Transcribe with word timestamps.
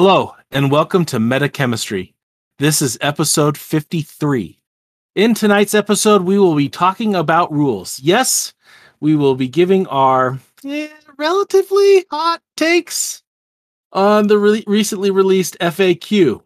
Hello, 0.00 0.36
and 0.52 0.70
welcome 0.70 1.04
to 1.06 1.18
Metachemistry. 1.18 2.14
This 2.60 2.80
is 2.80 2.96
episode 3.00 3.58
53. 3.58 4.56
In 5.16 5.34
tonight's 5.34 5.74
episode, 5.74 6.22
we 6.22 6.38
will 6.38 6.54
be 6.54 6.68
talking 6.68 7.16
about 7.16 7.50
rules. 7.50 7.98
Yes, 7.98 8.54
we 9.00 9.16
will 9.16 9.34
be 9.34 9.48
giving 9.48 9.88
our 9.88 10.38
eh, 10.64 10.86
relatively 11.16 12.04
hot 12.12 12.40
takes 12.56 13.24
on 13.92 14.28
the 14.28 14.38
re- 14.38 14.62
recently 14.68 15.10
released 15.10 15.58
FAQ. 15.58 16.42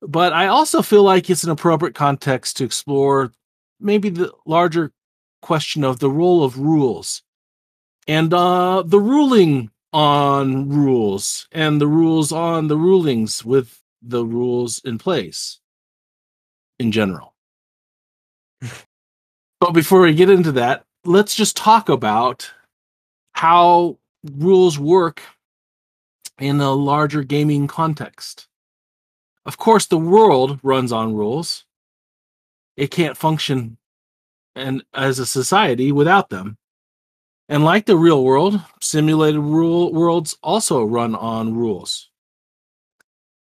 But 0.00 0.32
I 0.32 0.46
also 0.46 0.82
feel 0.82 1.02
like 1.02 1.28
it's 1.28 1.42
an 1.42 1.50
appropriate 1.50 1.96
context 1.96 2.58
to 2.58 2.64
explore 2.64 3.32
maybe 3.80 4.08
the 4.08 4.32
larger 4.46 4.92
question 5.40 5.82
of 5.82 5.98
the 5.98 6.10
role 6.10 6.44
of 6.44 6.60
rules 6.60 7.24
and 8.06 8.32
uh, 8.32 8.84
the 8.86 9.00
ruling 9.00 9.72
on 9.92 10.68
rules 10.68 11.46
and 11.52 11.80
the 11.80 11.86
rules 11.86 12.32
on 12.32 12.68
the 12.68 12.76
rulings 12.76 13.44
with 13.44 13.80
the 14.00 14.24
rules 14.24 14.80
in 14.84 14.98
place 14.98 15.60
in 16.78 16.92
general. 16.92 17.34
but 19.60 19.72
before 19.72 20.00
we 20.00 20.14
get 20.14 20.30
into 20.30 20.52
that, 20.52 20.84
let's 21.04 21.34
just 21.34 21.56
talk 21.56 21.88
about 21.88 22.50
how 23.34 23.98
rules 24.36 24.78
work 24.78 25.22
in 26.38 26.60
a 26.60 26.72
larger 26.72 27.22
gaming 27.22 27.66
context. 27.66 28.48
Of 29.44 29.58
course, 29.58 29.86
the 29.86 29.98
world 29.98 30.60
runs 30.62 30.92
on 30.92 31.14
rules. 31.14 31.64
It 32.76 32.90
can't 32.90 33.16
function 33.16 33.78
and 34.54 34.84
as 34.94 35.18
a 35.18 35.26
society 35.26 35.92
without 35.92 36.30
them. 36.30 36.56
And 37.52 37.64
like 37.64 37.84
the 37.84 37.98
real 37.98 38.24
world, 38.24 38.62
simulated 38.80 39.38
rule 39.38 39.92
worlds 39.92 40.34
also 40.42 40.82
run 40.84 41.14
on 41.14 41.54
rules. 41.54 42.08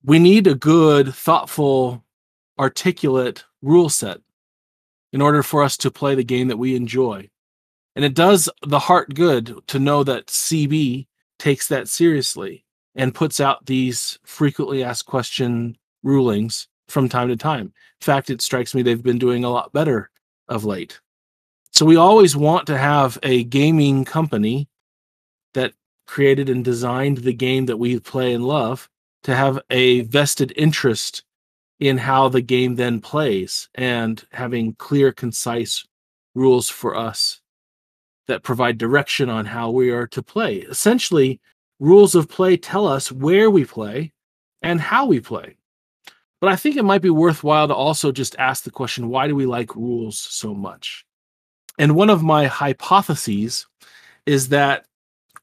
We 0.03 0.17
need 0.17 0.47
a 0.47 0.55
good, 0.55 1.13
thoughtful, 1.13 2.03
articulate 2.57 3.43
rule 3.61 3.89
set 3.89 4.17
in 5.11 5.21
order 5.21 5.43
for 5.43 5.61
us 5.61 5.77
to 5.77 5.91
play 5.91 6.15
the 6.15 6.23
game 6.23 6.47
that 6.47 6.57
we 6.57 6.75
enjoy. 6.75 7.29
And 7.95 8.03
it 8.03 8.15
does 8.15 8.49
the 8.65 8.79
heart 8.79 9.13
good 9.13 9.59
to 9.67 9.77
know 9.77 10.03
that 10.03 10.25
CB 10.25 11.05
takes 11.37 11.67
that 11.67 11.87
seriously 11.87 12.65
and 12.95 13.13
puts 13.13 13.39
out 13.39 13.67
these 13.67 14.17
frequently 14.25 14.83
asked 14.83 15.05
question 15.05 15.77
rulings 16.01 16.67
from 16.87 17.09
time 17.09 17.27
to 17.27 17.37
time. 17.37 17.65
In 17.65 17.73
fact, 18.01 18.31
it 18.31 18.41
strikes 18.41 18.73
me 18.73 18.81
they've 18.81 19.03
been 19.03 19.19
doing 19.19 19.43
a 19.43 19.51
lot 19.51 19.71
better 19.71 20.09
of 20.47 20.65
late. 20.65 20.99
So 21.73 21.87
we 21.87 21.95
always 21.95 22.35
want 22.35 22.67
to 22.67 22.77
have 22.77 23.17
a 23.23 23.45
gaming 23.45 24.05
company 24.05 24.69
that 25.55 25.73
created 26.05 26.47
and 26.47 26.63
designed 26.63 27.17
the 27.17 27.33
game 27.33 27.65
that 27.65 27.77
we 27.77 27.99
play 27.99 28.33
and 28.33 28.45
love 28.45 28.87
to 29.23 29.35
have 29.35 29.59
a 29.71 30.01
vested 30.01 30.53
interest 30.55 31.23
in 31.79 31.97
how 31.97 32.29
the 32.29 32.41
game 32.41 32.75
then 32.75 33.01
plays 33.01 33.69
and 33.73 34.23
having 34.31 34.75
clear, 34.75 35.11
concise 35.11 35.83
rules 36.35 36.69
for 36.69 36.95
us 36.95 37.41
that 38.27 38.43
provide 38.43 38.77
direction 38.77 39.27
on 39.27 39.47
how 39.47 39.71
we 39.71 39.89
are 39.89 40.05
to 40.05 40.21
play. 40.21 40.57
Essentially, 40.57 41.41
rules 41.79 42.13
of 42.13 42.29
play 42.29 42.55
tell 42.55 42.87
us 42.87 43.11
where 43.11 43.49
we 43.49 43.65
play 43.65 44.13
and 44.61 44.79
how 44.79 45.07
we 45.07 45.19
play. 45.19 45.57
But 46.39 46.51
I 46.51 46.55
think 46.55 46.75
it 46.75 46.83
might 46.83 47.01
be 47.01 47.09
worthwhile 47.09 47.67
to 47.67 47.73
also 47.73 48.11
just 48.11 48.35
ask 48.37 48.63
the 48.63 48.69
question 48.69 49.09
why 49.09 49.27
do 49.27 49.35
we 49.35 49.47
like 49.47 49.75
rules 49.75 50.19
so 50.19 50.53
much? 50.53 51.03
And 51.77 51.95
one 51.95 52.09
of 52.09 52.23
my 52.23 52.45
hypotheses 52.45 53.65
is 54.25 54.49
that 54.49 54.85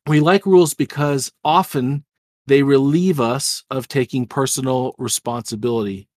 we 0.06 0.20
like 0.20 0.46
rules 0.46 0.74
because 0.74 1.32
often 1.44 2.04
they 2.46 2.62
relieve 2.62 3.20
us 3.20 3.64
of 3.70 3.88
taking 3.88 4.26
personal 4.26 4.94
responsibility. 4.98 6.08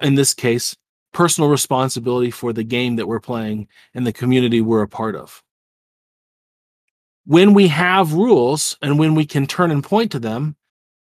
In 0.00 0.14
this 0.14 0.34
case, 0.34 0.76
personal 1.12 1.50
responsibility 1.50 2.30
for 2.30 2.52
the 2.52 2.64
game 2.64 2.96
that 2.96 3.06
we're 3.06 3.20
playing 3.20 3.68
and 3.94 4.06
the 4.06 4.12
community 4.12 4.60
we're 4.60 4.82
a 4.82 4.88
part 4.88 5.14
of. 5.14 5.42
When 7.24 7.54
we 7.54 7.68
have 7.68 8.14
rules 8.14 8.76
and 8.82 8.98
when 8.98 9.14
we 9.14 9.24
can 9.24 9.46
turn 9.46 9.70
and 9.70 9.84
point 9.84 10.10
to 10.12 10.18
them, 10.18 10.56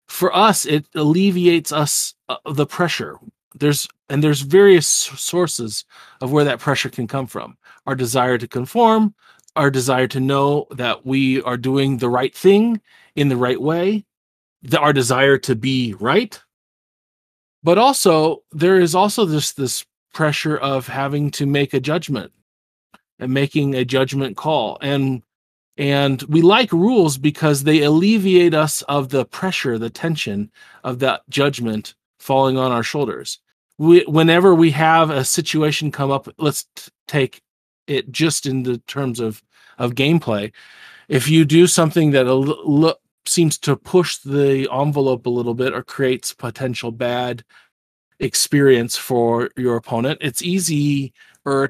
for 0.08 0.34
us, 0.34 0.66
it 0.66 0.86
alleviates 0.94 1.72
us 1.72 2.14
uh, 2.28 2.36
the 2.52 2.66
pressure 2.66 3.18
there's 3.54 3.88
and 4.08 4.22
there's 4.22 4.40
various 4.40 4.86
sources 4.88 5.84
of 6.20 6.32
where 6.32 6.44
that 6.44 6.60
pressure 6.60 6.90
can 6.90 7.06
come 7.06 7.26
from. 7.26 7.56
Our 7.86 7.94
desire 7.94 8.38
to 8.38 8.48
conform 8.48 9.14
our 9.56 9.70
desire 9.70 10.06
to 10.08 10.20
know 10.20 10.66
that 10.70 11.04
we 11.04 11.42
are 11.42 11.56
doing 11.56 11.98
the 11.98 12.08
right 12.08 12.34
thing 12.34 12.80
in 13.16 13.28
the 13.28 13.36
right 13.36 13.60
way 13.60 14.04
the, 14.62 14.78
our 14.78 14.92
desire 14.92 15.38
to 15.38 15.54
be 15.54 15.94
right. 15.94 16.40
But 17.62 17.78
also 17.78 18.42
there 18.52 18.78
is 18.78 18.94
also 18.94 19.24
this 19.24 19.52
this 19.52 19.84
pressure 20.12 20.56
of 20.56 20.86
having 20.86 21.30
to 21.30 21.46
make 21.46 21.72
a 21.74 21.80
judgment 21.80 22.32
and 23.18 23.32
making 23.32 23.74
a 23.74 23.84
judgment 23.84 24.36
call. 24.36 24.78
And 24.80 25.22
and 25.76 26.22
we 26.22 26.42
like 26.42 26.72
rules 26.72 27.16
because 27.16 27.62
they 27.62 27.82
alleviate 27.82 28.54
us 28.54 28.82
of 28.82 29.08
the 29.08 29.24
pressure 29.24 29.78
the 29.78 29.90
tension 29.90 30.50
of 30.84 30.98
that 31.00 31.22
judgment 31.28 31.94
falling 32.20 32.56
on 32.56 32.70
our 32.70 32.82
shoulders. 32.82 33.38
We, 33.78 34.04
whenever 34.04 34.54
we 34.54 34.70
have 34.72 35.10
a 35.10 35.24
situation 35.24 35.90
come 35.90 36.10
up, 36.10 36.28
let's 36.38 36.66
t- 36.76 36.92
take 37.08 37.42
it 37.86 38.12
just 38.12 38.46
in 38.46 38.62
the 38.62 38.78
terms 38.78 39.18
of 39.20 39.42
of 39.78 39.94
gameplay. 39.94 40.52
If 41.08 41.28
you 41.28 41.44
do 41.46 41.66
something 41.66 42.10
that 42.10 42.26
l- 42.26 43.00
seems 43.26 43.58
to 43.58 43.76
push 43.76 44.18
the 44.18 44.68
envelope 44.70 45.26
a 45.26 45.30
little 45.30 45.54
bit 45.54 45.72
or 45.72 45.82
creates 45.82 46.34
potential 46.34 46.92
bad 46.92 47.42
experience 48.20 48.96
for 48.96 49.50
your 49.56 49.76
opponent, 49.76 50.18
it's 50.20 50.42
easier 50.42 51.10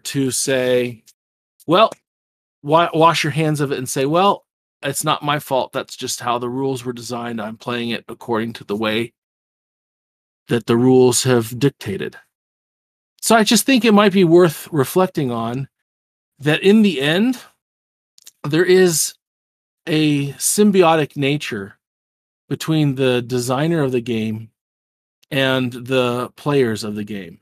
to 0.02 0.30
say, 0.32 1.04
"Well, 1.66 1.90
wa- 2.62 2.90
wash 2.92 3.22
your 3.24 3.32
hands 3.32 3.60
of 3.60 3.70
it," 3.72 3.78
and 3.78 3.88
say, 3.88 4.04
"Well, 4.06 4.46
it's 4.82 5.04
not 5.04 5.22
my 5.22 5.38
fault. 5.38 5.72
That's 5.72 5.96
just 5.96 6.20
how 6.20 6.38
the 6.38 6.48
rules 6.50 6.84
were 6.84 6.92
designed. 6.92 7.40
I'm 7.40 7.56
playing 7.56 7.90
it 7.90 8.04
according 8.08 8.54
to 8.54 8.64
the 8.64 8.76
way 8.76 9.12
that 10.50 10.66
the 10.66 10.76
rules 10.76 11.22
have 11.22 11.58
dictated. 11.58 12.16
So 13.22 13.34
I 13.34 13.44
just 13.44 13.64
think 13.64 13.84
it 13.84 13.94
might 13.94 14.12
be 14.12 14.24
worth 14.24 14.68
reflecting 14.70 15.30
on 15.30 15.68
that 16.38 16.62
in 16.62 16.82
the 16.82 17.00
end, 17.00 17.38
there 18.44 18.64
is 18.64 19.14
a 19.86 20.32
symbiotic 20.32 21.16
nature 21.16 21.78
between 22.48 22.96
the 22.96 23.22
designer 23.22 23.82
of 23.82 23.92
the 23.92 24.00
game 24.00 24.50
and 25.30 25.72
the 25.72 26.30
players 26.36 26.82
of 26.82 26.96
the 26.96 27.04
game. 27.04 27.38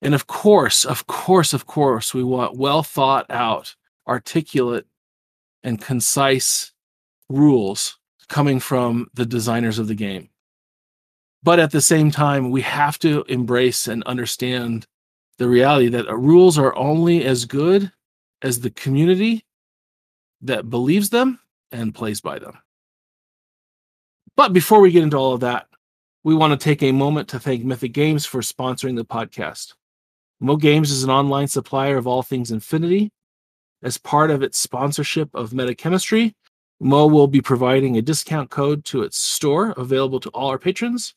And 0.00 0.14
of 0.14 0.26
course, 0.26 0.84
of 0.84 1.06
course, 1.06 1.52
of 1.52 1.66
course, 1.66 2.14
we 2.14 2.24
want 2.24 2.56
well 2.56 2.82
thought 2.82 3.26
out, 3.30 3.76
articulate, 4.08 4.86
and 5.62 5.80
concise 5.80 6.72
rules 7.28 7.98
coming 8.28 8.60
from 8.60 9.08
the 9.12 9.26
designers 9.26 9.78
of 9.78 9.88
the 9.88 9.94
game. 9.94 10.29
But 11.42 11.58
at 11.58 11.70
the 11.70 11.80
same 11.80 12.10
time, 12.10 12.50
we 12.50 12.60
have 12.62 12.98
to 13.00 13.24
embrace 13.28 13.86
and 13.86 14.02
understand 14.04 14.86
the 15.38 15.48
reality 15.48 15.88
that 15.88 16.14
rules 16.14 16.58
are 16.58 16.76
only 16.76 17.24
as 17.24 17.46
good 17.46 17.90
as 18.42 18.60
the 18.60 18.70
community 18.70 19.44
that 20.42 20.68
believes 20.68 21.10
them 21.10 21.40
and 21.72 21.94
plays 21.94 22.20
by 22.20 22.38
them. 22.38 22.58
But 24.36 24.52
before 24.52 24.80
we 24.80 24.90
get 24.90 25.02
into 25.02 25.16
all 25.16 25.32
of 25.32 25.40
that, 25.40 25.66
we 26.24 26.34
want 26.34 26.58
to 26.58 26.62
take 26.62 26.82
a 26.82 26.92
moment 26.92 27.28
to 27.28 27.40
thank 27.40 27.64
Mythic 27.64 27.92
Games 27.92 28.26
for 28.26 28.40
sponsoring 28.40 28.96
the 28.96 29.04
podcast. 29.04 29.74
Mo 30.40 30.56
Games 30.56 30.90
is 30.90 31.04
an 31.04 31.10
online 31.10 31.48
supplier 31.48 31.96
of 31.96 32.06
all 32.06 32.22
things 32.22 32.50
Infinity. 32.50 33.10
As 33.82 33.96
part 33.96 34.30
of 34.30 34.42
its 34.42 34.58
sponsorship 34.58 35.34
of 35.34 35.50
Metachemistry, 35.50 36.34
Mo 36.80 37.06
will 37.06 37.26
be 37.26 37.40
providing 37.40 37.96
a 37.96 38.02
discount 38.02 38.50
code 38.50 38.84
to 38.86 39.02
its 39.02 39.18
store 39.18 39.72
available 39.76 40.20
to 40.20 40.28
all 40.30 40.48
our 40.48 40.58
patrons 40.58 41.14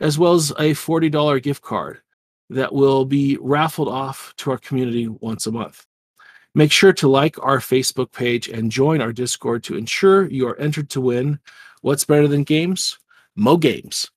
as 0.00 0.18
well 0.18 0.34
as 0.34 0.50
a 0.52 0.72
$40 0.72 1.42
gift 1.42 1.62
card 1.62 2.00
that 2.50 2.72
will 2.72 3.04
be 3.04 3.38
raffled 3.40 3.88
off 3.88 4.34
to 4.36 4.50
our 4.50 4.58
community 4.58 5.08
once 5.08 5.46
a 5.46 5.52
month. 5.52 5.86
Make 6.54 6.70
sure 6.70 6.92
to 6.94 7.08
like 7.08 7.36
our 7.42 7.58
Facebook 7.58 8.12
page 8.12 8.48
and 8.48 8.70
join 8.70 9.00
our 9.00 9.12
Discord 9.12 9.64
to 9.64 9.76
ensure 9.76 10.30
you 10.30 10.46
are 10.46 10.58
entered 10.58 10.88
to 10.90 11.00
win 11.00 11.40
What's 11.80 12.04
Better 12.04 12.28
Than 12.28 12.44
Games? 12.44 12.98
Mo 13.34 13.56
Games. 13.56 14.10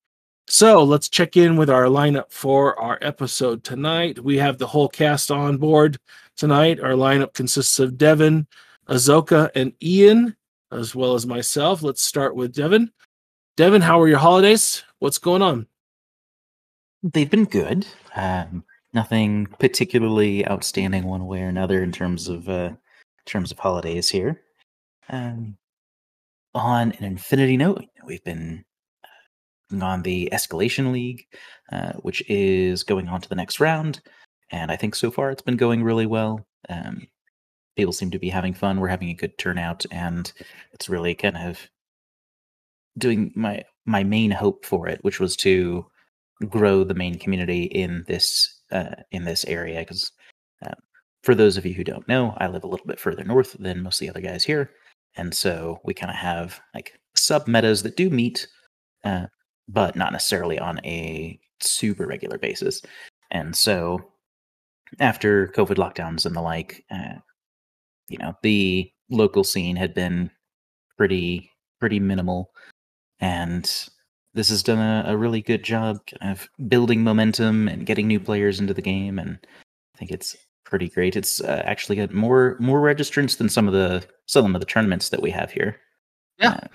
So 0.48 0.84
let's 0.84 1.10
check 1.10 1.36
in 1.36 1.58
with 1.58 1.70
our 1.70 1.86
lineup 1.86 2.32
for 2.32 2.80
our 2.80 2.98
episode 3.02 3.64
tonight. 3.64 4.24
We 4.24 4.38
have 4.38 4.58
the 4.58 4.68
whole 4.68 4.88
cast 4.88 5.32
on 5.32 5.58
board 5.58 5.98
tonight. 6.38 6.80
Our 6.80 6.92
lineup 6.92 7.34
consists 7.34 7.80
of 7.80 7.98
Devin, 7.98 8.48
Azoka, 8.88 9.50
and 9.56 9.74
Ian, 9.84 10.38
as 10.72 10.96
well 10.96 11.16
as 11.16 11.26
myself. 11.26 11.84
Let's 11.84 12.04
start 12.04 12.36
with 12.36 12.54
Devin. 12.54 12.92
Devin, 13.58 13.82
how 13.82 14.00
are 14.00 14.08
your 14.08 14.20
holidays? 14.20 14.84
What's 15.00 15.18
going 15.18 15.42
on? 15.42 15.66
They've 17.02 17.30
been 17.30 17.46
good. 17.46 17.88
Um, 18.16 18.64
nothing 18.94 19.48
particularly 19.60 20.48
outstanding 20.48 21.06
one 21.06 21.26
way 21.26 21.42
or 21.42 21.48
another 21.48 21.82
in 21.82 21.92
terms 21.92 22.28
of 22.28 22.48
uh, 22.48 22.70
in 22.70 23.26
terms 23.26 23.52
of 23.52 23.58
holidays 23.58 24.10
here. 24.10 24.44
Um, 25.10 25.58
on 26.54 26.92
an 26.92 27.04
infinity 27.04 27.58
note, 27.58 27.84
we've 28.06 28.24
been 28.24 28.64
on 29.82 30.04
the 30.04 30.30
Escalation 30.32 30.92
League, 30.92 31.26
uh, 31.72 31.94
which 31.94 32.22
is 32.30 32.84
going 32.84 33.08
on 33.08 33.22
to 33.22 33.30
the 33.30 33.36
next 33.36 33.60
round. 33.60 34.02
And 34.52 34.72
I 34.72 34.76
think 34.76 34.94
so 34.94 35.10
far 35.10 35.32
it's 35.32 35.42
been 35.42 35.58
going 35.58 35.84
really 35.84 36.06
well. 36.06 36.46
Um, 36.70 37.08
people 37.76 37.92
seem 37.92 38.12
to 38.12 38.20
be 38.20 38.30
having 38.30 38.54
fun. 38.54 38.80
We're 38.80 38.88
having 38.90 39.10
a 39.10 39.16
good 39.16 39.36
turnout, 39.40 39.84
and 39.90 40.32
it's 40.74 40.90
really 40.90 41.16
kind 41.16 41.38
of 41.38 41.68
doing 42.98 43.32
my 43.36 43.64
my 43.86 44.04
main 44.04 44.32
hope 44.32 44.66
for 44.66 44.88
it, 44.88 45.00
which 45.04 45.20
was 45.20 45.36
to 45.38 45.86
grow 46.50 46.84
the 46.84 46.94
main 46.94 47.18
community 47.18 47.64
in 47.64 48.04
this 48.08 48.62
uh, 48.72 48.96
in 49.12 49.26
this 49.26 49.46
area. 49.46 49.80
Because 49.80 50.12
uh, 50.66 50.76
for 51.24 51.36
those 51.36 51.58
of 51.58 51.66
you 51.66 51.74
who 51.74 51.84
don't 51.84 52.08
know, 52.08 52.36
I 52.38 52.48
live 52.48 52.64
a 52.64 52.68
little 52.68 52.86
bit 52.86 53.00
further 53.00 53.24
north 53.24 53.56
than 53.60 53.84
most 53.84 54.02
of 54.02 54.06
the 54.06 54.10
other 54.10 54.22
guys 54.22 54.44
here, 54.44 54.72
and 55.16 55.34
so 55.34 55.80
we 55.84 55.94
kind 55.94 56.12
of 56.12 56.18
have 56.18 56.60
like 56.74 57.00
sub 57.16 57.48
metas 57.48 57.84
that 57.84 57.98
do 57.98 58.10
meet, 58.10 58.48
uh, 59.04 59.28
but 59.68 59.96
not 59.96 60.12
necessarily 60.12 60.60
on 60.60 60.80
a 60.86 61.40
super 61.60 62.06
regular 62.06 62.38
basis. 62.38 62.82
And 63.32 63.56
so 63.56 64.12
after 65.00 65.48
COVID 65.50 65.76
lockdowns 65.76 66.26
and 66.26 66.36
the 66.36 66.42
like, 66.42 66.86
uh, 66.92 67.16
you 68.08 68.18
know, 68.18 68.34
the 68.42 68.90
local 69.10 69.44
scene 69.44 69.76
had 69.76 69.94
been 69.94 70.30
pretty 70.98 71.52
pretty 71.80 72.00
minimal, 72.00 72.52
and 73.20 73.64
this 74.34 74.50
has 74.50 74.62
done 74.64 74.78
a, 74.80 75.12
a 75.12 75.18
really 75.18 75.42
good 75.42 75.64
job 75.64 76.00
kind 76.06 76.32
of 76.32 76.48
building 76.70 77.04
momentum 77.04 77.68
and 77.68 77.86
getting 77.86 78.08
new 78.08 78.20
players 78.20 78.60
into 78.60 78.74
the 78.74 78.82
game, 78.82 79.18
and 79.20 79.40
I 79.96 79.98
think 79.98 80.12
it's 80.12 80.36
pretty 80.64 80.90
great. 80.90 81.16
It's 81.16 81.42
uh, 81.42 81.62
actually 81.66 81.96
got 81.96 82.14
more 82.14 82.58
more 82.60 82.82
registrants 82.82 83.38
than 83.38 83.50
some 83.50 83.68
of 83.68 83.74
the 83.74 84.06
some 84.26 84.54
of 84.56 84.62
the 84.62 84.66
tournaments 84.68 85.10
that 85.10 85.22
we 85.22 85.32
have 85.32 85.52
here. 85.52 85.78
Yeah. 86.40 86.52
uh, 86.64 86.68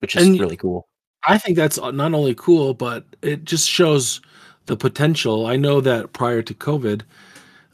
which 0.00 0.16
is 0.16 0.26
And- 0.26 0.38
really 0.40 0.56
cool. 0.56 0.86
I 1.24 1.38
think 1.38 1.56
that's 1.56 1.78
not 1.78 2.14
only 2.14 2.34
cool, 2.34 2.74
but 2.74 3.06
it 3.22 3.44
just 3.44 3.70
shows 3.70 4.20
the 4.66 4.76
potential. 4.76 5.46
I 5.46 5.54
know 5.56 5.80
that 5.80 6.12
prior 6.12 6.42
to 6.42 6.52
COVID, 6.52 7.02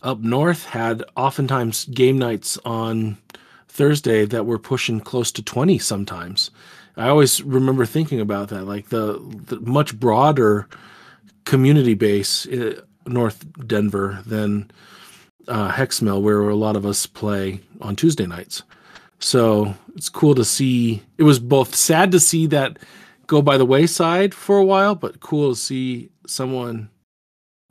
up 0.02 0.20
north 0.20 0.66
had 0.66 1.02
oftentimes 1.16 1.86
game 1.86 2.18
nights 2.18 2.58
on 2.66 3.16
Thursday 3.68 4.26
that 4.26 4.44
were 4.44 4.58
pushing 4.58 5.00
close 5.00 5.32
to 5.32 5.42
20 5.42 5.78
sometimes. 5.78 6.50
I 6.98 7.08
always 7.08 7.42
remember 7.42 7.86
thinking 7.86 8.20
about 8.20 8.48
that, 8.48 8.64
like 8.64 8.88
the, 8.88 9.22
the 9.46 9.60
much 9.60 9.98
broader 9.98 10.68
community 11.44 11.94
base 11.94 12.44
in 12.44 12.80
North 13.06 13.46
Denver 13.66 14.22
than 14.26 14.70
uh, 15.46 15.70
Hexmill, 15.70 16.20
where 16.20 16.48
a 16.48 16.56
lot 16.56 16.76
of 16.76 16.84
us 16.84 17.06
play 17.06 17.60
on 17.80 17.94
Tuesday 17.94 18.26
nights. 18.26 18.64
So 19.20 19.74
it's 19.94 20.08
cool 20.08 20.34
to 20.34 20.44
see. 20.44 21.02
It 21.18 21.22
was 21.22 21.38
both 21.38 21.74
sad 21.74 22.10
to 22.12 22.20
see 22.20 22.46
that 22.48 22.80
go 23.28 23.42
by 23.42 23.56
the 23.56 23.64
wayside 23.64 24.34
for 24.34 24.58
a 24.58 24.64
while, 24.64 24.94
but 24.96 25.20
cool 25.20 25.50
to 25.50 25.56
see 25.56 26.10
someone 26.26 26.90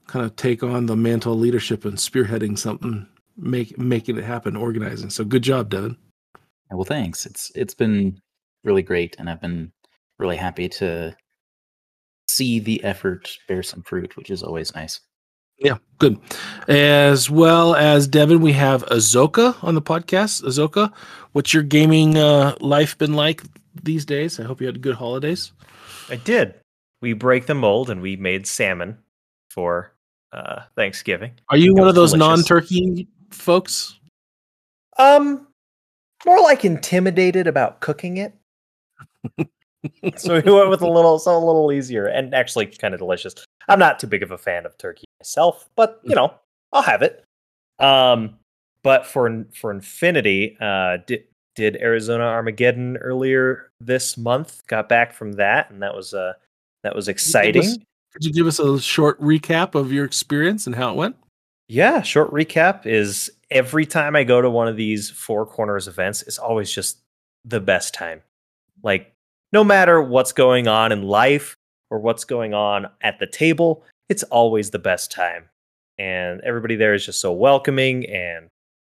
kind 0.08 0.26
of 0.26 0.38
take 0.38 0.64
on 0.64 0.86
the 0.86 0.96
mantle 0.96 1.34
of 1.34 1.40
leadership 1.40 1.84
and 1.84 1.98
spearheading 1.98 2.58
something, 2.58 3.06
make 3.36 3.78
making 3.78 4.18
it 4.18 4.24
happen, 4.24 4.56
organizing. 4.56 5.10
So 5.10 5.26
good 5.26 5.44
job, 5.44 5.70
Devin. 5.70 5.98
Well, 6.72 6.86
thanks. 6.86 7.26
It's 7.26 7.52
it's 7.56 7.74
been 7.74 8.20
really 8.68 8.84
great, 8.84 9.16
and 9.18 9.28
I've 9.30 9.42
been 9.42 9.72
really 10.20 10.36
happy 10.36 10.70
to 10.70 11.16
see 12.28 12.60
the 12.60 12.84
effort 12.84 13.30
bear 13.48 13.64
some 13.64 13.82
fruit, 13.82 14.16
which 14.16 14.30
is 14.30 14.44
always 14.44 14.76
nice. 14.76 15.00
Yeah, 15.58 15.78
good. 15.98 16.20
As 16.68 17.32
well 17.32 17.74
as 17.74 18.08
Devin, 18.08 18.42
we 18.42 18.52
have 18.52 18.86
Azoka 18.88 19.56
on 19.64 19.74
the 19.74 19.82
podcast. 19.82 20.44
Azoka, 20.44 20.94
what's 21.32 21.52
your 21.52 21.64
gaming 21.64 22.16
uh, 22.16 22.56
life 22.60 22.96
been 22.98 23.14
like 23.14 23.42
these 23.82 24.06
days? 24.06 24.40
I 24.40 24.44
hope 24.44 24.62
you 24.62 24.68
had 24.68 24.82
good 24.82 24.96
holidays. 24.96 25.52
I 26.10 26.18
did. 26.18 26.54
We 27.02 27.14
break 27.14 27.48
the 27.48 27.56
mold 27.56 27.90
and 27.90 28.02
we 28.02 28.18
made 28.18 28.46
salmon 28.46 29.00
for 29.50 29.94
uh, 30.32 30.62
Thanksgiving. 30.76 31.32
Are 31.50 31.58
you 31.58 31.74
one 31.74 31.88
of 31.88 31.96
those 31.96 32.12
delicious. 32.12 32.50
non-turkey 32.50 33.08
folks? 33.32 33.98
Um, 35.00 35.48
more 36.26 36.42
like 36.42 36.66
intimidated 36.66 37.48
about 37.48 37.82
cooking 37.82 38.18
it. 38.18 38.37
So 40.18 40.42
we 40.42 40.52
went 40.52 40.70
with 40.70 40.82
a 40.82 40.90
little, 40.90 41.20
so 41.20 41.38
a 41.38 41.40
little 41.40 41.72
easier 41.72 42.06
and 42.08 42.34
actually 42.34 42.66
kind 42.68 42.94
of 42.94 43.00
delicious. 43.00 43.34
I'm 43.68 43.80
not 43.80 44.00
too 44.00 44.08
big 44.08 44.24
of 44.24 44.32
a 44.32 44.38
fan 44.38 44.66
of 44.66 44.78
turkey 44.78 45.06
myself, 45.20 45.70
but 45.76 46.00
you 46.04 46.16
know, 46.16 46.34
I'll 46.74 46.82
have 46.82 47.02
it. 47.02 47.24
Um, 47.80 48.38
but 48.84 49.06
for 49.06 49.46
for 49.54 49.72
Infinity, 49.72 50.58
uh, 50.60 50.98
did 51.06 51.24
did 51.56 51.78
Arizona 51.78 52.24
Armageddon 52.24 52.98
earlier 52.98 53.72
this 53.80 54.18
month. 54.18 54.62
Got 54.68 54.90
back 54.90 55.14
from 55.14 55.34
that, 55.34 55.70
and 55.72 55.82
that 55.82 55.96
was 55.96 56.14
uh 56.14 56.34
that 56.84 56.96
was 56.96 57.08
exciting. 57.08 57.62
us- 57.64 57.78
Could 58.14 58.26
you 58.26 58.34
give 58.34 58.48
us 58.48 58.60
a 58.60 58.80
short 58.80 59.20
recap 59.22 59.76
of 59.76 59.92
your 59.92 60.06
experience 60.06 60.66
and 60.68 60.76
how 60.76 60.92
it 60.92 60.96
went? 60.96 61.16
Yeah, 61.68 62.02
short 62.02 62.32
recap 62.32 62.86
is 62.86 63.30
every 63.52 63.86
time 63.86 64.16
I 64.16 64.24
go 64.24 64.42
to 64.42 64.50
one 64.50 64.68
of 64.70 64.78
these 64.78 65.10
four 65.10 65.46
corners 65.46 65.88
events, 65.88 66.22
it's 66.22 66.38
always 66.38 66.72
just 66.72 67.00
the 67.44 67.60
best 67.60 67.94
time. 67.94 68.22
Like, 68.88 69.14
no 69.52 69.66
matter 69.66 70.02
what's 70.02 70.32
going 70.32 70.70
on 70.70 70.94
in 70.94 71.04
life 71.04 71.58
or 71.92 72.00
what's 72.00 72.24
going 72.24 72.54
on 72.54 72.88
at 73.02 73.20
the 73.20 73.28
table, 73.28 73.84
it's 74.08 74.24
always 74.24 74.72
the 74.72 74.80
best 74.80 75.12
time. 75.12 75.50
And 76.00 76.40
everybody 76.40 76.78
there 76.78 76.94
is 76.94 77.06
just 77.06 77.20
so 77.20 77.34
welcoming 77.34 78.06
and 78.10 78.48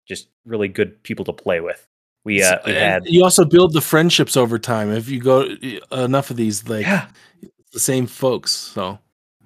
just 0.07 0.29
really 0.45 0.69
good 0.69 1.03
people 1.03 1.25
to 1.25 1.33
play 1.33 1.59
with. 1.59 1.85
We 2.23 2.41
uh, 2.41 2.59
we 2.65 2.71
had 2.71 3.03
you 3.05 3.21
also 3.23 3.43
build 3.43 3.73
the 3.73 3.81
friendships 3.81 4.37
over 4.37 4.57
time. 4.57 4.91
If 4.91 5.09
you 5.09 5.19
go 5.19 5.57
enough 5.91 6.29
of 6.29 6.37
these, 6.37 6.69
like 6.69 6.85
yeah, 6.85 7.07
the 7.73 7.79
same 7.79 8.07
folks. 8.07 8.51
So 8.51 8.97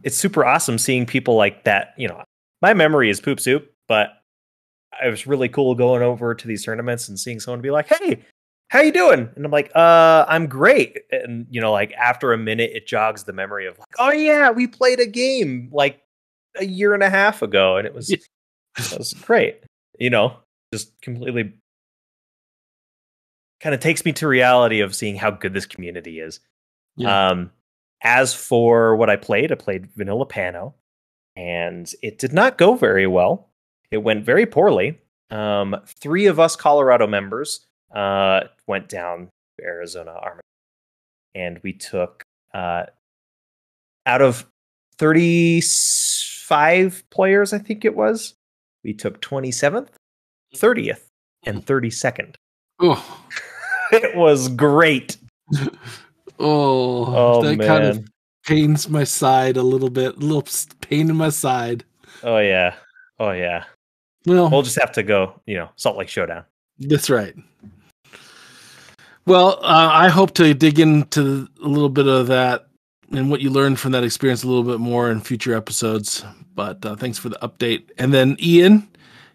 it's 0.03 0.17
super 0.17 0.45
awesome 0.45 0.77
seeing 0.77 1.07
people 1.07 1.35
like 1.35 1.63
that. 1.63 1.95
You 1.97 2.09
know, 2.09 2.23
my 2.61 2.75
memory 2.75 3.09
is 3.09 3.19
poop 3.19 3.39
soup, 3.39 3.73
but 3.87 4.09
it 5.03 5.09
was 5.09 5.25
really 5.25 5.49
cool 5.49 5.73
going 5.73 6.03
over 6.03 6.35
to 6.35 6.47
these 6.47 6.65
tournaments 6.65 7.09
and 7.09 7.19
seeing 7.19 7.39
someone 7.39 7.61
be 7.61 7.71
like, 7.71 7.87
"Hey, 7.87 8.19
how 8.69 8.81
you 8.81 8.91
doing?" 8.91 9.29
And 9.35 9.45
I'm 9.45 9.51
like, 9.51 9.71
"Uh, 9.75 10.25
I'm 10.27 10.47
great." 10.47 10.99
And 11.11 11.47
you 11.49 11.61
know, 11.61 11.71
like 11.71 11.93
after 11.93 12.33
a 12.33 12.37
minute, 12.37 12.71
it 12.73 12.87
jogs 12.87 13.23
the 13.23 13.33
memory 13.33 13.67
of 13.67 13.77
like, 13.79 13.87
"Oh 13.99 14.11
yeah, 14.11 14.51
we 14.51 14.67
played 14.67 14.99
a 14.99 15.05
game 15.05 15.69
like 15.71 16.01
a 16.57 16.65
year 16.65 16.93
and 16.93 17.03
a 17.03 17.09
half 17.09 17.41
ago, 17.41 17.77
and 17.77 17.87
it 17.87 17.93
was 17.93 18.09
it 18.09 18.27
was 18.97 19.13
great." 19.13 19.63
You 19.99 20.09
know, 20.09 20.37
just 20.73 20.99
completely 21.01 21.53
kind 23.61 23.73
of 23.73 23.81
takes 23.81 24.05
me 24.05 24.11
to 24.13 24.27
reality 24.27 24.81
of 24.81 24.93
seeing 24.93 25.15
how 25.15 25.31
good 25.31 25.53
this 25.53 25.65
community 25.65 26.19
is. 26.19 26.39
Yeah. 26.97 27.29
Um, 27.29 27.51
as 28.03 28.33
for 28.33 28.95
what 28.95 29.09
I 29.09 29.15
played, 29.15 29.51
I 29.51 29.55
played 29.55 29.89
Vanilla 29.95 30.25
Pano, 30.25 30.73
and 31.35 31.91
it 32.03 32.19
did 32.19 32.33
not 32.33 32.57
go 32.57 32.75
very 32.75 33.07
well. 33.07 33.49
It 33.91 33.97
went 33.97 34.25
very 34.25 34.45
poorly. 34.45 34.99
Um, 35.31 35.75
three 35.87 36.27
of 36.27 36.39
us 36.39 36.55
Colorado 36.55 37.07
members 37.07 37.65
uh, 37.95 38.41
went 38.67 38.89
down 38.89 39.29
to 39.59 39.65
Arizona 39.65 40.11
Army, 40.11 40.41
and 41.33 41.59
we 41.63 41.73
took 41.73 42.21
uh, 42.53 42.83
out 44.05 44.21
of 44.21 44.45
thirty-five 44.99 47.03
players, 47.09 47.53
I 47.53 47.57
think 47.59 47.85
it 47.85 47.95
was. 47.95 48.33
We 48.83 48.93
took 48.93 49.21
twenty-seventh, 49.21 49.91
thirtieth, 50.55 51.07
and 51.45 51.65
thirty-second. 51.65 52.35
oh, 52.79 53.21
It 53.91 54.15
was 54.15 54.49
great. 54.49 55.17
oh, 56.39 57.05
Oh 57.15 57.41
that 57.43 57.57
man. 57.57 57.67
kind 57.67 57.83
of 57.85 58.07
pains 58.45 58.89
my 58.89 59.03
side 59.03 59.57
a 59.57 59.63
little 59.63 59.89
bit. 59.91 60.15
A 60.15 60.19
little 60.19 60.43
pain 60.81 61.09
in 61.09 61.15
my 61.15 61.29
side. 61.29 61.83
Oh 62.23 62.37
yeah. 62.39 62.75
Oh 63.19 63.31
yeah. 63.31 63.65
Well, 64.25 64.49
We'll 64.49 64.63
just 64.63 64.79
have 64.79 64.91
to 64.93 65.03
go, 65.03 65.39
you 65.45 65.55
know, 65.55 65.69
Salt 65.75 65.97
Lake 65.97 66.09
Showdown. 66.09 66.45
That's 66.79 67.11
right. 67.11 67.35
Well, 69.27 69.59
uh, 69.63 69.89
I 69.91 70.09
hope 70.09 70.35
to 70.35 70.53
dig 70.53 70.79
into 70.79 71.47
a 71.63 71.67
little 71.67 71.89
bit 71.89 72.07
of 72.07 72.27
that 72.27 72.67
and 73.11 73.31
what 73.31 73.41
you 73.41 73.49
learned 73.49 73.79
from 73.79 73.91
that 73.93 74.03
experience 74.03 74.43
a 74.43 74.47
little 74.47 74.63
bit 74.63 74.79
more 74.79 75.09
in 75.09 75.19
future 75.21 75.55
episodes. 75.55 76.23
But 76.53 76.85
uh, 76.85 76.95
thanks 76.95 77.17
for 77.17 77.29
the 77.29 77.37
update. 77.41 77.89
And 77.97 78.13
then 78.13 78.37
Ian, 78.39 78.87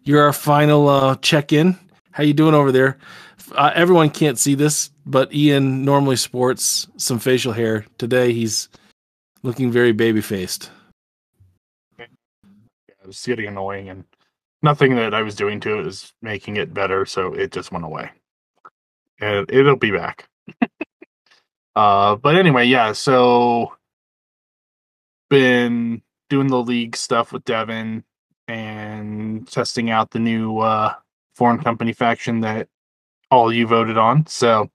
you're 0.05 0.23
our 0.23 0.33
final 0.33 0.89
uh, 0.89 1.17
check-in. 1.17 1.77
How 2.13 2.23
you 2.23 2.35
doing 2.35 2.55
over 2.55 2.71
there? 2.71 2.99
Uh, 3.53 3.73
everyone 3.75 4.11
can't 4.11 4.39
see 4.39 4.55
this, 4.55 4.91
but 5.07 5.33
Ian 5.35 5.85
normally 5.85 6.17
sports 6.17 6.87
some 6.97 7.19
facial 7.19 7.53
hair. 7.53 7.85
Today 7.99 8.33
he's 8.33 8.69
looking 9.43 9.73
very 9.73 9.93
baby-faced. 9.93 10.71
it 11.99 12.09
was 13.07 13.25
getting 13.25 13.47
annoying 13.47 13.89
and 13.89 14.05
nothing 14.63 14.95
that 14.97 15.15
I 15.15 15.23
was 15.23 15.35
doing 15.35 15.59
to 15.61 15.81
it 15.81 15.87
is 15.87 16.13
making 16.23 16.57
it 16.57 16.73
better, 16.73 17.05
so 17.07 17.35
it 17.35 17.51
just 17.51 17.73
went 17.73 17.85
away. 17.85 18.11
And 19.21 19.51
it'll 19.51 19.77
be 19.77 19.91
back. 19.91 20.29
uh 21.77 22.17
but 22.17 22.37
anyway, 22.37 22.67
yeah, 22.67 22.93
so 22.93 23.77
been 25.29 26.03
doing 26.29 26.49
the 26.49 26.63
league 26.63 26.97
stuff 26.97 27.33
with 27.33 27.45
Devin 27.45 28.05
and 28.49 29.47
testing 29.49 29.91
out 29.91 30.11
the 30.11 30.19
new 30.19 30.59
uh 30.59 30.95
foreign 31.35 31.59
company 31.59 31.93
faction 31.93 32.41
that 32.41 32.69
all 33.31 33.53
you 33.53 33.67
voted 33.67 33.97
on. 33.97 34.27
So 34.27 34.71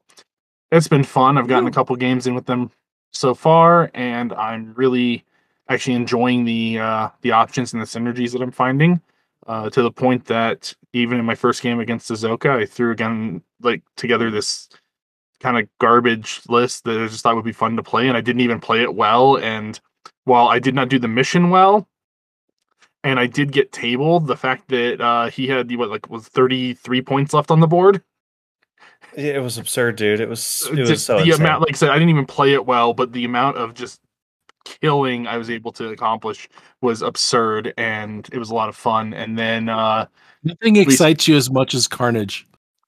it's 0.72 0.88
been 0.88 1.04
fun. 1.04 1.38
I've 1.38 1.48
gotten 1.48 1.68
a 1.68 1.72
couple 1.72 1.96
games 1.96 2.28
in 2.28 2.36
with 2.36 2.46
them 2.46 2.72
so 3.12 3.34
far, 3.34 3.92
and 3.94 4.34
I'm 4.34 4.74
really 4.74 5.24
actually 5.70 5.96
enjoying 5.96 6.46
the 6.46 6.80
uh, 6.80 7.10
the 7.22 7.32
options 7.32 7.74
and 7.74 7.82
the 7.82 7.86
synergies 7.86 8.32
that 8.34 8.42
I'm 8.42 8.52
finding. 8.52 9.02
Uh, 9.46 9.70
to 9.70 9.84
the 9.84 9.92
point 9.92 10.25
that 10.25 10.74
even 10.94 11.20
in 11.20 11.25
my 11.25 11.36
first 11.36 11.62
game 11.62 11.80
against 11.80 12.10
Azoka, 12.10 12.50
I 12.50 12.66
threw 12.66 12.92
again 12.92 13.44
like 13.62 13.84
together 13.96 14.32
this 14.32 14.70
kind 15.40 15.58
of 15.60 15.68
garbage 15.80 16.42
list 16.50 16.84
that 16.86 17.00
I 17.00 17.06
just 17.08 17.22
thought 17.22 17.36
would 17.36 17.46
be 17.46 17.52
fun 17.52 17.75
to 17.75 17.84
play, 17.84 18.08
and 18.08 18.18
I 18.18 18.22
didn't 18.22 18.42
even 18.42 18.60
play 18.60 18.82
it 18.82 18.96
well. 18.96 19.38
And 19.38 19.80
while 20.24 20.48
I 20.48 20.58
did 20.58 20.74
not 20.74 20.90
do 20.90 20.98
the 20.98 21.08
mission 21.08 21.52
well, 21.52 21.88
and 23.04 23.20
I 23.20 23.28
did 23.28 23.52
get 23.52 23.72
tabled, 23.72 24.25
the 24.25 24.36
fact 24.36 24.68
that 24.70 25.00
uh, 25.00 25.30
he 25.30 25.48
had 25.48 25.74
what 25.75 25.90
like 25.90 26.10
was 26.10 26.28
33 26.28 27.02
points 27.04 27.34
left 27.34 27.52
on 27.52 27.60
the 27.60 27.68
board. 27.68 28.02
It 29.16 29.42
was 29.42 29.58
absurd, 29.58 29.96
dude. 29.96 30.20
It 30.20 30.28
was 30.28 30.68
it 30.72 30.75
Just 30.78 30.90
was 30.90 31.04
so 31.04 31.18
the 31.20 31.25
insane. 31.25 31.46
amount, 31.46 31.62
like 31.62 31.75
I 31.75 31.78
said, 31.78 31.90
I 31.90 31.94
didn't 31.94 32.10
even 32.10 32.25
play 32.25 32.54
it 32.54 32.66
well, 32.66 32.94
but 32.94 33.14
the 33.14 33.24
amount 33.25 33.58
of 33.58 33.75
just 33.75 34.02
killing 34.65 35.27
I 35.27 35.38
was 35.38 35.50
able 35.50 35.72
to 35.74 35.89
accomplish 35.89 36.50
was 36.81 37.01
absurd, 37.01 37.74
and 37.77 38.27
it 38.34 38.38
was 38.38 38.50
a 38.50 38.55
lot 38.55 38.67
of 38.69 38.75
fun. 38.75 39.13
And 39.13 39.38
then 39.38 39.69
uh, 39.69 40.07
Nothing 40.43 40.75
excites 40.75 41.27
you 41.27 41.36
as 41.38 41.50
much 41.50 41.74
as 41.74 41.88
Carnage. 41.88 42.45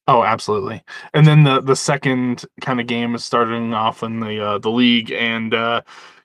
Oh, 0.10 0.24
absolutely. 0.24 0.84
And 1.14 1.26
then 1.28 1.44
the 1.44 1.62
the 1.62 1.76
second 1.76 2.46
kind 2.62 2.80
of 2.80 2.88
game 2.88 3.14
is 3.16 3.24
starting 3.26 3.74
off 3.74 4.04
in 4.04 4.20
the 4.20 4.40
uh, 4.44 4.58
the 4.60 4.70
league, 4.72 5.12
and 5.12 5.54
uh, 5.54 5.82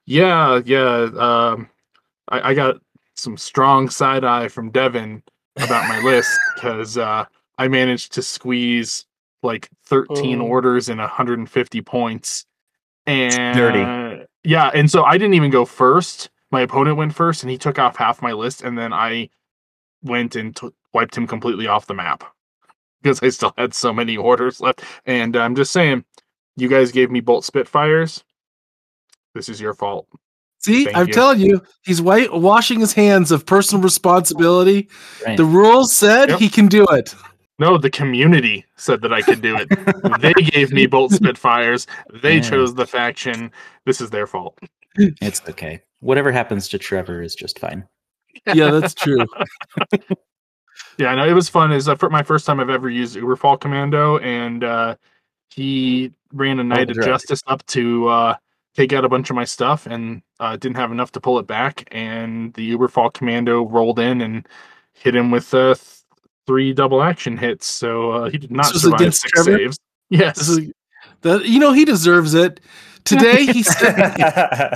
yeah, 0.07 0.61
yeah, 0.65 1.09
um, 1.19 1.69
I, 2.29 2.51
I 2.51 2.55
got 2.55 2.77
some 3.15 3.37
strong 3.37 3.89
side 3.89 4.25
eye 4.25 4.49
from 4.49 4.71
Devin 4.71 5.23
about 5.57 5.89
my 5.89 6.01
list 6.01 6.31
because 6.55 6.97
uh, 6.97 7.25
I 7.59 7.69
managed 7.69 8.13
to 8.15 8.23
squeeze 8.23 9.05
like 9.43 9.69
13 9.87 10.41
Oh. 10.41 10.45
orders 10.45 10.89
in 10.89 10.99
150 10.99 11.81
points, 11.83 12.47
and 13.07 13.57
dirty. 13.57 14.27
Yeah, 14.45 14.71
and 14.75 14.91
so 14.91 15.05
I 15.05 15.19
didn't 15.19 15.35
even 15.35 15.51
go 15.51 15.65
first. 15.65 16.31
My 16.51 16.61
opponent 16.63 16.97
went 16.97 17.15
first, 17.15 17.43
and 17.43 17.51
he 17.51 17.59
took 17.59 17.79
off 17.79 17.97
half 17.97 18.21
my 18.23 18.33
list, 18.33 18.63
and 18.63 18.77
then 18.77 18.93
I 18.93 19.31
went 20.03 20.37
and 20.37 20.55
t- 20.55 20.71
wiped 20.93 21.17
him 21.17 21.27
completely 21.27 21.67
off 21.67 21.87
the 21.87 21.95
map 21.95 22.25
because 23.03 23.23
I 23.23 23.29
still 23.31 23.55
had 23.57 23.73
so 23.75 23.93
many 23.93 24.17
orders 24.17 24.61
left. 24.61 24.83
And 25.07 25.37
uh, 25.37 25.41
I'm 25.41 25.55
just 25.55 25.73
saying, 25.73 26.05
you 26.57 26.69
guys 26.69 26.93
gave 26.93 27.11
me 27.11 27.21
Bolt 27.21 27.45
Spitfires. 27.45 28.23
This 29.35 29.49
is 29.49 29.61
your 29.61 29.73
fault. 29.75 30.07
See, 30.59 30.85
Thank 30.85 30.97
I'm 30.97 31.07
you. 31.09 31.13
telling 31.13 31.41
you, 31.41 31.63
he's 31.83 32.01
white 32.03 32.33
washing 32.33 32.79
his 32.79 32.93
hands 32.93 33.33
of 33.33 33.45
personal 33.47 33.83
responsibility. 33.83 34.89
Right. 35.27 35.37
The 35.37 35.45
rules 35.45 35.97
said 35.97 36.29
Yep. 36.29 36.39
he 36.39 36.49
can 36.49 36.69
do 36.69 36.87
it. 36.89 37.15
No, 37.63 37.79
the 37.79 37.91
community 37.91 38.65
said 38.77 39.01
that 39.03 39.13
I 39.13 39.23
could 39.23 39.41
do 39.41 39.57
it. 39.57 39.69
they 40.21 40.33
gave 40.33 40.73
me 40.73 40.87
Bolt 40.87 41.13
Spitfires. 41.13 41.87
They 42.23 42.37
Yeah. 42.37 42.41
chose 42.43 42.75
the 42.75 42.87
faction. 42.87 43.53
This 43.87 44.01
is 44.01 44.11
their 44.11 44.27
fault. 44.27 44.59
It's 44.97 45.41
okay. 45.49 45.81
Whatever 46.01 46.33
happens 46.33 46.67
to 46.71 46.79
Trevor 46.79 47.23
is 47.23 47.37
just 47.37 47.61
fine. 47.61 47.87
Yeah, 48.53 48.71
that's 48.73 48.95
true. 48.95 49.25
Yeah, 50.99 51.09
I 51.09 51.15
know 51.15 51.27
it 51.27 51.33
was 51.33 51.49
fun. 51.49 51.73
Is 51.73 51.89
uh, 51.89 51.95
for 51.95 52.11
my 52.11 52.23
first 52.23 52.45
time 52.45 52.61
I've 52.61 52.69
ever 52.69 52.91
used 52.91 53.17
Uberfall 53.17 53.59
Commando, 53.61 54.19
and 54.19 54.63
uh, 54.63 54.97
he 55.51 56.13
ran 56.33 56.59
a 56.59 56.65
Knight 56.65 56.91
of 56.91 56.97
drugs. 56.97 57.07
Justice 57.07 57.43
up 57.47 57.65
to 57.67 58.09
uh, 58.09 58.35
take 58.75 58.93
out 58.93 59.05
a 59.05 59.09
bunch 59.09 59.31
of 59.31 59.37
my 59.37 59.45
stuff, 59.45 59.87
and 59.87 60.21
uh, 60.41 60.57
didn't 60.57 60.77
have 60.77 60.93
enough 60.93 61.13
to 61.13 61.21
pull 61.21 61.39
it 61.39 61.47
back. 61.47 61.89
And 61.93 62.53
the 62.55 62.73
Uberfall 62.77 63.13
Commando 63.13 63.67
rolled 63.67 63.99
in 64.01 64.21
and 64.21 64.47
hit 64.93 65.15
him 65.17 65.31
with 65.31 65.53
uh, 65.55 65.75
th- 65.75 66.02
three 66.47 66.73
double 66.73 67.03
action 67.03 67.37
hits. 67.37 67.67
So 67.67 68.11
uh, 68.13 68.31
he 68.31 68.39
did 68.39 68.51
not 68.51 68.67
survive 68.67 69.15
six 69.15 69.31
Trevor? 69.33 69.59
saves. 69.59 69.79
Yes, 70.11 70.37
This 70.39 70.49
is 70.51 70.73
that 71.23 71.45
you 71.47 71.59
know 71.59 71.73
he 71.73 71.85
deserves 71.87 72.35
it. 72.35 72.61
Today 73.05 73.47
he 73.47 73.63
sent 73.63 73.97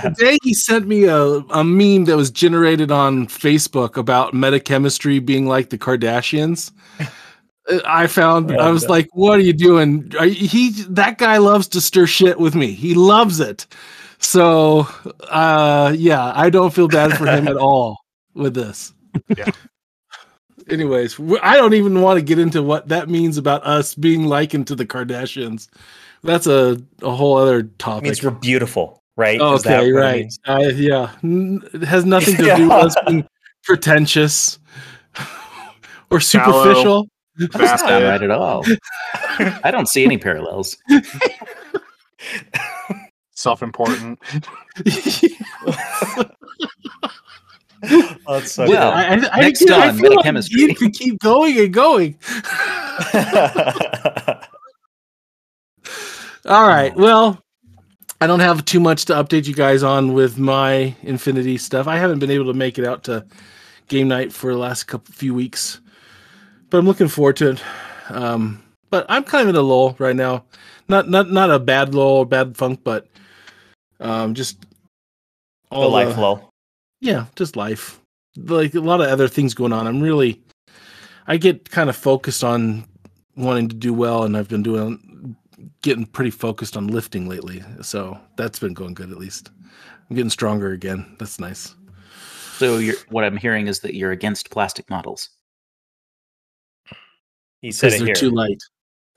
today 0.03 0.39
he 0.43 0.55
sent 0.55 0.87
me 0.89 1.05
a, 1.05 1.17
a 1.23 1.63
meme 1.63 2.07
that 2.07 2.17
was 2.17 2.31
generated 2.31 2.91
on 2.91 3.27
Facebook 3.27 3.97
about 3.99 4.33
metachemistry 4.33 5.25
being 5.25 5.47
like 5.47 5.69
the 5.71 5.79
Kardashians. 5.79 6.73
I 7.85 8.07
found 8.07 8.51
I 8.53 8.71
was 8.71 8.89
like, 8.89 9.09
"What 9.13 9.39
are 9.39 9.43
you 9.43 9.53
doing?" 9.53 10.13
Are 10.19 10.25
you- 10.27 10.49
He 10.49 10.71
that 10.89 11.19
guy 11.19 11.37
loves 11.39 11.69
to 11.69 11.81
stir 11.81 12.07
shit 12.07 12.39
with 12.41 12.55
me. 12.55 12.73
He 12.73 12.95
loves 12.95 13.39
it. 13.41 13.67
So, 14.19 14.89
uh, 15.29 15.93
yeah, 15.97 16.33
I 16.35 16.49
don't 16.49 16.73
feel 16.73 16.89
bad 16.89 17.17
for 17.19 17.27
him 17.27 17.47
at 17.49 17.57
all 17.69 17.99
with 18.35 18.55
this. 18.55 18.95
Yeah. 19.37 19.51
Anyways, 20.69 21.19
I 21.43 21.57
don't 21.57 21.75
even 21.75 22.01
want 22.03 22.19
to 22.19 22.23
get 22.23 22.39
into 22.39 22.63
what 22.63 22.89
that 22.89 23.09
means 23.09 23.39
about 23.39 23.65
us 23.65 23.95
being 23.95 24.25
likened 24.27 24.67
to 24.69 24.75
the 24.75 24.85
Kardashians. 24.87 25.69
That's 26.25 26.47
a, 26.49 26.83
a 27.03 27.11
whole 27.15 27.37
other 27.37 27.63
topic. 27.79 28.05
means 28.05 28.23
we're 28.23 28.31
beautiful, 28.33 29.03
right? 29.17 29.41
Is 29.41 29.63
that 29.63 29.79
Okay, 29.81 29.93
what 29.93 29.99
it 29.99 30.03
right. 30.05 30.21
means? 30.23 30.41
Uh, 30.45 30.71
yeah, 30.75 31.13
it 31.23 31.83
has 31.85 32.05
nothing 32.05 32.37
to 32.37 32.57
do 32.57 32.63
with 32.65 32.73
us 32.73 32.97
being 33.07 33.29
pretentious 33.63 34.59
or 36.11 36.19
superficial. 36.21 37.09
That's 37.39 37.83
not 37.83 38.03
right 38.03 38.23
at 38.23 38.31
all. 38.31 38.65
I 39.63 39.71
don't 39.71 39.89
see 39.89 40.05
any 40.05 40.19
parallels. 40.19 40.79
self-important. 43.35 44.19
That's 48.27 48.53
so 48.53 48.69
Well, 48.69 48.93
I, 48.93 49.05
I, 49.05 49.13
I, 49.33 49.41
Next 49.41 49.69
I 49.71 49.89
on 49.89 49.99
feel 49.99 50.15
like 50.15 50.51
you 50.51 50.75
could 50.75 50.93
keep 50.93 51.19
going 51.21 51.59
and 51.59 51.73
going. 51.73 52.19
All 56.47 56.67
right. 56.69 56.95
Well, 56.95 57.43
I 58.21 58.27
don't 58.27 58.41
have 58.41 58.65
too 58.65 58.81
much 58.81 59.05
to 59.07 59.15
update 59.15 59.47
you 59.47 59.55
guys 59.55 59.83
on 59.83 60.13
with 60.15 60.39
my 60.39 60.95
Infinity 61.03 61.59
stuff. 61.59 61.87
I 61.87 61.99
haven't 61.99 62.19
been 62.19 62.31
able 62.31 62.47
to 62.47 62.55
make 62.55 62.79
it 62.79 62.87
out 62.87 63.05
to 63.05 63.27
game 63.89 64.09
night 64.09 64.33
for 64.33 64.53
the 64.53 64.59
last 64.59 64.85
couple 64.85 65.13
few 65.15 65.35
weeks, 65.35 65.81
but 66.71 66.79
I'm 66.79 66.87
looking 66.87 67.09
forward 67.09 67.37
to 67.37 67.51
it. 67.51 67.63
Um, 68.09 68.63
but 68.91 69.07
I'm 69.09 69.25
kind 69.25 69.43
of 69.43 69.49
in 69.51 69.57
a 69.57 69.63
lull 69.63 69.97
right 69.99 70.17
now. 70.17 70.45
Not 70.89 71.09
not 71.09 71.31
not 71.31 71.51
a 71.51 71.59
bad 71.59 71.95
lull 71.95 72.19
or 72.19 72.27
bad 72.27 72.57
funk, 72.57 72.81
but 72.85 73.09
um, 74.01 74.35
just 74.35 74.65
the 75.71 75.79
life 75.79 76.15
the- 76.15 76.21
lull. 76.21 76.53
Yeah, 77.01 77.27
just 77.37 77.57
life. 77.57 78.01
Like 78.37 78.75
a 78.75 78.81
lot 78.81 79.01
of 79.01 79.09
other 79.09 79.29
things 79.29 79.55
going 79.55 79.73
on. 79.73 79.87
I'm 79.87 80.01
really, 80.01 80.43
I 81.27 81.37
get 81.37 81.71
kind 81.71 81.89
of 81.89 81.97
focused 81.97 82.45
on 82.45 82.87
wanting 83.37 83.69
to 83.69 83.77
do 83.77 83.93
well, 83.93 84.25
and 84.25 84.37
I've 84.37 84.49
been 84.49 84.63
doing, 84.63 85.37
getting 85.83 86.07
pretty 86.07 86.31
focused 86.31 86.77
on 86.77 86.89
lifting 86.89 87.29
lately. 87.29 87.63
So 87.83 88.19
that's 88.37 88.59
been 88.59 88.75
going 88.75 88.95
good 88.95 89.11
at 89.11 89.19
least. 89.19 89.51
I'm 90.09 90.17
getting 90.17 90.31
stronger 90.31 90.73
again. 90.73 91.17
That's 91.19 91.41
nice. 91.41 91.75
So 92.59 92.79
you're, 92.79 92.97
what 93.11 93.25
I'm 93.25 93.37
hearing 93.37 93.67
is 93.67 93.81
that 93.81 93.95
you're 93.95 94.13
against 94.13 94.51
plastic 94.51 94.89
models. 94.89 95.31
He 97.61 97.73
said 97.73 97.93
they're 97.93 98.07
here. 98.07 98.15
too 98.15 98.31
light. 98.31 98.63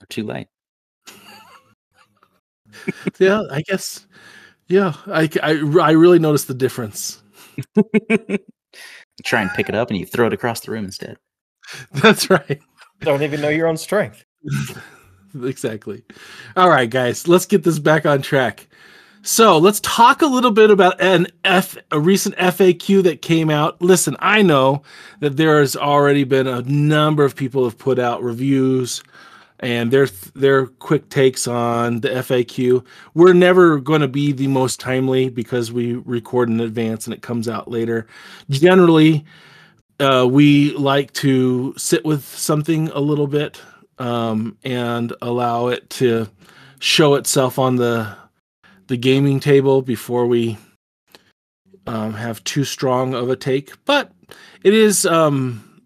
They're 0.00 0.06
too 0.08 0.24
light. 0.24 0.48
Yeah, 3.18 3.42
I 3.50 3.62
guess. 3.62 4.06
Yeah, 4.68 4.94
I, 5.06 5.28
I, 5.42 5.60
I 5.82 5.90
really 5.90 6.20
noticed 6.20 6.46
the 6.46 6.54
difference. 6.54 7.19
You 7.76 8.38
try 9.24 9.42
and 9.42 9.50
pick 9.50 9.68
it 9.68 9.74
up 9.74 9.90
and 9.90 9.98
you 9.98 10.06
throw 10.06 10.26
it 10.26 10.32
across 10.32 10.60
the 10.60 10.72
room 10.72 10.84
instead. 10.84 11.16
That's 11.92 12.30
right. 12.30 12.60
Don't 13.00 13.22
even 13.22 13.40
know 13.40 13.48
your 13.48 13.66
own 13.66 13.76
strength. 13.76 14.24
exactly. 15.42 16.04
All 16.56 16.68
right, 16.68 16.88
guys, 16.88 17.28
let's 17.28 17.46
get 17.46 17.64
this 17.64 17.78
back 17.78 18.06
on 18.06 18.22
track. 18.22 18.68
So 19.22 19.58
let's 19.58 19.80
talk 19.80 20.22
a 20.22 20.26
little 20.26 20.50
bit 20.50 20.70
about 20.70 20.98
an 21.00 21.26
F, 21.44 21.76
a 21.90 22.00
recent 22.00 22.36
FAQ 22.36 23.02
that 23.02 23.20
came 23.20 23.50
out. 23.50 23.80
Listen, 23.82 24.16
I 24.18 24.40
know 24.40 24.82
that 25.20 25.36
there 25.36 25.60
has 25.60 25.76
already 25.76 26.24
been 26.24 26.46
a 26.46 26.62
number 26.62 27.22
of 27.22 27.36
people 27.36 27.64
have 27.64 27.76
put 27.76 27.98
out 27.98 28.22
reviews 28.22 29.02
and 29.60 29.90
their 29.90 30.08
their 30.34 30.66
quick 30.66 31.08
takes 31.10 31.46
on 31.46 32.00
the 32.00 32.08
FAQ. 32.08 32.84
We're 33.14 33.34
never 33.34 33.78
going 33.78 34.00
to 34.00 34.08
be 34.08 34.32
the 34.32 34.48
most 34.48 34.80
timely 34.80 35.28
because 35.28 35.70
we 35.70 35.94
record 35.94 36.48
in 36.48 36.60
advance 36.60 37.06
and 37.06 37.14
it 37.14 37.22
comes 37.22 37.48
out 37.48 37.70
later. 37.70 38.06
Generally, 38.48 39.24
uh, 40.00 40.26
we 40.28 40.72
like 40.72 41.12
to 41.12 41.74
sit 41.76 42.04
with 42.04 42.24
something 42.24 42.88
a 42.88 43.00
little 43.00 43.26
bit 43.26 43.60
um, 43.98 44.56
and 44.64 45.12
allow 45.20 45.68
it 45.68 45.88
to 45.90 46.26
show 46.78 47.14
itself 47.14 47.58
on 47.58 47.76
the 47.76 48.16
the 48.86 48.96
gaming 48.96 49.38
table 49.38 49.82
before 49.82 50.26
we 50.26 50.58
um, 51.86 52.14
have 52.14 52.42
too 52.44 52.64
strong 52.64 53.14
of 53.14 53.28
a 53.28 53.36
take. 53.36 53.72
But 53.84 54.10
it 54.64 54.72
is 54.72 55.04
um, 55.04 55.82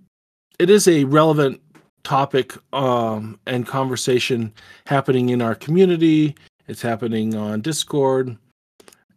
it 0.61 0.71
is 0.71 0.87
a 0.87 1.04
relevant 1.04 1.61
topic 2.05 2.55
um, 2.73 3.39
and 3.47 3.67
conversation 3.67 4.53
happening 4.87 5.31
in 5.31 5.43
our 5.43 5.55
community. 5.55 6.37
It's 6.69 6.83
happening 6.83 7.35
on 7.35 7.61
Discord, 7.61 8.37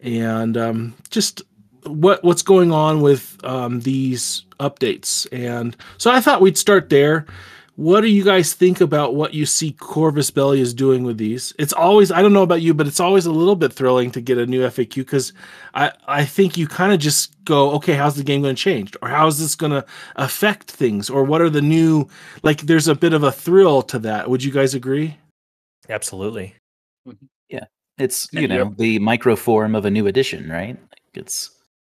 and 0.01 0.58
um, 0.58 0.96
just 1.10 1.44
what 1.84 2.24
what's 2.24 2.41
going 2.41 2.72
on 2.72 3.01
with 3.01 3.38
um, 3.44 3.82
these 3.82 4.46
updates. 4.60 5.27
And 5.32 5.77
so 5.98 6.12
I 6.12 6.20
thought 6.20 6.41
we'd 6.41 6.58
start 6.58 6.89
there 6.89 7.25
what 7.77 8.01
do 8.01 8.07
you 8.07 8.24
guys 8.24 8.53
think 8.53 8.81
about 8.81 9.13
what 9.13 9.36
you 9.36 9.46
see 9.46 9.72
Corvus 9.72 10.31
Belli 10.31 10.62
is 10.62 10.74
doing 10.74 11.03
with 11.03 11.19
these? 11.19 11.53
It's 11.60 11.74
always 11.74 12.12
I 12.12 12.24
don't 12.24 12.34
know 12.34 12.41
about 12.41 12.63
you, 12.63 12.74
but 12.74 12.88
it's 12.88 13.00
always 13.00 13.27
a 13.27 13.31
little 13.31 13.55
bit 13.55 13.72
thrilling 13.72 14.10
to 14.12 14.22
get 14.22 14.39
a 14.39 14.48
new 14.48 14.62
FAQ 14.65 14.96
because 14.96 15.31
I 15.75 15.91
I 16.07 16.25
think 16.25 16.57
you 16.57 16.67
kind 16.67 16.91
of 16.91 17.00
just 17.00 17.36
go, 17.46 17.69
okay, 17.74 17.93
how's 17.93 18.15
the 18.15 18.24
game 18.24 18.41
going 18.41 18.55
to 18.55 18.62
change, 18.62 18.96
or 19.03 19.10
how 19.10 19.27
is 19.27 19.39
this 19.39 19.53
going 19.55 19.72
to 19.74 19.86
affect 20.15 20.72
things, 20.72 21.07
or 21.07 21.24
what 21.24 21.39
are 21.39 21.51
the 21.51 21.62
new 21.62 22.07
like? 22.41 22.62
There's 22.62 22.88
a 22.88 22.96
bit 22.96 23.13
of 23.13 23.22
a 23.24 23.31
thrill 23.31 23.84
to 23.84 24.00
that. 24.00 24.27
Would 24.29 24.43
you 24.43 24.51
guys 24.51 24.74
agree? 24.74 25.15
Absolutely. 25.89 26.55
Mm-hmm. 27.07 27.25
Yeah, 27.50 27.65
it's 28.00 28.27
you 28.34 28.48
Yep. 28.50 28.67
know 28.67 28.74
the 28.77 29.00
micro 29.00 29.36
form 29.36 29.75
of 29.75 29.86
a 29.86 29.91
new 29.91 30.07
edition, 30.07 30.50
right? 30.50 30.75
Like 30.81 31.01
it's 31.15 31.51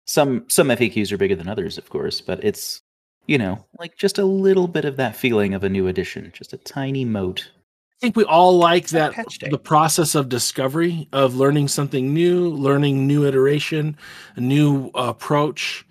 some 0.06 0.44
some 0.48 0.68
FAQs 0.68 1.10
are 1.12 1.16
bigger 1.16 1.36
than 1.36 1.48
others, 1.48 1.78
of 1.78 1.88
course, 1.88 2.20
but 2.20 2.44
it's 2.44 2.82
you 3.26 3.38
know 3.38 3.64
like 3.78 3.96
just 3.96 4.18
a 4.18 4.24
little 4.24 4.68
bit 4.68 4.84
of 4.84 4.96
that 4.96 5.16
feeling 5.16 5.54
of 5.54 5.64
a 5.64 5.68
new 5.68 5.86
edition, 5.86 6.30
just 6.34 6.52
a 6.52 6.58
tiny 6.58 7.04
moat. 7.04 7.50
I 8.00 8.00
think 8.00 8.16
we 8.16 8.24
all 8.24 8.56
like 8.56 8.84
like 8.84 8.88
that 8.88 9.12
patch 9.12 9.38
day. 9.38 9.48
the 9.50 9.58
process 9.58 10.14
of 10.14 10.30
discovery 10.30 11.06
of 11.12 11.34
learning 11.34 11.68
something 11.68 12.14
new, 12.14 12.48
learning 12.48 13.06
new 13.06 13.26
iteration, 13.26 13.96
a 14.36 14.40
new 14.40 14.90
approach. 14.94 15.86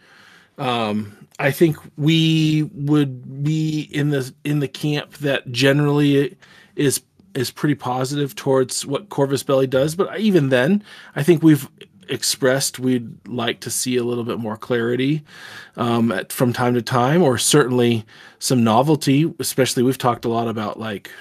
Um, 0.58 1.16
I 1.38 1.52
think 1.52 1.78
we 1.98 2.64
would 2.74 3.44
be 3.44 3.82
in 3.94 4.10
the 4.10 4.34
in 4.44 4.60
the 4.60 4.68
camp 4.68 5.14
that 5.20 5.52
generally 5.52 6.36
is 6.76 7.02
is 7.36 7.52
pretty 7.52 7.76
positive 7.76 8.36
towards 8.36 8.86
what 8.86 9.10
Corvus 9.10 9.44
Belli 9.44 9.68
does, 9.68 9.96
but 9.96 10.20
even 10.20 10.50
then, 10.50 10.84
I 11.16 11.24
think 11.24 11.44
we've 11.44 11.70
expressed 12.10 12.80
we'd 12.80 13.28
like 13.28 13.60
to 13.62 13.70
see 13.70 13.98
a 13.98 14.04
little 14.04 14.24
bit 14.24 14.40
more 14.40 14.58
clarity 14.58 15.24
um, 15.78 16.12
at, 16.12 16.34
from 16.34 16.54
time 16.54 16.74
to 16.74 16.82
time, 16.82 17.22
or 17.22 17.38
certainly 17.38 18.06
some 18.40 18.64
novelty. 18.64 19.34
Especially, 19.40 19.84
we've 19.84 19.98
talked 19.98 20.26
a 20.26 20.30
lot 20.30 20.48
about 20.48 20.80
like 20.80 21.12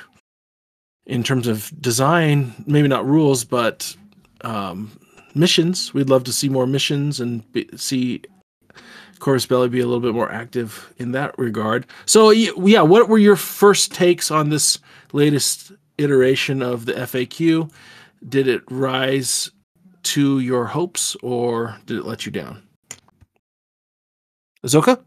in 1.07 1.23
terms 1.23 1.47
of 1.47 1.73
design, 1.81 2.53
maybe 2.67 2.87
not 2.87 3.07
rules, 3.07 3.43
but 3.43 3.97
um, 4.43 4.93
missions. 5.35 5.95
We'd 5.95 6.11
love 6.11 6.25
to 6.25 6.33
see 6.33 6.49
more 6.49 6.67
missions 6.67 7.19
and 7.19 7.51
be, 7.53 7.69
see 7.77 8.23
Corvus 9.19 9.47
Belli 9.47 9.69
be 9.69 9.81
a 9.81 9.87
little 9.87 10.01
bit 10.01 10.15
more 10.15 10.31
active 10.31 10.93
in 10.99 11.13
that 11.13 11.37
regard. 11.39 11.87
So, 12.07 12.31
yeah, 12.31 12.83
what 12.83 13.09
were 13.09 13.19
your 13.19 13.37
first 13.37 13.93
takes 13.93 14.31
on 14.31 14.51
this 14.51 14.79
latest 15.13 15.73
iteration 15.97 16.63
of 16.63 16.87
the 16.87 16.93
FAQ? 16.93 17.71
Did 18.29 18.47
it 18.47 18.63
rise 18.71 19.51
to 20.15 20.41
your 20.41 20.65
hopes 20.65 21.17
or 21.23 21.77
did 21.87 21.99
it 21.99 22.05
let 22.05 22.27
you 22.27 22.33
down? 22.33 22.63
Azoka? 24.65 25.03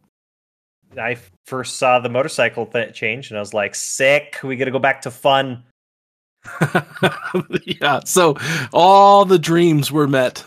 I 0.97 1.17
first 1.45 1.77
saw 1.77 1.99
the 1.99 2.09
motorcycle 2.09 2.65
th- 2.65 2.93
change 2.93 3.29
and 3.29 3.37
I 3.37 3.41
was 3.41 3.53
like, 3.53 3.75
sick. 3.75 4.39
We 4.43 4.55
got 4.55 4.65
to 4.65 4.71
go 4.71 4.79
back 4.79 5.01
to 5.03 5.11
fun. 5.11 5.63
yeah, 7.63 8.01
so 8.03 8.35
all 8.73 9.25
the 9.25 9.39
dreams 9.39 9.91
were 9.91 10.07
met. 10.07 10.43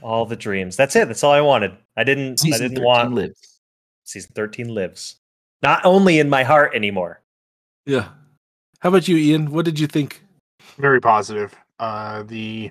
All 0.00 0.24
the 0.24 0.36
dreams. 0.36 0.76
That's 0.76 0.94
it. 0.96 1.08
That's 1.08 1.24
all 1.24 1.32
I 1.32 1.40
wanted. 1.40 1.76
I 1.96 2.04
didn't. 2.04 2.40
I 2.44 2.58
didn't 2.58 2.76
13 2.76 2.84
want 2.84 3.14
lives. 3.14 3.60
season 4.04 4.30
thirteen 4.34 4.68
lives. 4.68 5.16
Not 5.62 5.84
only 5.84 6.18
in 6.20 6.28
my 6.28 6.42
heart 6.44 6.74
anymore. 6.74 7.20
Yeah. 7.86 8.08
How 8.80 8.88
about 8.88 9.08
you, 9.08 9.16
Ian? 9.16 9.50
What 9.50 9.64
did 9.64 9.78
you 9.78 9.86
think? 9.86 10.22
very 10.78 11.00
positive. 11.00 11.54
Uh, 11.78 12.22
the 12.24 12.70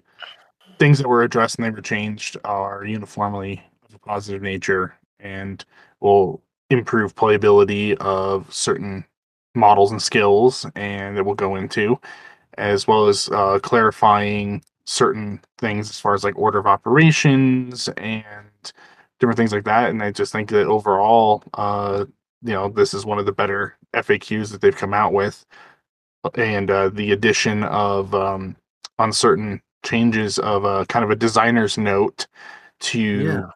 things 0.82 0.98
that 0.98 1.08
were 1.08 1.22
addressed 1.22 1.58
and 1.58 1.66
they 1.66 1.70
were 1.70 1.80
changed 1.80 2.38
are 2.44 2.84
uniformly 2.84 3.64
of 3.88 3.94
a 3.94 4.00
positive 4.00 4.42
nature 4.42 4.96
and 5.20 5.64
will 6.00 6.42
improve 6.72 7.14
playability 7.14 7.96
of 7.98 8.52
certain 8.52 9.06
models 9.54 9.92
and 9.92 10.02
skills, 10.02 10.66
and 10.76 11.16
that 11.16 11.24
we'll 11.24 11.36
go 11.36 11.56
into, 11.56 12.00
as 12.58 12.88
well 12.88 13.08
as 13.08 13.30
uh, 13.30 13.60
clarifying 13.62 14.64
certain 14.86 15.40
things 15.60 15.88
as 15.88 16.00
far 16.00 16.16
as 16.16 16.24
like 16.24 16.36
order 16.36 16.58
of 16.58 16.66
operations 16.66 17.88
and 17.98 18.74
different 19.20 19.38
things 19.38 19.54
like 19.54 19.66
that. 19.66 19.92
And 19.92 20.02
I 20.02 20.10
just 20.10 20.32
think 20.32 20.50
that 20.50 20.66
overall, 20.66 21.44
uh, 21.54 22.06
you 22.42 22.54
know, 22.54 22.70
this 22.70 22.96
is 22.96 23.06
one 23.06 23.20
of 23.20 23.28
the 23.28 23.32
better 23.32 23.78
FAQs 23.94 24.52
that 24.52 24.62
they've 24.62 24.76
come 24.76 24.96
out 24.96 25.14
with 25.14 25.46
and 26.34 26.72
uh, 26.72 26.90
the 26.90 27.12
addition 27.12 27.62
of 27.66 28.16
um, 28.16 28.56
uncertain 28.98 29.62
changes 29.84 30.40
of 30.40 30.66
a 30.66 30.86
kind 30.88 31.04
of 31.06 31.12
a 31.12 31.16
designer's 31.16 31.78
note 31.78 32.28
to 32.82 33.02
Yeah. 33.28 33.52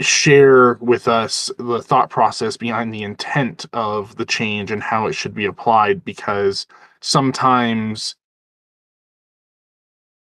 share 0.00 0.74
with 0.80 1.08
us 1.08 1.50
the 1.58 1.80
thought 1.82 2.10
process 2.10 2.56
behind 2.56 2.92
the 2.92 3.02
intent 3.02 3.64
of 3.72 4.16
the 4.16 4.24
change 4.26 4.70
and 4.70 4.82
how 4.82 5.06
it 5.06 5.12
should 5.14 5.34
be 5.34 5.44
applied 5.46 6.04
because 6.04 6.66
sometimes 7.00 8.16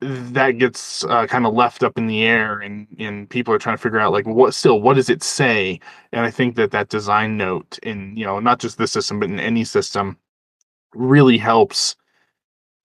that 0.00 0.58
gets 0.58 1.04
uh, 1.04 1.26
kind 1.28 1.46
of 1.46 1.54
left 1.54 1.82
up 1.84 1.96
in 1.96 2.06
the 2.08 2.24
air 2.24 2.58
and 2.60 2.88
and 2.98 3.30
people 3.30 3.54
are 3.54 3.58
trying 3.58 3.76
to 3.76 3.82
figure 3.82 4.00
out 4.00 4.12
like 4.12 4.26
what 4.26 4.52
still 4.52 4.80
what 4.80 4.94
does 4.94 5.08
it 5.08 5.22
say 5.22 5.78
and 6.12 6.26
i 6.26 6.30
think 6.30 6.56
that 6.56 6.72
that 6.72 6.88
design 6.88 7.36
note 7.36 7.78
in 7.84 8.16
you 8.16 8.24
know 8.24 8.40
not 8.40 8.58
just 8.58 8.78
this 8.78 8.90
system 8.92 9.20
but 9.20 9.30
in 9.30 9.38
any 9.38 9.62
system 9.64 10.18
really 10.94 11.38
helps 11.38 11.96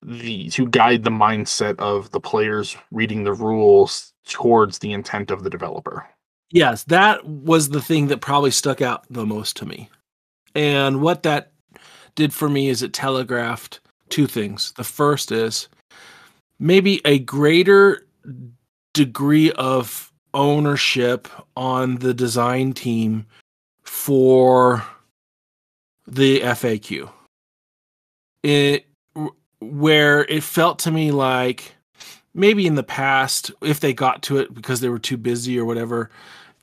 the 0.04 0.50
to 0.50 0.68
guide 0.68 1.04
the 1.04 1.10
mindset 1.10 1.78
of 1.80 2.12
the 2.12 2.20
players 2.20 2.78
reading 2.92 3.24
the 3.24 3.34
rules 3.34 4.14
towards 4.26 4.80
the 4.80 4.92
intent 4.92 5.32
of 5.32 5.44
the 5.44 5.50
developer. 5.50 6.08
Yes, 6.52 6.84
that 6.86 7.26
was 7.26 7.70
the 7.70 7.82
thing 7.82 8.08
that 8.08 8.22
probably 8.22 8.52
stuck 8.52 8.82
out 8.82 9.06
the 9.10 9.26
most 9.26 9.58
to 9.58 9.66
me. 9.66 9.90
And 10.56 11.02
what 11.02 11.24
that 11.24 11.52
did 12.16 12.34
for 12.34 12.50
me 12.50 12.70
is 12.70 12.82
it 12.82 12.94
telegraphed 12.94 13.80
two 14.10 14.28
things. 14.28 14.72
The 14.74 14.84
first 14.84 15.32
is 15.32 15.68
maybe 16.60 17.02
a 17.06 17.20
greater 17.20 18.08
degree 18.94 19.52
of 19.54 20.12
ownership 20.34 21.28
on 21.56 21.98
the 21.98 22.14
design 22.14 22.74
team 22.74 23.26
for 23.84 24.86
the 26.08 26.40
FAQ. 26.42 27.10
It 28.44 28.86
where 29.60 30.24
it 30.26 30.44
felt 30.44 30.80
to 30.80 30.92
me 30.92 31.12
like 31.12 31.76
maybe 32.34 32.68
in 32.68 32.76
the 32.76 32.84
past 32.84 33.52
if 33.62 33.80
they 33.80 33.94
got 33.94 34.22
to 34.24 34.38
it 34.38 34.54
because 34.54 34.80
they 34.80 34.90
were 34.90 35.00
too 35.00 35.18
busy 35.18 35.58
or 35.60 35.66
whatever 35.66 36.10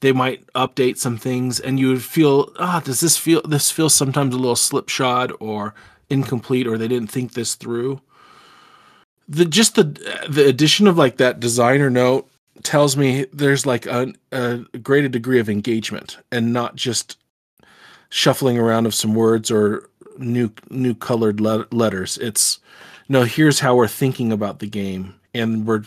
they 0.01 0.13
might 0.13 0.47
update 0.55 0.99
some 0.99 1.17
things 1.17 1.59
and 1.59 1.81
you 1.81 1.89
would 1.89 2.03
feel 2.03 2.53
ah 2.59 2.81
does 2.85 3.01
this 3.01 3.17
feel 3.17 3.43
this 3.43 3.71
feels 3.71 3.95
sometimes 3.95 4.35
a 4.35 4.39
little 4.39 4.57
slipshod 4.57 5.33
or 5.41 5.75
incomplete 6.11 6.67
or 6.67 6.79
they 6.79 6.89
didn't 6.89 7.11
think 7.11 7.33
this 7.33 7.55
through. 7.55 8.01
The 9.29 9.45
just 9.45 9.75
the 9.75 9.85
the 10.29 10.47
addition 10.47 10.87
of 10.87 10.99
like 10.99 11.17
that 11.17 11.41
designer 11.41 11.91
note 11.91 12.29
tells 12.63 12.97
me 12.97 13.27
there's 13.33 13.67
like 13.67 13.87
a, 13.87 14.13
a 14.33 14.59
greater 14.83 15.09
degree 15.09 15.41
of 15.41 15.49
engagement 15.49 16.19
and 16.31 16.53
not 16.53 16.77
just 16.77 17.19
shuffling 18.11 18.59
around 18.59 18.87
of 18.87 18.95
some 18.95 19.15
words 19.15 19.51
or 19.51 19.89
new 20.19 20.51
new 20.71 20.95
colored 20.95 21.41
le- 21.41 21.67
letters. 21.73 22.19
It's 22.19 22.61
no 23.09 23.23
here's 23.25 23.61
how 23.61 23.75
we're 23.75 23.89
thinking 23.89 24.33
about 24.33 24.59
the 24.59 24.67
game 24.67 25.15
and 25.35 25.67
we're 25.67 25.83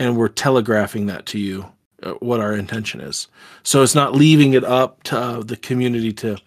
and 0.00 0.16
we're 0.16 0.28
telegraphing 0.28 1.06
that 1.06 1.26
to 1.26 1.38
you 1.38 1.64
uh, 2.02 2.12
what 2.14 2.40
our 2.40 2.54
intention 2.54 3.00
is 3.00 3.28
so 3.62 3.82
it's 3.82 3.94
not 3.94 4.14
leaving 4.14 4.54
it 4.54 4.64
up 4.64 5.02
to 5.04 5.18
uh, 5.18 5.40
the 5.42 5.56
community 5.56 6.12
to 6.12 6.32
r- 6.32 6.38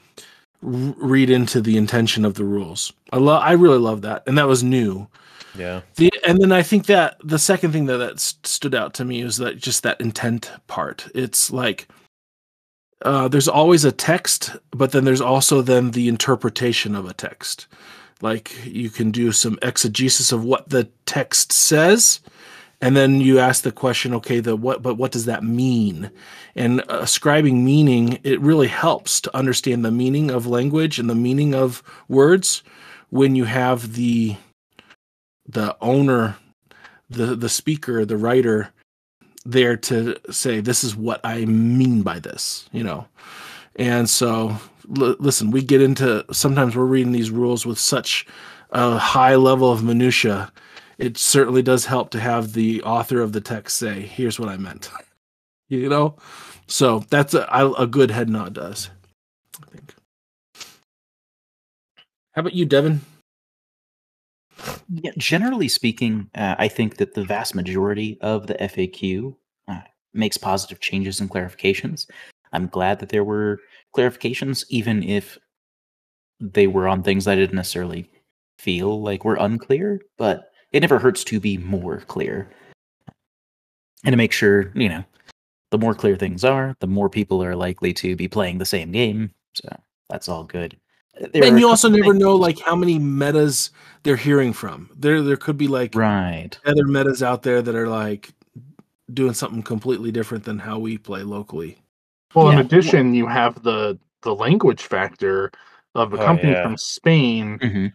read 0.62 1.30
into 1.30 1.62
the 1.62 1.78
intention 1.78 2.26
of 2.26 2.34
the 2.36 2.44
rules 2.44 2.92
i 3.14 3.18
love 3.18 3.42
i 3.44 3.52
really 3.54 3.78
love 3.80 4.02
that 4.02 4.24
and 4.28 4.38
that 4.38 4.48
was 4.48 4.64
new 4.64 5.08
Yeah. 5.58 5.82
the 5.96 6.12
and 6.28 6.40
then 6.42 6.52
I 6.52 6.64
think 6.64 6.88
that 6.88 7.18
the 7.24 7.40
second 7.40 7.72
thing 7.72 7.86
that 7.86 7.98
that 7.98 8.20
st- 8.20 8.46
stood 8.48 8.76
out 8.76 8.94
to 8.96 9.06
me 9.06 9.22
is 9.22 9.38
that 9.38 9.58
just 9.58 9.84
that 9.84 10.02
intent 10.02 10.52
part. 10.68 11.08
It's 11.16 11.50
like 11.52 11.88
uh, 13.04 13.28
there's 13.28 13.48
always 13.48 13.86
a 13.86 13.92
text, 13.92 14.56
but 14.72 14.92
then 14.92 15.06
there's 15.06 15.22
also 15.22 15.62
then 15.62 15.92
the 15.92 16.08
interpretation 16.10 16.96
of 16.96 17.06
a 17.08 17.14
text. 17.14 17.68
Like 18.22 18.66
you 18.66 18.90
can 18.90 19.12
do 19.12 19.32
some 19.32 19.60
exegesis 19.62 20.32
of 20.32 20.44
what 20.44 20.70
the 20.70 20.90
text 21.06 21.52
says, 21.52 22.22
and 22.82 22.96
then 22.96 23.20
you 23.20 23.40
ask 23.40 23.64
the 23.64 23.72
question, 23.72 24.14
okay, 24.16 24.40
the 24.40 24.56
what, 24.56 24.82
but 24.82 24.96
what 24.96 25.12
does 25.12 25.26
that 25.26 25.44
mean? 25.44 26.12
And 26.56 26.84
ascribing 26.88 27.66
meaning, 27.66 28.20
it 28.24 28.40
really 28.42 28.68
helps 28.68 29.20
to 29.22 29.36
understand 29.36 29.84
the 29.84 29.92
meaning 29.92 30.32
of 30.32 30.48
language 30.48 31.00
and 31.00 31.10
the 31.10 31.16
meaning 31.16 31.54
of 31.54 31.84
words 32.08 32.64
when 33.10 33.36
you 33.36 33.46
have 33.46 33.94
the 33.94 34.36
the 35.48 35.78
owner 35.82 36.38
the 37.10 37.36
the 37.36 37.50
speaker 37.50 38.04
the 38.04 38.18
writer 38.18 38.72
there 39.46 39.78
to 39.78 40.18
say 40.32 40.60
this 40.60 40.84
is 40.84 40.96
what 40.96 41.22
i 41.24 41.46
mean 41.46 42.02
by 42.02 42.20
this 42.20 42.68
you 42.72 42.84
know 42.84 43.08
and 43.76 44.10
so 44.10 44.58
l- 45.02 45.16
listen 45.20 45.52
we 45.52 45.62
get 45.62 45.82
into 45.82 46.26
sometimes 46.32 46.76
we're 46.76 46.86
reading 46.86 47.12
these 47.12 47.32
rules 47.32 47.66
with 47.66 47.80
such 47.80 48.26
a 48.72 48.98
high 48.98 49.36
level 49.36 49.72
of 49.72 49.84
minutia 49.84 50.52
it 50.98 51.18
certainly 51.18 51.62
does 51.62 51.86
help 51.86 52.10
to 52.12 52.20
have 52.20 52.54
the 52.54 52.82
author 52.84 53.22
of 53.22 53.34
the 53.34 53.42
text 53.42 53.78
say 53.78 54.02
here's 54.02 54.40
what 54.40 54.50
i 54.50 54.58
meant 54.58 54.90
you 55.70 55.90
know 55.90 56.16
so 56.68 57.00
that's 57.10 57.34
a, 57.34 57.74
a 57.78 57.88
good 57.88 58.12
head 58.12 58.30
nod 58.30 58.54
does 58.54 58.90
i 59.62 59.70
think 59.72 59.94
How 62.34 62.42
about 62.42 62.54
you, 62.54 62.66
Devin? 62.66 63.02
Yeah, 64.90 65.12
generally 65.18 65.68
speaking, 65.70 66.30
uh, 66.36 66.56
I 66.58 66.68
think 66.68 66.98
that 66.98 67.14
the 67.14 67.24
vast 67.24 67.56
majority 67.56 68.18
of 68.22 68.48
the 68.48 68.56
FAQ 68.56 69.36
uh, 69.70 69.82
makes 70.14 70.38
positive 70.38 70.80
changes 70.80 71.20
and 71.22 71.30
clarifications. 71.30 72.08
I'm 72.52 72.68
glad 72.68 73.00
that 73.00 73.10
there 73.10 73.24
were 73.24 73.60
clarifications, 73.96 74.66
even 74.70 75.04
if 75.04 75.38
they 76.40 76.68
were 76.68 76.88
on 76.88 77.04
things 77.04 77.28
I 77.28 77.36
didn't 77.36 77.56
necessarily 77.56 78.10
feel 78.58 79.02
like 79.02 79.24
were 79.24 79.36
unclear, 79.36 80.02
but 80.18 80.52
it 80.72 80.82
never 80.82 81.00
hurts 81.00 81.24
to 81.26 81.40
be 81.40 81.58
more 81.58 82.02
clear. 82.02 82.52
And 84.04 84.14
to 84.14 84.18
make 84.18 84.32
sure, 84.32 84.72
you 84.76 84.90
know, 84.90 85.04
the 85.72 85.78
more 85.78 85.96
clear 85.96 86.16
things 86.16 86.44
are, 86.44 86.76
the 86.80 86.88
more 86.88 87.10
people 87.10 87.44
are 87.44 87.56
likely 87.56 87.94
to 87.94 88.16
be 88.16 88.28
playing 88.28 88.58
the 88.58 88.66
same 88.66 88.92
game. 88.92 89.32
So 89.54 89.70
that's 90.10 90.30
all 90.30 90.44
good. 90.44 90.78
Uh, 91.20 91.28
there 91.34 91.46
and 91.46 91.60
you 91.60 91.68
also 91.68 91.90
never 91.90 92.14
know 92.14 92.36
like 92.36 92.60
how 92.60 92.76
many 92.76 93.00
metas 93.00 93.72
they're 94.04 94.16
hearing 94.16 94.54
from. 94.54 94.90
There 94.96 95.22
there 95.22 95.38
could 95.38 95.58
be 95.58 95.68
like 95.68 95.96
right 95.96 96.58
other 96.66 96.86
metas 96.86 97.24
out 97.24 97.44
there 97.44 97.62
that 97.62 97.76
are 97.76 97.88
like 97.88 98.34
doing 99.14 99.34
something 99.34 99.64
completely 99.64 100.12
different 100.12 100.44
than 100.44 100.60
how 100.60 100.78
we 100.78 100.98
play 100.98 101.24
locally. 101.24 101.78
Well, 102.36 102.48
yeah. 102.48 102.60
in 102.60 102.66
addition, 102.66 103.14
you 103.14 103.28
have 103.28 103.64
the 103.64 103.98
the 104.22 104.36
language 104.36 104.82
factor 104.82 105.52
of 105.94 106.14
a 106.14 106.18
oh, 106.18 106.26
company 106.26 106.52
yeah. 106.52 106.64
from 106.64 106.78
Spain 106.78 107.60
mm-hmm. 107.60 107.88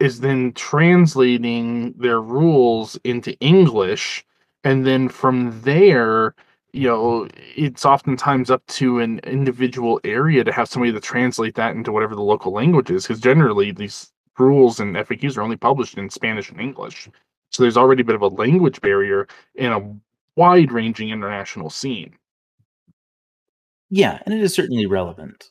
is 0.00 0.20
then 0.20 0.52
translating 0.52 1.92
their 1.92 2.20
rules 2.20 2.98
into 3.04 3.38
English, 3.38 4.24
and 4.64 4.84
then 4.86 5.08
from 5.08 5.60
there, 5.62 6.34
you 6.72 6.88
know, 6.88 7.28
it's 7.56 7.84
oftentimes 7.84 8.50
up 8.50 8.66
to 8.66 8.98
an 8.98 9.20
individual 9.20 10.00
area 10.04 10.42
to 10.42 10.52
have 10.52 10.68
somebody 10.68 10.92
to 10.92 11.00
translate 11.00 11.54
that 11.54 11.76
into 11.76 11.92
whatever 11.92 12.14
the 12.14 12.22
local 12.22 12.52
language 12.52 12.90
is, 12.90 13.06
because 13.06 13.20
generally 13.20 13.70
these 13.70 14.12
rules 14.38 14.80
and 14.80 14.96
FAQs 14.96 15.36
are 15.36 15.42
only 15.42 15.56
published 15.56 15.96
in 15.96 16.10
Spanish 16.10 16.50
and 16.50 16.60
English. 16.60 17.08
So 17.50 17.62
there's 17.62 17.76
already 17.76 18.02
a 18.02 18.04
bit 18.04 18.14
of 18.14 18.22
a 18.22 18.28
language 18.28 18.80
barrier 18.80 19.26
in 19.54 19.72
a 19.72 19.94
wide 20.36 20.72
ranging 20.72 21.10
international 21.10 21.70
scene. 21.70 22.14
Yeah, 23.90 24.20
and 24.24 24.34
it 24.34 24.42
is 24.42 24.54
certainly 24.54 24.86
relevant. 24.86 25.50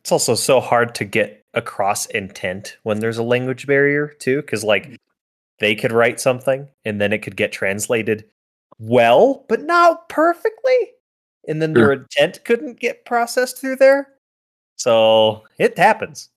It's 0.00 0.12
also 0.12 0.34
so 0.34 0.60
hard 0.60 0.94
to 0.96 1.04
get 1.04 1.44
across 1.54 2.06
intent 2.06 2.76
when 2.82 3.00
there's 3.00 3.18
a 3.18 3.22
language 3.22 3.66
barrier 3.66 4.08
too, 4.08 4.40
because 4.40 4.64
like 4.64 4.88
mm. 4.88 4.96
they 5.58 5.74
could 5.74 5.92
write 5.92 6.18
something 6.18 6.68
and 6.84 7.00
then 7.00 7.12
it 7.12 7.22
could 7.22 7.36
get 7.36 7.52
translated 7.52 8.24
well, 8.78 9.44
but 9.48 9.62
not 9.62 10.08
perfectly, 10.08 10.92
and 11.46 11.62
then 11.62 11.74
sure. 11.74 11.86
their 11.86 11.92
intent 11.92 12.44
couldn't 12.44 12.80
get 12.80 13.04
processed 13.04 13.60
through 13.60 13.76
there. 13.76 14.08
So 14.76 15.44
it 15.58 15.78
happens. 15.78 16.30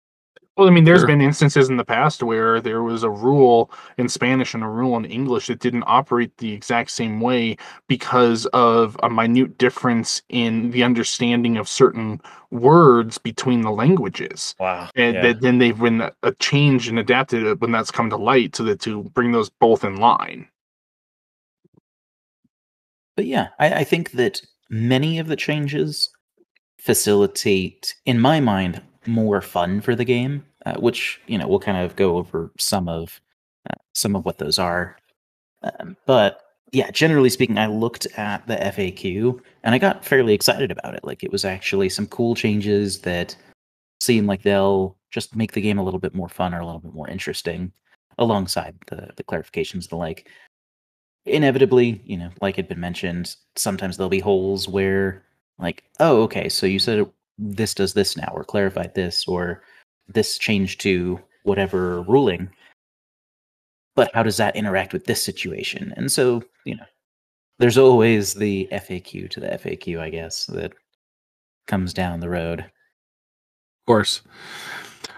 Well, 0.55 0.67
I 0.67 0.71
mean, 0.71 0.83
there's 0.83 0.99
sure. 0.99 1.07
been 1.07 1.21
instances 1.21 1.69
in 1.69 1.77
the 1.77 1.85
past 1.85 2.21
where 2.21 2.61
there 2.61 2.83
was 2.83 3.01
a 3.01 3.09
rule 3.09 3.71
in 3.97 4.07
Spanish 4.07 4.53
and 4.53 4.63
a 4.63 4.67
rule 4.67 4.95
in 4.97 5.05
English 5.05 5.47
that 5.47 5.59
didn't 5.59 5.83
operate 5.87 6.37
the 6.37 6.53
exact 6.53 6.91
same 6.91 7.19
way 7.19 7.57
because 7.87 8.45
of 8.47 8.95
a 9.01 9.09
minute 9.09 9.57
difference 9.57 10.21
in 10.29 10.69
the 10.69 10.83
understanding 10.83 11.57
of 11.57 11.67
certain 11.67 12.21
words 12.51 13.17
between 13.17 13.61
the 13.61 13.71
languages. 13.71 14.53
Wow. 14.59 14.89
And 14.95 15.15
yeah. 15.15 15.33
then 15.33 15.57
they've 15.57 15.79
been 15.79 16.01
a 16.01 16.11
uh, 16.21 16.31
change 16.37 16.87
and 16.87 16.99
adapted 16.99 17.59
when 17.59 17.71
that's 17.71 17.89
come 17.89 18.11
to 18.11 18.17
light 18.17 18.55
so 18.55 18.63
that 18.65 18.79
to 18.81 19.03
bring 19.15 19.31
those 19.31 19.49
both 19.49 19.83
in 19.83 19.97
line. 19.97 20.47
But 23.15 23.25
yeah, 23.25 23.49
I, 23.57 23.73
I 23.73 23.83
think 23.83 24.11
that 24.11 24.41
many 24.69 25.17
of 25.17 25.27
the 25.27 25.35
changes 25.35 26.11
facilitate, 26.77 27.95
in 28.05 28.19
my 28.19 28.39
mind, 28.39 28.83
more 29.07 29.41
fun 29.41 29.81
for 29.81 29.95
the 29.95 30.05
game, 30.05 30.45
uh, 30.65 30.75
which 30.75 31.21
you 31.27 31.37
know 31.37 31.47
we'll 31.47 31.59
kind 31.59 31.77
of 31.77 31.95
go 31.95 32.17
over 32.17 32.51
some 32.57 32.87
of 32.87 33.19
uh, 33.69 33.75
some 33.93 34.15
of 34.15 34.25
what 34.25 34.37
those 34.37 34.59
are. 34.59 34.97
Um, 35.63 35.95
but 36.05 36.41
yeah, 36.71 36.89
generally 36.91 37.29
speaking, 37.29 37.57
I 37.57 37.67
looked 37.67 38.07
at 38.17 38.45
the 38.47 38.55
FAQ 38.55 39.39
and 39.63 39.75
I 39.75 39.77
got 39.77 40.03
fairly 40.03 40.33
excited 40.33 40.71
about 40.71 40.95
it. 40.95 41.03
Like 41.03 41.23
it 41.23 41.31
was 41.31 41.45
actually 41.45 41.89
some 41.89 42.07
cool 42.07 42.35
changes 42.35 42.99
that 43.01 43.35
seem 44.01 44.25
like 44.25 44.41
they'll 44.41 44.97
just 45.11 45.35
make 45.35 45.53
the 45.53 45.61
game 45.61 45.77
a 45.77 45.83
little 45.83 45.99
bit 45.99 46.15
more 46.15 46.29
fun 46.29 46.53
or 46.53 46.59
a 46.59 46.65
little 46.65 46.81
bit 46.81 46.93
more 46.93 47.09
interesting, 47.09 47.71
alongside 48.17 48.75
the 48.87 49.11
the 49.15 49.23
clarifications 49.23 49.73
and 49.73 49.89
the 49.89 49.97
like. 49.97 50.27
Inevitably, 51.25 52.01
you 52.05 52.17
know, 52.17 52.29
like 52.41 52.57
had 52.57 52.67
been 52.67 52.81
mentioned, 52.81 53.37
sometimes 53.55 53.95
there'll 53.95 54.09
be 54.09 54.19
holes 54.19 54.67
where, 54.67 55.23
like, 55.57 55.83
oh, 56.01 56.21
okay, 56.23 56.49
so 56.49 56.65
you 56.65 56.79
said 56.79 57.07
this 57.37 57.73
does 57.73 57.93
this 57.93 58.15
now, 58.15 58.31
or 58.33 58.43
clarified 58.43 58.93
this, 58.95 59.27
or 59.27 59.63
this 60.07 60.37
changed 60.37 60.81
to 60.81 61.19
whatever 61.43 62.01
ruling. 62.03 62.49
But 63.95 64.11
how 64.13 64.23
does 64.23 64.37
that 64.37 64.55
interact 64.55 64.93
with 64.93 65.05
this 65.05 65.23
situation? 65.23 65.93
And 65.95 66.11
so, 66.11 66.43
you 66.65 66.75
know, 66.75 66.85
there's 67.59 67.77
always 67.77 68.33
the 68.33 68.67
FAQ 68.71 69.29
to 69.31 69.39
the 69.39 69.47
FAQ, 69.47 69.99
I 69.99 70.09
guess, 70.09 70.45
that 70.47 70.73
comes 71.67 71.93
down 71.93 72.19
the 72.19 72.29
road. 72.29 72.59
Of 72.61 73.85
course. 73.85 74.21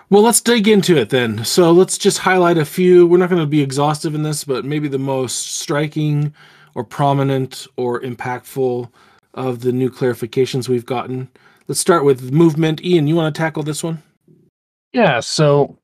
Well, 0.10 0.22
let's 0.22 0.42
dig 0.42 0.68
into 0.68 0.98
it 0.98 1.10
then. 1.10 1.44
So 1.46 1.72
let's 1.72 1.98
just 1.98 2.20
highlight 2.20 2.58
a 2.58 2.66
few. 2.66 3.08
We're 3.08 3.18
not 3.18 3.30
going 3.30 3.42
to 3.42 3.48
be 3.48 3.62
exhaustive 3.62 4.14
in 4.14 4.24
this, 4.24 4.44
but 4.44 4.66
maybe 4.66 4.88
the 4.88 5.00
most 5.00 5.56
striking 5.56 6.34
or 6.76 6.84
prominent 6.84 7.66
or 7.78 8.02
impactful 8.02 8.92
of 9.34 9.62
the 9.62 9.72
new 9.72 9.90
clarifications 9.90 10.70
we've 10.70 10.86
gotten. 10.86 11.30
Let's 11.68 11.80
start 11.80 12.06
with 12.06 12.32
movement. 12.32 12.84
Ian, 12.84 13.08
you 13.08 13.16
want 13.16 13.34
to 13.34 13.40
tackle 13.40 13.64
this 13.64 13.84
one? 13.84 14.04
Yeah, 14.94 15.20
so 15.20 15.80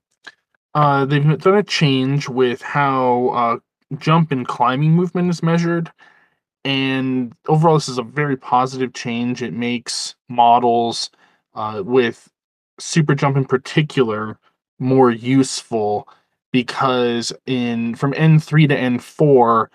uh, 0.75 1.05
they've 1.05 1.39
done 1.39 1.57
a 1.57 1.63
change 1.63 2.29
with 2.29 2.61
how 2.61 3.29
uh, 3.29 3.59
jump 3.97 4.31
and 4.31 4.47
climbing 4.47 4.91
movement 4.91 5.31
is 5.31 5.41
measured. 5.41 5.91
And 6.63 7.33
overall, 7.47 7.73
this 7.75 7.89
is 7.89 7.97
a 7.97 8.03
very 8.03 8.37
positive 8.37 8.93
change. 8.93 9.41
It 9.41 9.53
makes 9.53 10.13
models 10.29 11.09
uh, 11.55 11.81
with 11.83 12.29
super 12.79 13.15
jump 13.15 13.35
in 13.35 13.45
particular 13.45 14.37
more 14.77 15.09
useful 15.09 16.07
because 16.51 17.33
in 17.47 17.95
from 17.95 18.13
N3 18.13 18.67
to 18.69 18.75
N4, 18.75 19.67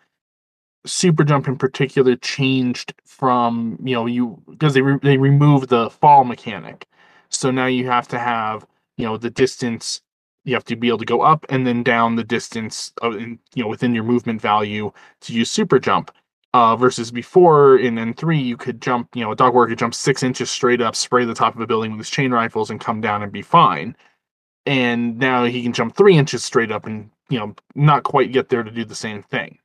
super 0.87 1.25
jump 1.25 1.49
in 1.49 1.57
particular 1.57 2.17
changed 2.17 2.95
from 3.05 3.79
you 3.83 3.95
know 3.95 4.07
you 4.07 4.43
because 4.51 4.75
they 4.75 4.83
re- 4.83 4.99
they 5.03 5.17
removed 5.19 5.69
the 5.69 5.91
fall 5.91 6.25
mechanic. 6.25 6.87
So 7.29 7.51
now 7.51 7.67
you 7.67 7.87
have 7.87 8.09
to 8.09 8.19
have 8.19 8.67
you 8.97 9.07
know 9.07 9.17
the 9.17 9.31
distance 9.31 10.01
you 10.45 10.55
have 10.55 10.65
to 10.65 10.77
be 10.77 10.89
able 10.89 10.99
to 10.99 11.05
go 11.05 11.23
up 11.23 11.45
and 11.49 11.67
then 11.67 11.83
down 11.83 12.17
the 12.17 12.25
distance 12.25 12.93
of 13.03 13.15
in, 13.17 13.39
you 13.55 13.63
know 13.63 13.69
within 13.69 13.95
your 13.95 14.05
movement 14.05 14.41
value 14.41 14.93
to 15.23 15.33
use 15.33 15.51
super 15.51 15.79
jump. 15.79 16.11
Uh, 16.55 16.75
versus 16.75 17.11
before 17.11 17.77
in 17.77 17.97
N3 17.97 18.43
you 18.43 18.57
could 18.57 18.81
jump 18.81 19.15
you 19.15 19.23
know 19.23 19.33
a 19.33 19.37
dog 19.37 19.53
warrior 19.53 19.69
could 19.71 19.79
jump 19.79 19.95
six 19.95 20.23
inches 20.23 20.51
straight 20.51 20.81
up 20.81 20.97
spray 20.97 21.25
the 21.27 21.35
top 21.35 21.55
of 21.55 21.61
a 21.61 21.67
building 21.67 21.91
with 21.93 21.99
his 21.99 22.11
chain 22.11 22.33
rifles 22.33 22.71
and 22.71 22.81
come 22.81 23.01
down 23.01 23.23
and 23.23 23.33
be 23.33 23.43
fine. 23.43 23.95
And 24.65 25.19
now 25.19 25.45
he 25.45 25.63
can 25.63 25.73
jump 25.73 25.97
three 25.97 26.17
inches 26.17 26.45
straight 26.45 26.73
up 26.73 26.87
and 26.87 27.11
you 27.29 27.39
know 27.39 27.55
not 27.75 28.05
quite 28.05 28.33
get 28.33 28.49
there 28.49 28.63
to 28.63 28.71
do 28.71 28.85
the 28.85 28.95
same 28.95 29.23
thing 29.23 29.59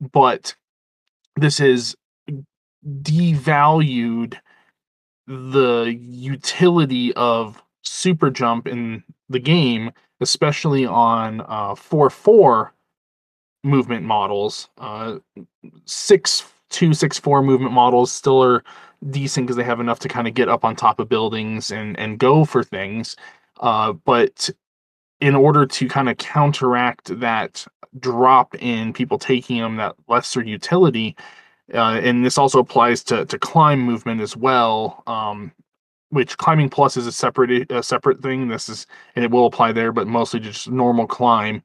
but 0.00 0.54
this 1.36 1.58
has 1.58 1.94
devalued 3.02 4.36
the 5.26 5.98
utility 6.00 7.12
of 7.14 7.62
super 7.82 8.30
jump 8.30 8.66
in 8.66 9.02
the 9.28 9.40
game, 9.40 9.90
especially 10.20 10.86
on 10.86 11.42
uh, 11.46 11.74
4 11.74 12.10
4 12.10 12.72
movement 13.64 14.04
models. 14.04 14.68
Uh, 14.78 15.18
6 15.84 16.44
2, 16.70 16.94
6 16.94 17.18
4 17.18 17.42
movement 17.42 17.72
models 17.72 18.12
still 18.12 18.42
are 18.42 18.62
decent 19.10 19.46
because 19.46 19.56
they 19.56 19.64
have 19.64 19.80
enough 19.80 19.98
to 20.00 20.08
kind 20.08 20.26
of 20.26 20.34
get 20.34 20.48
up 20.48 20.64
on 20.64 20.74
top 20.74 21.00
of 21.00 21.08
buildings 21.08 21.70
and, 21.70 21.98
and 21.98 22.18
go 22.18 22.44
for 22.44 22.62
things. 22.62 23.16
Uh, 23.60 23.92
but 23.92 24.50
in 25.20 25.34
order 25.34 25.66
to 25.66 25.88
kind 25.88 26.08
of 26.08 26.18
counteract 26.18 27.18
that 27.20 27.66
drop 27.98 28.54
in 28.56 28.92
people 28.92 29.18
taking 29.18 29.60
them 29.60 29.76
that 29.76 29.94
lesser 30.08 30.42
utility. 30.42 31.16
Uh, 31.72 32.00
and 32.02 32.24
this 32.24 32.38
also 32.38 32.58
applies 32.58 33.02
to, 33.02 33.24
to 33.26 33.38
climb 33.38 33.80
movement 33.80 34.20
as 34.20 34.36
well. 34.36 35.02
Um, 35.06 35.52
which 36.10 36.38
climbing 36.38 36.70
plus 36.70 36.96
is 36.96 37.06
a 37.06 37.12
separate 37.12 37.70
a 37.70 37.82
separate 37.82 38.22
thing. 38.22 38.48
This 38.48 38.68
is 38.68 38.86
and 39.14 39.24
it 39.24 39.30
will 39.30 39.46
apply 39.46 39.72
there, 39.72 39.92
but 39.92 40.06
mostly 40.06 40.40
just 40.40 40.70
normal 40.70 41.06
climb. 41.06 41.62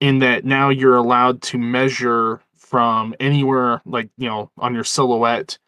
In 0.00 0.18
that 0.18 0.44
now 0.44 0.68
you're 0.68 0.96
allowed 0.96 1.40
to 1.42 1.58
measure 1.58 2.40
from 2.56 3.14
anywhere, 3.20 3.80
like 3.86 4.10
you 4.18 4.28
know, 4.28 4.50
on 4.58 4.74
your 4.74 4.84
silhouette 4.84 5.58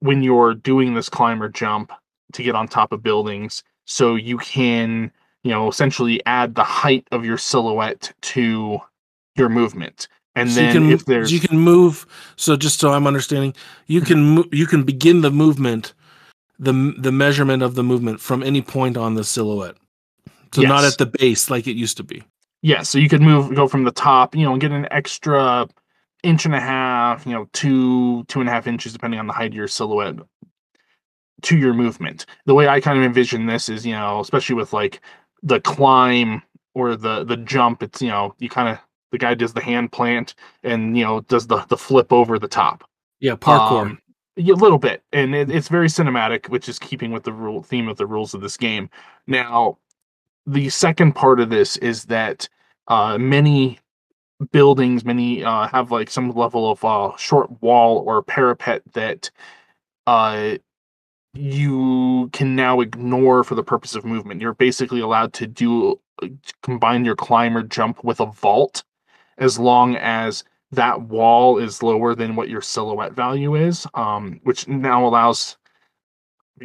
when 0.00 0.22
you're 0.22 0.54
doing 0.54 0.94
this 0.94 1.08
climb 1.08 1.42
or 1.42 1.48
jump 1.48 1.92
to 2.32 2.42
get 2.42 2.54
on 2.54 2.68
top 2.68 2.92
of 2.92 3.02
buildings, 3.02 3.62
so 3.84 4.14
you 4.14 4.38
can 4.38 5.10
you 5.48 5.54
know, 5.54 5.68
essentially 5.68 6.24
add 6.26 6.54
the 6.54 6.64
height 6.64 7.06
of 7.10 7.24
your 7.24 7.38
silhouette 7.38 8.12
to 8.20 8.78
your 9.36 9.48
movement. 9.48 10.08
And 10.34 10.50
so 10.50 10.60
then 10.60 10.72
can, 10.74 10.92
if 10.92 11.06
there's 11.06 11.32
you 11.32 11.40
can 11.40 11.58
move 11.58 12.06
so 12.36 12.54
just 12.54 12.78
so 12.78 12.92
I'm 12.92 13.06
understanding, 13.06 13.54
you 13.86 14.02
can 14.02 14.36
mm-hmm. 14.36 14.54
you 14.54 14.66
can 14.66 14.84
begin 14.84 15.22
the 15.22 15.30
movement 15.30 15.94
the 16.58 16.94
the 16.98 17.12
measurement 17.12 17.62
of 17.62 17.74
the 17.76 17.82
movement 17.82 18.20
from 18.20 18.42
any 18.42 18.60
point 18.60 18.96
on 18.96 19.14
the 19.14 19.24
silhouette. 19.24 19.76
So 20.52 20.62
not 20.62 20.84
at 20.84 20.98
the 20.98 21.06
base 21.06 21.50
like 21.50 21.66
it 21.66 21.76
used 21.76 21.96
to 21.96 22.04
be. 22.04 22.22
Yeah, 22.62 22.82
so 22.82 22.98
you 22.98 23.08
could 23.08 23.22
move, 23.22 23.54
go 23.54 23.68
from 23.68 23.84
the 23.84 23.92
top, 23.92 24.34
you 24.34 24.42
know, 24.42 24.52
and 24.52 24.60
get 24.60 24.72
an 24.72 24.88
extra 24.90 25.68
inch 26.24 26.44
and 26.44 26.54
a 26.54 26.60
half, 26.60 27.24
you 27.24 27.32
know, 27.32 27.48
two, 27.52 28.24
two 28.24 28.40
and 28.40 28.48
a 28.48 28.52
half 28.52 28.66
inches, 28.66 28.92
depending 28.92 29.20
on 29.20 29.28
the 29.28 29.32
height 29.32 29.50
of 29.50 29.54
your 29.54 29.68
silhouette, 29.68 30.16
to 31.42 31.56
your 31.56 31.74
movement. 31.74 32.26
The 32.46 32.54
way 32.54 32.66
I 32.66 32.80
kind 32.80 32.98
of 32.98 33.04
envision 33.04 33.46
this 33.46 33.68
is, 33.68 33.86
you 33.86 33.92
know, 33.92 34.20
especially 34.20 34.56
with 34.56 34.72
like 34.72 35.00
the 35.42 35.60
climb 35.60 36.42
or 36.74 36.96
the 36.96 37.24
the 37.24 37.36
jump, 37.36 37.82
it's 37.82 38.02
you 38.02 38.08
know, 38.08 38.34
you 38.38 38.48
kind 38.48 38.68
of 38.68 38.78
the 39.10 39.18
guy 39.18 39.34
does 39.34 39.54
the 39.54 39.62
hand 39.62 39.92
plant 39.92 40.34
and 40.62 40.96
you 40.96 41.04
know 41.04 41.20
does 41.22 41.46
the 41.46 41.64
the 41.68 41.76
flip 41.76 42.12
over 42.12 42.38
the 42.38 42.48
top. 42.48 42.84
Yeah, 43.20 43.36
parkour. 43.36 43.82
Um, 43.82 43.98
a 44.38 44.42
little 44.42 44.78
bit, 44.78 45.02
and 45.12 45.34
it, 45.34 45.50
it's 45.50 45.68
very 45.68 45.88
cinematic, 45.88 46.48
which 46.48 46.68
is 46.68 46.78
keeping 46.78 47.10
with 47.10 47.24
the 47.24 47.32
rule 47.32 47.62
theme 47.62 47.88
of 47.88 47.96
the 47.96 48.06
rules 48.06 48.34
of 48.34 48.40
this 48.40 48.56
game. 48.56 48.88
Now, 49.26 49.78
the 50.46 50.68
second 50.68 51.14
part 51.14 51.40
of 51.40 51.50
this 51.50 51.76
is 51.78 52.04
that 52.04 52.48
uh, 52.86 53.18
many 53.18 53.80
buildings, 54.52 55.04
many 55.04 55.42
uh, 55.42 55.66
have 55.68 55.90
like 55.90 56.10
some 56.10 56.30
level 56.30 56.70
of 56.70 56.84
uh, 56.84 57.16
short 57.16 57.50
wall 57.60 57.98
or 58.06 58.22
parapet 58.22 58.82
that 58.92 59.30
uh, 60.06 60.56
you 61.38 62.30
can 62.32 62.56
now 62.56 62.80
ignore 62.80 63.44
for 63.44 63.54
the 63.54 63.62
purpose 63.62 63.94
of 63.94 64.04
movement. 64.04 64.40
You're 64.40 64.54
basically 64.54 65.00
allowed 65.00 65.32
to 65.34 65.46
do 65.46 66.00
combine 66.62 67.04
your 67.04 67.14
climb 67.14 67.56
or 67.56 67.62
jump 67.62 68.02
with 68.02 68.18
a 68.18 68.26
vault 68.26 68.82
as 69.38 69.58
long 69.58 69.94
as 69.96 70.42
that 70.72 71.02
wall 71.02 71.58
is 71.58 71.82
lower 71.82 72.14
than 72.14 72.34
what 72.34 72.48
your 72.48 72.60
silhouette 72.60 73.12
value 73.12 73.54
is, 73.54 73.86
um, 73.94 74.40
which 74.42 74.66
now 74.66 75.06
allows 75.06 75.56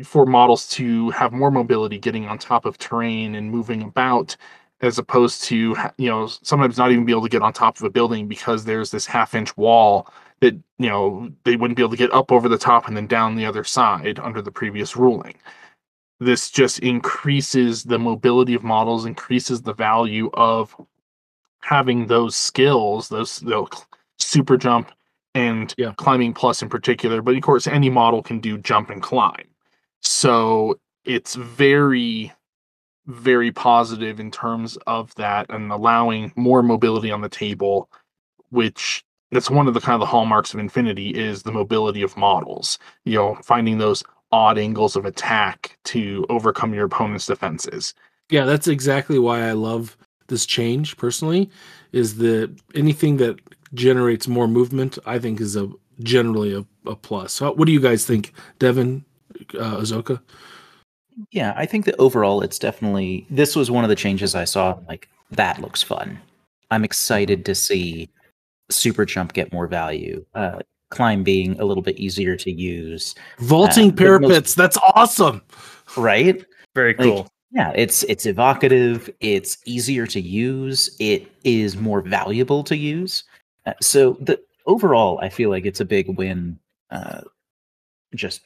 for 0.03 0.25
models 0.25 0.67
to 0.69 1.11
have 1.11 1.31
more 1.31 1.51
mobility 1.51 1.99
getting 1.99 2.27
on 2.27 2.39
top 2.39 2.65
of 2.65 2.79
terrain 2.79 3.35
and 3.35 3.51
moving 3.51 3.83
about 3.83 4.35
as 4.81 4.97
opposed 4.97 5.43
to 5.43 5.75
you 5.97 6.09
know 6.09 6.25
sometimes 6.25 6.79
not 6.79 6.91
even 6.91 7.05
be 7.05 7.11
able 7.11 7.21
to 7.21 7.29
get 7.29 7.43
on 7.43 7.53
top 7.53 7.77
of 7.77 7.83
a 7.83 7.89
building 7.91 8.27
because 8.27 8.65
there's 8.65 8.89
this 8.89 9.05
half 9.05 9.35
inch 9.35 9.55
wall 9.55 10.11
that 10.43 10.55
you 10.77 10.89
know 10.89 11.31
they 11.45 11.55
wouldn't 11.55 11.77
be 11.77 11.81
able 11.81 11.91
to 11.91 11.97
get 11.97 12.13
up 12.13 12.29
over 12.29 12.49
the 12.49 12.57
top 12.57 12.87
and 12.89 12.97
then 12.97 13.07
down 13.07 13.35
the 13.35 13.45
other 13.45 13.63
side 13.63 14.19
under 14.19 14.41
the 14.41 14.51
previous 14.51 14.97
ruling 14.97 15.35
this 16.19 16.51
just 16.51 16.79
increases 16.79 17.83
the 17.85 17.97
mobility 17.97 18.53
of 18.53 18.61
models 18.61 19.05
increases 19.05 19.61
the 19.61 19.73
value 19.73 20.29
of 20.33 20.75
having 21.61 22.07
those 22.07 22.35
skills 22.35 23.07
those 23.07 23.39
the 23.39 23.65
super 24.19 24.57
jump 24.57 24.91
and 25.33 25.73
Yeah. 25.77 25.93
climbing 25.95 26.33
plus 26.33 26.61
in 26.61 26.67
particular 26.67 27.21
but 27.21 27.35
of 27.37 27.41
course 27.41 27.65
any 27.65 27.89
model 27.89 28.21
can 28.21 28.41
do 28.41 28.57
jump 28.57 28.89
and 28.89 29.01
climb 29.01 29.47
so 30.01 30.77
it's 31.05 31.35
very 31.35 32.33
very 33.07 33.51
positive 33.53 34.19
in 34.19 34.29
terms 34.29 34.77
of 34.87 35.15
that 35.15 35.45
and 35.49 35.71
allowing 35.71 36.33
more 36.35 36.61
mobility 36.61 37.11
on 37.11 37.21
the 37.21 37.29
table 37.29 37.89
which 38.49 39.05
that's 39.33 39.49
one 39.49 39.67
of 39.67 39.73
the 39.73 39.81
kind 39.81 39.95
of 39.95 39.99
the 39.99 40.05
hallmarks 40.05 40.53
of 40.53 40.59
infinity 40.59 41.09
is 41.09 41.43
the 41.43 41.51
mobility 41.51 42.01
of 42.01 42.15
models 42.17 42.79
you 43.05 43.15
know 43.17 43.35
finding 43.43 43.77
those 43.77 44.03
odd 44.31 44.57
angles 44.57 44.95
of 44.95 45.05
attack 45.05 45.77
to 45.83 46.25
overcome 46.29 46.73
your 46.73 46.85
opponent's 46.85 47.25
defenses 47.25 47.93
Yeah, 48.29 48.45
that's 48.45 48.67
exactly 48.67 49.19
why 49.19 49.47
I 49.47 49.51
love 49.51 49.95
this 50.27 50.45
change 50.45 50.97
personally. 50.97 51.49
Is 51.91 52.17
that 52.17 52.49
anything 52.75 53.17
that 53.17 53.39
generates 53.73 54.27
more 54.27 54.47
movement, 54.47 54.97
I 55.05 55.19
think, 55.19 55.41
is 55.41 55.55
a 55.55 55.69
generally 56.01 56.53
a, 56.55 56.65
a 56.89 56.95
plus. 56.95 57.33
So 57.33 57.51
what 57.53 57.65
do 57.65 57.71
you 57.71 57.79
guys 57.79 58.05
think, 58.05 58.33
Devin, 58.59 59.05
uh, 59.59 59.77
Azoka? 59.77 60.19
Yeah, 61.31 61.53
I 61.55 61.65
think 61.65 61.85
that 61.85 61.95
overall 61.99 62.41
it's 62.41 62.57
definitely 62.57 63.27
this 63.29 63.55
was 63.55 63.69
one 63.69 63.83
of 63.83 63.89
the 63.89 63.95
changes 63.95 64.33
I 64.33 64.45
saw. 64.45 64.79
Like 64.87 65.07
that 65.31 65.61
looks 65.61 65.83
fun. 65.83 66.19
I'm 66.71 66.83
excited 66.83 67.45
to 67.45 67.53
see 67.53 68.09
super 68.75 69.05
jump 69.05 69.33
get 69.33 69.51
more 69.53 69.67
value. 69.67 70.25
Uh, 70.33 70.59
climb 70.89 71.23
being 71.23 71.59
a 71.59 71.65
little 71.65 71.81
bit 71.83 71.97
easier 71.97 72.35
to 72.35 72.51
use, 72.51 73.15
Vaulting 73.39 73.89
Uh, 73.89 73.91
but 73.93 74.21
most- 74.21 74.29
parapets, 74.31 74.55
that's 74.55 74.77
awesome. 74.95 75.41
right? 75.97 76.43
Very 76.75 76.93
Like, 76.95 77.07
cool. 77.07 77.27
Yeah, 77.51 77.71
it's 77.75 78.03
it's 78.03 78.25
evocative. 78.25 79.09
It's 79.19 79.57
easier 79.65 80.07
to 80.07 80.19
use. 80.19 80.95
It 80.99 81.27
is 81.43 81.77
more 81.77 82.01
valuable 82.01 82.63
to 82.63 82.75
use. 82.75 83.23
Uh, 83.67 83.73
so 83.81 84.17
the 84.21 84.39
overall, 84.65 85.19
I 85.21 85.29
feel 85.29 85.49
like 85.51 85.65
it's 85.65 85.79
a 85.79 85.85
big 85.85 86.17
win, 86.17 86.57
uh, 86.89 87.21
just 88.15 88.41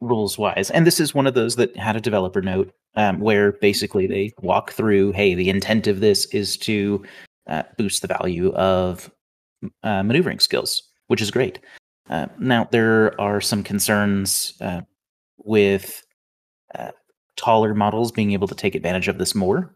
rules 0.00 0.38
wise. 0.38 0.70
And 0.70 0.86
this 0.86 0.98
is 1.00 1.14
one 1.14 1.26
of 1.26 1.34
those 1.34 1.56
that 1.56 1.76
had 1.76 1.96
a 1.96 2.00
developer 2.00 2.40
note 2.42 2.72
um, 2.94 3.20
where 3.20 3.52
basically 3.52 4.06
they 4.06 4.32
walk 4.40 4.72
through, 4.72 5.12
hey, 5.12 5.34
the 5.34 5.48
intent 5.50 5.86
of 5.86 6.00
this 6.00 6.26
is 6.26 6.56
to 6.58 7.02
uh, 7.46 7.62
boost 7.78 8.02
the 8.02 8.08
value 8.08 8.52
of 8.54 9.10
uh, 9.82 10.02
maneuvering 10.02 10.40
skills, 10.40 10.82
which 11.06 11.20
is 11.20 11.30
great. 11.30 11.58
Uh, 12.08 12.26
now 12.38 12.68
there 12.70 13.18
are 13.20 13.40
some 13.40 13.62
concerns 13.62 14.54
uh, 14.60 14.82
with 15.38 16.02
uh, 16.74 16.92
taller 17.36 17.74
models 17.74 18.12
being 18.12 18.32
able 18.32 18.48
to 18.48 18.54
take 18.54 18.74
advantage 18.74 19.08
of 19.08 19.18
this 19.18 19.34
more, 19.34 19.74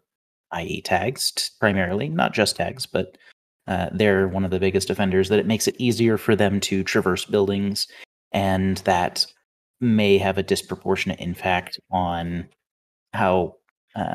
i.e., 0.53 0.81
tags 0.83 1.51
primarily, 1.61 2.09
not 2.09 2.33
just 2.33 2.57
tags, 2.57 2.87
but 2.87 3.17
uh, 3.67 3.89
they're 3.93 4.29
one 4.29 4.45
of 4.45 4.51
the 4.51 4.61
biggest 4.61 4.91
offenders 4.91 5.29
that 5.29 5.39
it 5.39 5.47
makes 5.47 5.69
it 5.69 5.77
easier 5.79 6.17
for 6.17 6.35
them 6.35 6.61
to 6.61 6.83
traverse 6.83 7.25
buildings, 7.25 7.87
and 8.33 8.79
that 8.79 9.27
may 9.81 10.19
have 10.19 10.39
a 10.39 10.43
disproportionate 10.43 11.21
impact 11.21 11.79
on 11.91 12.49
how 13.13 13.57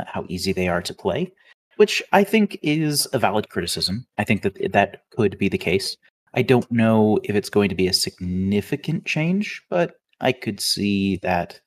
how 0.07 0.25
easy 0.29 0.53
they 0.53 0.69
are 0.69 0.81
to 0.81 0.93
play, 0.93 1.31
which 1.77 2.01
I 2.11 2.23
think 2.23 2.57
is 2.61 3.07
a 3.13 3.19
valid 3.19 3.49
criticism. 3.49 4.05
I 4.17 4.23
think 4.23 4.41
that 4.43 4.71
that 4.71 5.03
could 5.11 5.37
be 5.37 5.49
the 5.49 5.57
case. 5.57 5.97
I 6.33 6.41
don't 6.41 6.69
know 6.71 7.19
if 7.23 7.35
it's 7.35 7.49
going 7.49 7.69
to 7.69 7.75
be 7.75 7.87
a 7.87 7.93
significant 7.93 9.05
change, 9.05 9.63
but 9.69 9.95
I 10.19 10.31
could 10.31 10.59
see 10.59 11.17
that 11.17 11.59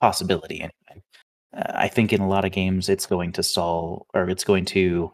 possibility 0.00 0.56
anyway. 0.56 1.02
Uh, 1.56 1.72
I 1.74 1.88
think 1.88 2.12
in 2.12 2.20
a 2.20 2.28
lot 2.28 2.44
of 2.44 2.52
games 2.52 2.88
it's 2.88 3.06
going 3.06 3.32
to 3.32 3.42
solve 3.42 4.02
or 4.14 4.28
it's 4.28 4.44
going 4.44 4.64
to 4.66 5.12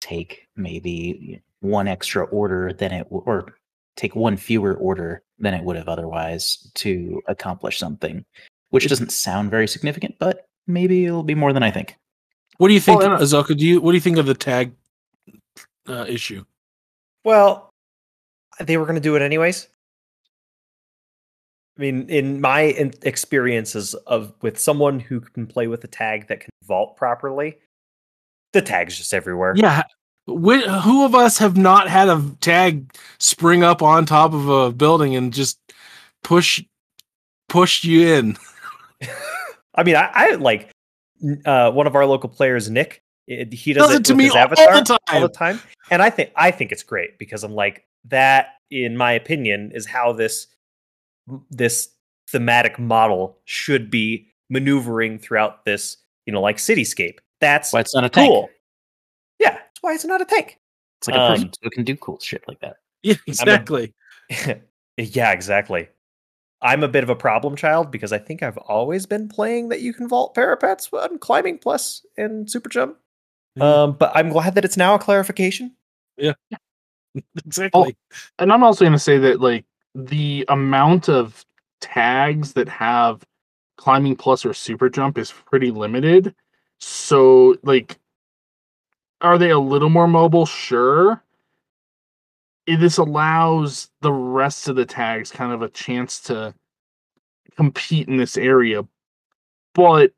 take 0.00 0.46
maybe 0.56 1.42
one 1.60 1.88
extra 1.88 2.24
order 2.26 2.72
than 2.72 2.92
it 2.92 3.06
or 3.10 3.56
take 3.96 4.14
one 4.14 4.36
fewer 4.36 4.74
order 4.74 5.22
than 5.38 5.54
it 5.54 5.64
would 5.64 5.76
have 5.76 5.88
otherwise 5.88 6.70
to 6.74 7.20
accomplish 7.26 7.78
something, 7.78 8.24
which 8.70 8.88
doesn't 8.88 9.12
sound 9.12 9.50
very 9.50 9.66
significant, 9.66 10.14
but 10.18 10.46
maybe 10.66 11.06
it'll 11.06 11.22
be 11.22 11.34
more 11.34 11.52
than 11.52 11.62
I 11.62 11.70
think. 11.70 11.96
What 12.58 12.68
do 12.68 12.74
you 12.74 12.80
think, 12.80 13.00
Well, 13.00 13.18
Azoka? 13.18 13.56
Do 13.56 13.66
you 13.66 13.80
what 13.80 13.92
do 13.92 13.96
you 13.96 14.00
think 14.00 14.18
of 14.18 14.26
the 14.26 14.34
tag 14.34 14.72
uh, 15.88 16.06
issue? 16.08 16.44
Well, 17.24 17.70
they 18.60 18.76
were 18.76 18.84
going 18.84 18.96
to 18.96 19.00
do 19.00 19.16
it 19.16 19.22
anyways. 19.22 19.68
I 21.76 21.82
mean, 21.82 22.08
in 22.08 22.40
my 22.40 22.60
experiences 23.02 23.94
of 24.06 24.32
with 24.40 24.58
someone 24.58 24.98
who 24.98 25.20
can 25.20 25.46
play 25.46 25.66
with 25.66 25.84
a 25.84 25.88
tag 25.88 26.28
that 26.28 26.40
can 26.40 26.50
vault 26.64 26.96
properly, 26.96 27.58
the 28.52 28.62
tag's 28.62 28.96
just 28.96 29.12
everywhere. 29.12 29.54
Yeah. 29.56 29.82
Wh- 30.26 30.82
who 30.82 31.04
of 31.04 31.14
us 31.14 31.36
have 31.38 31.56
not 31.56 31.88
had 31.88 32.08
a 32.08 32.22
tag 32.40 32.92
spring 33.18 33.62
up 33.62 33.82
on 33.82 34.06
top 34.06 34.32
of 34.32 34.48
a 34.48 34.72
building 34.72 35.14
and 35.14 35.32
just 35.32 35.58
push 36.24 36.64
push 37.48 37.84
you 37.84 38.08
in? 38.08 38.38
I 39.74 39.82
mean, 39.82 39.96
I, 39.96 40.10
I 40.14 40.30
like 40.36 40.70
uh, 41.44 41.70
one 41.70 41.86
of 41.86 41.94
our 41.94 42.06
local 42.06 42.28
players, 42.28 42.68
Nick. 42.70 43.02
it- 43.26 43.52
he 43.52 43.72
does, 43.72 43.86
Does 43.88 43.96
it 43.96 44.00
it 44.00 44.04
to 44.06 44.14
me 44.14 44.24
his 44.24 44.32
all 44.32 44.38
avatar 44.38 44.66
the 44.84 44.98
all 45.12 45.20
the 45.20 45.28
time. 45.28 45.58
time, 45.58 45.68
and 45.90 46.02
I 46.02 46.10
think 46.10 46.30
I 46.36 46.50
think 46.50 46.72
it's 46.72 46.82
great 46.82 47.18
because 47.18 47.42
I'm 47.44 47.54
like 47.54 47.84
that. 48.06 48.48
In 48.70 48.96
my 48.96 49.12
opinion, 49.12 49.70
is 49.74 49.86
how 49.86 50.12
this 50.12 50.48
this 51.50 51.88
thematic 52.28 52.78
model 52.78 53.38
should 53.44 53.90
be 53.90 54.26
maneuvering 54.50 55.18
throughout 55.20 55.64
this, 55.64 55.96
you 56.26 56.32
know, 56.32 56.40
like 56.40 56.56
cityscape. 56.56 57.18
That's 57.40 57.72
Why 57.72 57.80
it's 57.80 57.94
not 57.94 58.04
a 58.04 58.08
tank. 58.08 58.48
Yeah, 59.38 59.52
that's 59.52 59.82
why 59.82 59.94
it's 59.94 60.04
not 60.04 60.20
a 60.20 60.24
tank. 60.24 60.58
It's 61.00 61.08
like 61.08 61.16
a 61.16 61.20
Um, 61.20 61.32
person 61.34 61.50
who 61.62 61.70
can 61.70 61.84
do 61.84 61.96
cool 61.96 62.18
shit 62.20 62.42
like 62.48 62.58
that. 62.60 62.76
Yeah, 63.02 63.14
exactly. 63.26 63.94
yeah, 64.96 65.30
exactly. 65.32 65.88
I'm 66.66 66.82
a 66.82 66.88
bit 66.88 67.04
of 67.04 67.10
a 67.10 67.16
problem 67.16 67.56
child 67.56 67.90
because 67.90 68.12
I 68.12 68.18
think 68.18 68.42
I've 68.42 68.58
always 68.58 69.06
been 69.06 69.28
playing 69.28 69.68
that 69.68 69.80
you 69.80 69.94
can 69.94 70.08
vault 70.08 70.34
parapets 70.34 70.88
on 70.92 71.18
climbing 71.18 71.58
plus 71.58 72.04
and 72.16 72.50
super 72.50 72.68
jump. 72.68 72.96
Yeah. 73.54 73.82
Um, 73.82 73.92
but 73.92 74.12
I'm 74.14 74.30
glad 74.30 74.54
that 74.56 74.64
it's 74.64 74.76
now 74.76 74.94
a 74.94 74.98
clarification. 74.98 75.74
Yeah, 76.18 76.32
exactly. 77.44 77.96
and 78.38 78.52
i'm 78.52 78.62
also 78.62 78.84
going 78.84 78.92
to 78.92 78.98
say 78.98 79.18
that 79.18 79.40
like 79.40 79.64
the 79.94 80.44
amount 80.48 81.08
of 81.08 81.44
tags 81.80 82.52
that 82.54 82.68
have 82.68 83.24
climbing 83.76 84.16
plus 84.16 84.44
or 84.44 84.54
super 84.54 84.88
jump 84.88 85.18
is 85.18 85.32
pretty 85.32 85.70
limited 85.70 86.34
so 86.80 87.56
like 87.62 87.98
are 89.20 89.38
they 89.38 89.50
a 89.50 89.58
little 89.58 89.88
more 89.88 90.08
mobile 90.08 90.46
sure 90.46 91.22
It- 92.66 92.80
this 92.80 92.98
allows 92.98 93.90
the 94.00 94.12
rest 94.12 94.68
of 94.68 94.76
the 94.76 94.84
tags 94.86 95.30
kind 95.30 95.52
of 95.52 95.62
a 95.62 95.68
chance 95.68 96.20
to 96.22 96.54
compete 97.56 98.08
in 98.08 98.16
this 98.16 98.36
area 98.36 98.82
but 99.74 100.12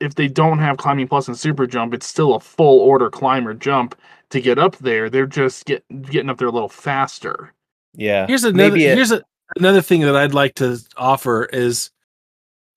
if 0.00 0.14
they 0.14 0.28
don't 0.28 0.58
have 0.58 0.78
climbing 0.78 1.06
plus 1.08 1.28
and 1.28 1.38
super 1.38 1.66
jump, 1.66 1.92
it's 1.92 2.06
still 2.06 2.34
a 2.34 2.40
full 2.40 2.80
order 2.80 3.10
climber 3.10 3.52
jump 3.52 3.94
to 4.30 4.40
get 4.40 4.58
up 4.58 4.76
there. 4.78 5.10
They're 5.10 5.26
just 5.26 5.66
get, 5.66 5.84
getting 6.10 6.30
up 6.30 6.38
there 6.38 6.48
a 6.48 6.50
little 6.50 6.70
faster. 6.70 7.52
Yeah. 7.94 8.26
Here's 8.26 8.44
another. 8.44 8.70
Maybe 8.70 8.86
it- 8.86 8.96
here's 8.96 9.12
a, 9.12 9.22
another 9.56 9.82
thing 9.82 10.00
that 10.00 10.16
I'd 10.16 10.32
like 10.32 10.54
to 10.56 10.78
offer 10.96 11.44
is, 11.44 11.90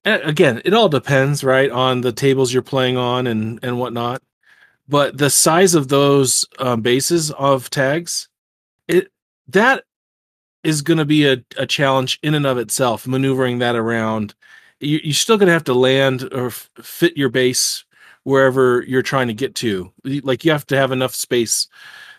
again, 0.03 0.61
it 0.65 0.73
all 0.73 0.89
depends, 0.89 1.45
right, 1.45 1.71
on 1.71 2.01
the 2.01 2.11
tables 2.11 2.51
you're 2.53 2.61
playing 2.61 2.97
on 2.97 3.25
and 3.25 3.57
and 3.63 3.79
whatnot. 3.79 4.21
But 4.89 5.17
the 5.17 5.29
size 5.29 5.75
of 5.75 5.87
those 5.87 6.45
um, 6.59 6.81
bases 6.81 7.31
of 7.31 7.69
tags, 7.69 8.27
it 8.87 9.11
that 9.47 9.83
is 10.63 10.81
going 10.81 10.97
to 10.97 11.05
be 11.05 11.25
a, 11.27 11.37
a 11.57 11.65
challenge 11.65 12.19
in 12.23 12.33
and 12.33 12.45
of 12.45 12.57
itself. 12.57 13.07
Maneuvering 13.07 13.59
that 13.59 13.75
around, 13.75 14.35
you, 14.79 14.99
you're 15.03 15.13
still 15.13 15.37
going 15.37 15.47
to 15.47 15.53
have 15.53 15.63
to 15.65 15.73
land 15.73 16.27
or 16.33 16.47
f- 16.47 16.69
fit 16.81 17.15
your 17.15 17.29
base 17.29 17.85
wherever 18.23 18.83
you're 18.83 19.01
trying 19.01 19.27
to 19.27 19.33
get 19.33 19.55
to. 19.55 19.91
Like 20.03 20.43
you 20.43 20.51
have 20.51 20.65
to 20.67 20.77
have 20.77 20.91
enough 20.91 21.15
space 21.15 21.67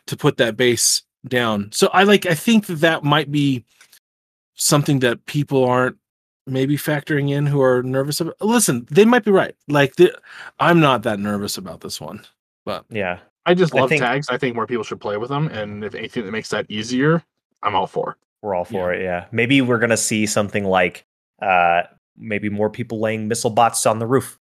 to 0.06 0.16
put 0.16 0.38
that 0.38 0.56
base 0.56 1.02
down. 1.26 1.70
So 1.72 1.88
I 1.92 2.04
like 2.04 2.26
I 2.26 2.34
think 2.34 2.66
that 2.66 2.76
that 2.76 3.04
might 3.04 3.30
be 3.30 3.64
something 4.54 5.00
that 5.00 5.26
people 5.26 5.64
aren't 5.64 5.96
maybe 6.46 6.76
factoring 6.76 7.30
in 7.30 7.46
who 7.46 7.60
are 7.60 7.82
nervous 7.82 8.20
about. 8.20 8.40
Listen, 8.40 8.86
they 8.90 9.04
might 9.04 9.24
be 9.24 9.30
right. 9.30 9.54
Like 9.68 9.96
the, 9.96 10.18
I'm 10.58 10.80
not 10.80 11.02
that 11.02 11.20
nervous 11.20 11.58
about 11.58 11.80
this 11.80 12.00
one. 12.00 12.24
But 12.64 12.84
yeah. 12.90 13.18
I 13.48 13.54
just 13.54 13.74
I 13.74 13.80
love 13.80 13.88
think- 13.88 14.02
tags. 14.02 14.28
I 14.28 14.38
think 14.38 14.54
more 14.54 14.66
people 14.66 14.84
should 14.84 15.00
play 15.00 15.16
with 15.16 15.28
them, 15.30 15.48
and 15.48 15.82
if 15.84 15.94
anything 15.94 16.24
that 16.24 16.32
makes 16.32 16.48
that 16.50 16.66
easier, 16.68 17.22
I'm 17.62 17.74
all 17.74 17.86
for. 17.86 18.16
We're 18.42 18.54
all 18.54 18.64
for 18.64 18.92
it. 18.92 19.02
Yeah. 19.02 19.26
Maybe 19.32 19.60
we're 19.60 19.78
gonna 19.78 19.96
see 19.96 20.26
something 20.26 20.64
like 20.64 21.04
uh 21.42 21.82
maybe 22.16 22.48
more 22.48 22.68
people 22.70 23.00
laying 23.00 23.28
missile 23.28 23.50
bots 23.50 23.86
on 23.86 23.98
the 24.00 24.06
roof 24.06 24.38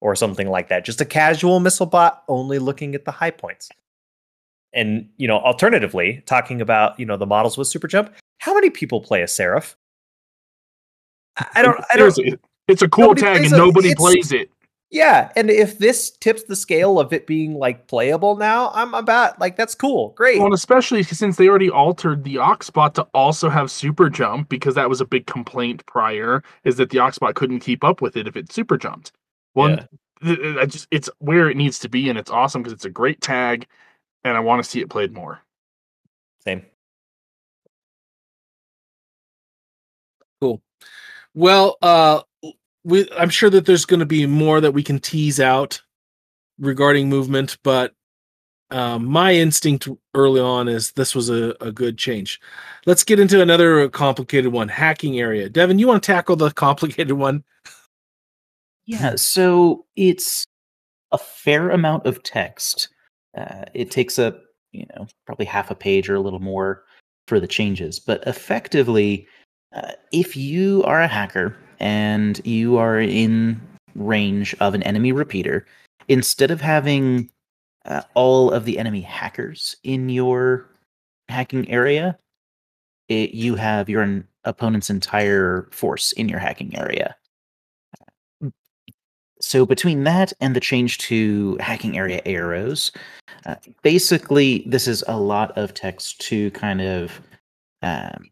or 0.00 0.14
something 0.16 0.48
like 0.48 0.68
that. 0.68 0.84
Just 0.84 1.00
a 1.00 1.04
casual 1.04 1.60
missile 1.60 1.86
bot 1.86 2.22
only 2.28 2.58
looking 2.58 2.94
at 2.94 3.04
the 3.04 3.10
high 3.10 3.30
points. 3.30 3.68
And 4.72 5.08
you 5.16 5.26
know, 5.26 5.38
alternatively, 5.38 6.22
talking 6.26 6.60
about 6.60 6.98
you 7.00 7.06
know 7.06 7.16
the 7.16 7.26
models 7.26 7.56
with 7.58 7.68
super 7.68 7.88
jump, 7.88 8.12
how 8.38 8.54
many 8.54 8.70
people 8.70 9.00
play 9.00 9.22
a 9.22 9.28
seraph? 9.28 9.76
I 11.38 11.46
I 11.56 11.62
don't. 11.62 11.80
I 11.92 11.96
don't. 11.96 12.40
It's 12.68 12.82
a 12.82 12.88
cool 12.88 13.14
tag, 13.14 13.42
and 13.42 13.50
nobody 13.52 13.90
It's- 13.90 14.00
plays 14.00 14.32
it. 14.32 14.50
Yeah, 14.92 15.30
and 15.36 15.50
if 15.50 15.78
this 15.78 16.10
tips 16.10 16.42
the 16.44 16.56
scale 16.56 16.98
of 16.98 17.12
it 17.12 17.24
being 17.24 17.54
like 17.54 17.86
playable 17.86 18.36
now, 18.36 18.72
I'm 18.74 18.92
about 18.92 19.38
like 19.38 19.54
that's 19.56 19.74
cool, 19.74 20.10
great. 20.16 20.38
Well, 20.38 20.46
and 20.46 20.54
especially 20.54 21.04
since 21.04 21.36
they 21.36 21.48
already 21.48 21.70
altered 21.70 22.24
the 22.24 22.36
Auxbot 22.36 22.94
to 22.94 23.02
also 23.14 23.48
have 23.48 23.70
super 23.70 24.10
jump, 24.10 24.48
because 24.48 24.74
that 24.74 24.88
was 24.88 25.00
a 25.00 25.04
big 25.04 25.26
complaint 25.26 25.86
prior, 25.86 26.42
is 26.64 26.76
that 26.78 26.90
the 26.90 26.98
Auxbot 26.98 27.36
couldn't 27.36 27.60
keep 27.60 27.84
up 27.84 28.02
with 28.02 28.16
it 28.16 28.26
if 28.26 28.36
it 28.36 28.50
super 28.52 28.76
jumped. 28.76 29.12
Well, 29.54 29.70
Yeah. 29.70 29.86
I 30.60 30.66
just 30.66 30.88
it's 30.90 31.08
where 31.20 31.48
it 31.48 31.56
needs 31.56 31.78
to 31.78 31.88
be, 31.88 32.10
and 32.10 32.18
it's 32.18 32.30
awesome 32.30 32.60
because 32.60 32.72
it's 32.72 32.84
a 32.84 32.90
great 32.90 33.20
tag, 33.20 33.66
and 34.24 34.36
I 34.36 34.40
want 34.40 34.62
to 34.62 34.68
see 34.68 34.80
it 34.80 34.90
played 34.90 35.12
more. 35.12 35.40
Same. 36.44 36.66
Cool. 40.40 40.60
Well, 41.32 41.78
uh, 41.80 42.22
we 42.84 43.10
I'm 43.16 43.30
sure 43.30 43.50
that 43.50 43.66
there's 43.66 43.84
going 43.84 44.00
to 44.00 44.06
be 44.06 44.26
more 44.26 44.60
that 44.60 44.72
we 44.72 44.82
can 44.82 44.98
tease 44.98 45.40
out 45.40 45.80
regarding 46.58 47.08
movement, 47.08 47.58
but 47.62 47.94
um, 48.70 49.06
my 49.06 49.34
instinct 49.34 49.88
early 50.14 50.40
on 50.40 50.68
is 50.68 50.92
this 50.92 51.14
was 51.14 51.28
a, 51.28 51.54
a 51.60 51.72
good 51.72 51.98
change. 51.98 52.40
Let's 52.86 53.02
get 53.02 53.18
into 53.18 53.42
another 53.42 53.88
complicated 53.88 54.52
one, 54.52 54.68
hacking 54.68 55.18
area. 55.18 55.48
Devin, 55.48 55.78
you 55.78 55.88
want 55.88 56.02
to 56.02 56.06
tackle 56.06 56.36
the 56.36 56.50
complicated 56.54 57.12
one? 57.12 57.42
Yeah, 58.86 59.16
so 59.16 59.86
it's 59.96 60.46
a 61.12 61.18
fair 61.18 61.70
amount 61.70 62.06
of 62.06 62.22
text. 62.22 62.88
Uh, 63.36 63.64
it 63.74 63.90
takes 63.90 64.18
up, 64.18 64.40
you 64.72 64.86
know, 64.94 65.06
probably 65.26 65.46
half 65.46 65.70
a 65.70 65.74
page 65.74 66.08
or 66.08 66.14
a 66.14 66.20
little 66.20 66.40
more 66.40 66.84
for 67.26 67.40
the 67.40 67.46
changes. 67.46 67.98
But 67.98 68.26
effectively, 68.26 69.26
uh, 69.72 69.92
if 70.12 70.36
you 70.36 70.82
are 70.84 71.00
a 71.00 71.08
hacker 71.08 71.56
and 71.80 72.40
you 72.46 72.76
are 72.76 73.00
in 73.00 73.60
range 73.94 74.54
of 74.60 74.74
an 74.74 74.82
enemy 74.82 75.12
repeater, 75.12 75.66
instead 76.08 76.50
of 76.50 76.60
having 76.60 77.30
uh, 77.86 78.02
all 78.14 78.50
of 78.50 78.64
the 78.64 78.78
enemy 78.78 79.00
hackers 79.00 79.74
in 79.82 80.08
your 80.08 80.68
hacking 81.28 81.68
area, 81.70 82.18
it, 83.08 83.30
you 83.30 83.54
have 83.56 83.88
your 83.88 84.24
opponent's 84.44 84.90
entire 84.90 85.68
force 85.72 86.12
in 86.12 86.28
your 86.28 86.38
hacking 86.38 86.76
area. 86.76 87.16
So 89.40 89.64
between 89.64 90.04
that 90.04 90.34
and 90.40 90.54
the 90.54 90.60
change 90.60 90.98
to 90.98 91.56
hacking 91.60 91.96
area 91.96 92.20
AROs, 92.26 92.92
uh, 93.46 93.56
basically 93.82 94.64
this 94.66 94.86
is 94.86 95.02
a 95.08 95.18
lot 95.18 95.56
of 95.56 95.72
text 95.72 96.20
to 96.22 96.50
kind 96.50 96.82
of 96.82 97.20
um, 97.82 98.28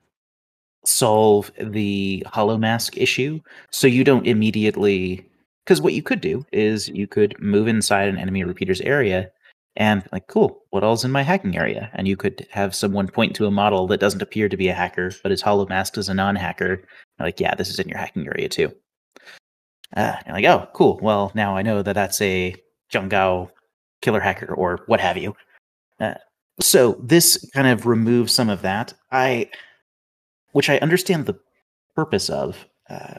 solve 0.85 1.51
the 1.61 2.23
holomask 2.27 2.97
issue. 2.97 3.41
So 3.71 3.87
you 3.87 4.05
don't 4.05 4.27
immediately, 4.27 5.27
because 5.65 5.81
what 5.81 5.95
you 5.95 6.03
could 6.03 6.21
do 6.21 6.45
is 6.53 6.89
you 6.89 7.07
could 7.07 7.39
move 7.41 7.69
inside 7.69 8.09
an 8.09 8.19
enemy 8.19 8.45
repeater's 8.45 8.81
area 8.81 9.31
and 9.77 10.03
like, 10.13 10.27
cool, 10.27 10.63
what 10.71 10.83
all's 10.83 11.05
in 11.05 11.13
my 11.13 11.23
hacking 11.23 11.57
area? 11.57 11.91
And 11.95 12.09
you 12.09 12.17
could 12.17 12.47
have 12.51 12.75
someone 12.75 13.07
point 13.07 13.37
to 13.37 13.47
a 13.47 13.51
model 13.51 13.87
that 13.87 14.01
doesn't 14.01 14.23
appear 14.23 14.49
to 14.49 14.57
be 14.57 14.69
a 14.69 14.75
hacker, 14.75 15.13
but 15.23 15.31
is 15.31 15.43
holomasked 15.43 15.99
as 15.99 16.09
a 16.09 16.15
non-hacker. 16.15 16.83
Like, 17.21 17.39
yeah, 17.39 17.55
this 17.55 17.69
is 17.69 17.79
in 17.79 17.89
your 17.89 17.99
hacking 17.99 18.27
area 18.27 18.49
too. 18.49 18.73
Uh, 19.97 20.17
you're 20.27 20.35
like, 20.35 20.45
oh, 20.47 20.69
cool. 20.75 20.99
Well, 21.01 21.31
now 21.35 21.57
I 21.57 21.63
know 21.63 21.83
that 21.83 21.95
that's 21.95 22.21
a 22.21 22.55
Zhengao 22.93 23.51
killer 24.03 24.21
hacker 24.21 24.53
or 24.53 24.81
what 24.87 25.01
have 25.01 25.17
you. 25.17 25.35
Uh, 26.01 26.15
so 26.61 26.99
this 27.01 27.49
kind 27.55 27.69
of 27.69 27.87
removes 27.87 28.33
some 28.33 28.49
of 28.49 28.63
that. 28.63 28.95
I, 29.13 29.49
which 30.53 30.71
I 30.71 30.79
understand 30.79 31.27
the 31.27 31.39
purpose 31.95 32.31
of, 32.31 32.67
uh, 32.91 33.19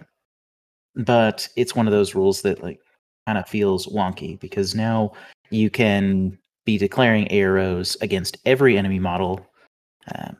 but 0.95 1.47
it's 1.55 1.75
one 1.75 1.87
of 1.87 1.91
those 1.91 2.15
rules 2.15 2.41
that 2.41 2.63
like 2.63 2.79
kind 3.25 3.37
of 3.37 3.47
feels 3.47 3.87
wonky 3.87 4.39
because 4.39 4.75
now 4.75 5.11
you 5.49 5.69
can 5.69 6.37
be 6.65 6.77
declaring 6.77 7.27
AROs 7.27 7.95
against 8.01 8.37
every 8.45 8.77
enemy 8.77 8.99
model, 8.99 9.45
um, 10.15 10.37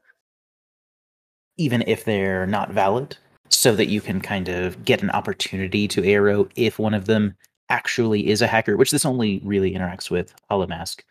even 1.57 1.83
if 1.87 2.05
they're 2.05 2.47
not 2.47 2.71
valid 2.71 3.17
so 3.49 3.75
that 3.75 3.87
you 3.87 3.99
can 3.99 4.21
kind 4.21 4.47
of 4.47 4.83
get 4.85 5.01
an 5.01 5.09
opportunity 5.11 5.87
to 5.87 6.01
ARO 6.01 6.49
if 6.55 6.79
one 6.79 6.93
of 6.93 7.05
them 7.05 7.35
actually 7.69 8.29
is 8.29 8.41
a 8.41 8.47
hacker, 8.47 8.77
which 8.77 8.91
this 8.91 9.05
only 9.05 9.41
really 9.43 9.73
interacts 9.73 10.09
with 10.09 10.33
HoloMask. 10.49 11.01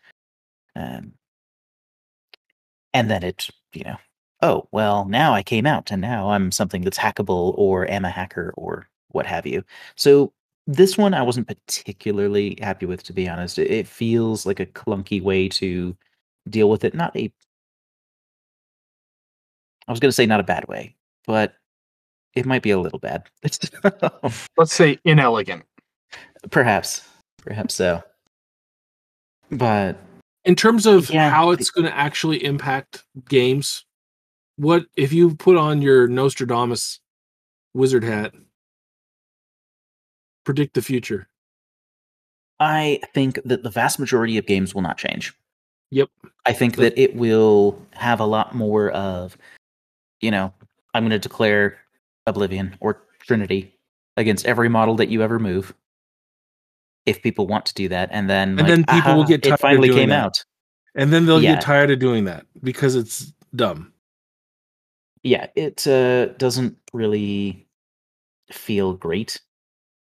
Um, 0.75 1.13
and 2.93 3.09
then 3.09 3.23
it, 3.23 3.49
you 3.73 3.83
know, 3.83 3.97
oh, 4.41 4.67
well, 4.71 5.05
now 5.05 5.33
I 5.33 5.43
came 5.43 5.65
out 5.65 5.91
and 5.91 6.01
now 6.01 6.29
I'm 6.31 6.51
something 6.51 6.81
that's 6.83 6.97
hackable 6.97 7.53
or 7.57 7.89
am 7.89 8.05
a 8.05 8.09
hacker 8.09 8.53
or 8.57 8.87
what 9.09 9.25
have 9.25 9.45
you. 9.45 9.63
So 9.95 10.31
this 10.67 10.97
one 10.97 11.13
I 11.13 11.21
wasn't 11.23 11.47
particularly 11.47 12.57
happy 12.61 12.85
with, 12.85 13.03
to 13.03 13.13
be 13.13 13.27
honest. 13.27 13.57
It, 13.59 13.87
feels 13.87 14.45
like 14.45 14.59
a 14.59 14.65
clunky 14.65 15.21
way 15.21 15.49
to 15.49 15.97
deal 16.49 16.69
with 16.69 16.83
it. 16.83 16.93
Not 16.93 17.15
a, 17.17 17.31
I 19.87 19.91
was 19.91 19.99
going 19.99 20.09
to 20.09 20.13
say 20.15 20.25
not 20.25 20.39
a 20.39 20.43
bad 20.43 20.67
way, 20.67 20.95
but 21.25 21.55
it 22.35 22.45
might 22.45 22.61
be 22.61 22.71
a 22.71 22.79
little 22.79 22.99
bad. 22.99 23.23
Let's 24.57 24.73
say 24.73 24.99
inelegant. 25.03 25.63
perhaps, 26.51 27.07
perhaps 27.43 27.73
so. 27.73 28.03
But 29.51 29.97
In 30.45 30.55
terms 30.55 30.85
of 30.85 31.09
Yeah. 31.09 31.29
how 31.31 31.49
it's 31.49 31.71
going 31.71 31.85
to 31.85 31.97
actually 31.97 32.43
impact 32.45 33.03
games, 33.27 33.85
what 34.59 34.85
if 34.97 35.13
you 35.13 35.33
put 35.35 35.55
on 35.55 35.81
your 35.81 36.07
Nostradamus 36.09 36.99
wizard 37.73 38.03
hat? 38.03 38.33
Predict 40.43 40.73
the 40.73 40.81
future. 40.81 41.29
I 42.59 42.99
think 43.13 43.39
that 43.45 43.63
the 43.63 43.69
vast 43.69 43.99
majority 43.99 44.37
of 44.37 44.45
games 44.45 44.75
will 44.75 44.81
not 44.81 44.97
change. 44.97 45.33
Yep. 45.91 46.09
I 46.45 46.51
think 46.51 46.75
that 46.75 46.97
it 46.97 47.15
will 47.15 47.81
have 47.93 48.19
a 48.19 48.25
lot 48.25 48.53
more 48.53 48.89
of, 48.91 49.37
you 50.19 50.29
know, 50.29 50.53
I'm 50.93 51.03
going 51.03 51.11
to 51.11 51.19
declare 51.19 51.79
Oblivion 52.27 52.75
or 52.81 53.01
Trinity 53.25 53.73
against 54.17 54.45
every 54.45 54.67
model 54.67 54.95
that 54.95 55.07
you 55.07 55.21
ever 55.23 55.39
move. 55.39 55.73
If 57.05 57.23
people 57.23 57.47
want 57.47 57.65
to 57.67 57.73
do 57.73 57.87
that, 57.87 58.09
and 58.11 58.29
then 58.29 58.49
And 58.49 58.59
like, 58.59 58.67
then 58.67 58.83
people 58.83 59.15
will 59.15 59.23
get 59.23 59.41
tired 59.41 59.53
it 59.53 59.59
finally 59.61 59.89
came 59.89 60.09
that." 60.09 60.25
out. 60.25 60.45
And 60.95 61.13
then 61.13 61.25
they'll 61.25 61.41
Yeah. 61.41 61.55
get 61.55 61.63
tired 61.63 61.91
of 61.91 61.99
doing 61.99 62.25
that 62.25 62.45
because 62.61 62.95
it's 62.95 63.31
dumb. 63.55 63.93
Yeah 65.23 65.47
it 65.55 65.85
uh, 65.87 66.27
doesn't 66.37 66.77
really 66.93 67.67
feel 68.51 68.93
great. 68.93 69.39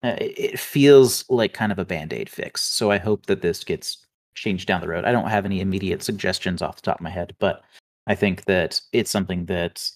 Uh, 0.04 0.16
it 0.20 0.38
it 0.38 0.60
feels 0.60 1.26
like 1.30 1.54
kind 1.54 1.72
of 1.72 1.80
a 1.80 1.86
band-aid 1.86 2.30
fix 2.30 2.62
so 2.62 2.92
i 2.92 2.98
hope 3.00 3.26
that 3.26 3.42
this 3.42 3.64
gets 3.64 4.06
changed 4.36 4.68
down 4.68 4.80
the 4.82 4.88
road. 4.88 5.06
I 5.06 5.12
don't 5.12 5.30
have 5.30 5.46
any 5.46 5.60
immediate 5.62 6.04
suggestions 6.04 6.62
off 6.62 6.76
the 6.76 6.84
top 6.84 6.98
of 6.98 7.02
my 7.02 7.10
head 7.10 7.36
but 7.40 7.64
i 8.06 8.14
think 8.16 8.46
that 8.46 8.80
it's 8.94 9.12
something 9.12 9.46
that 9.48 9.90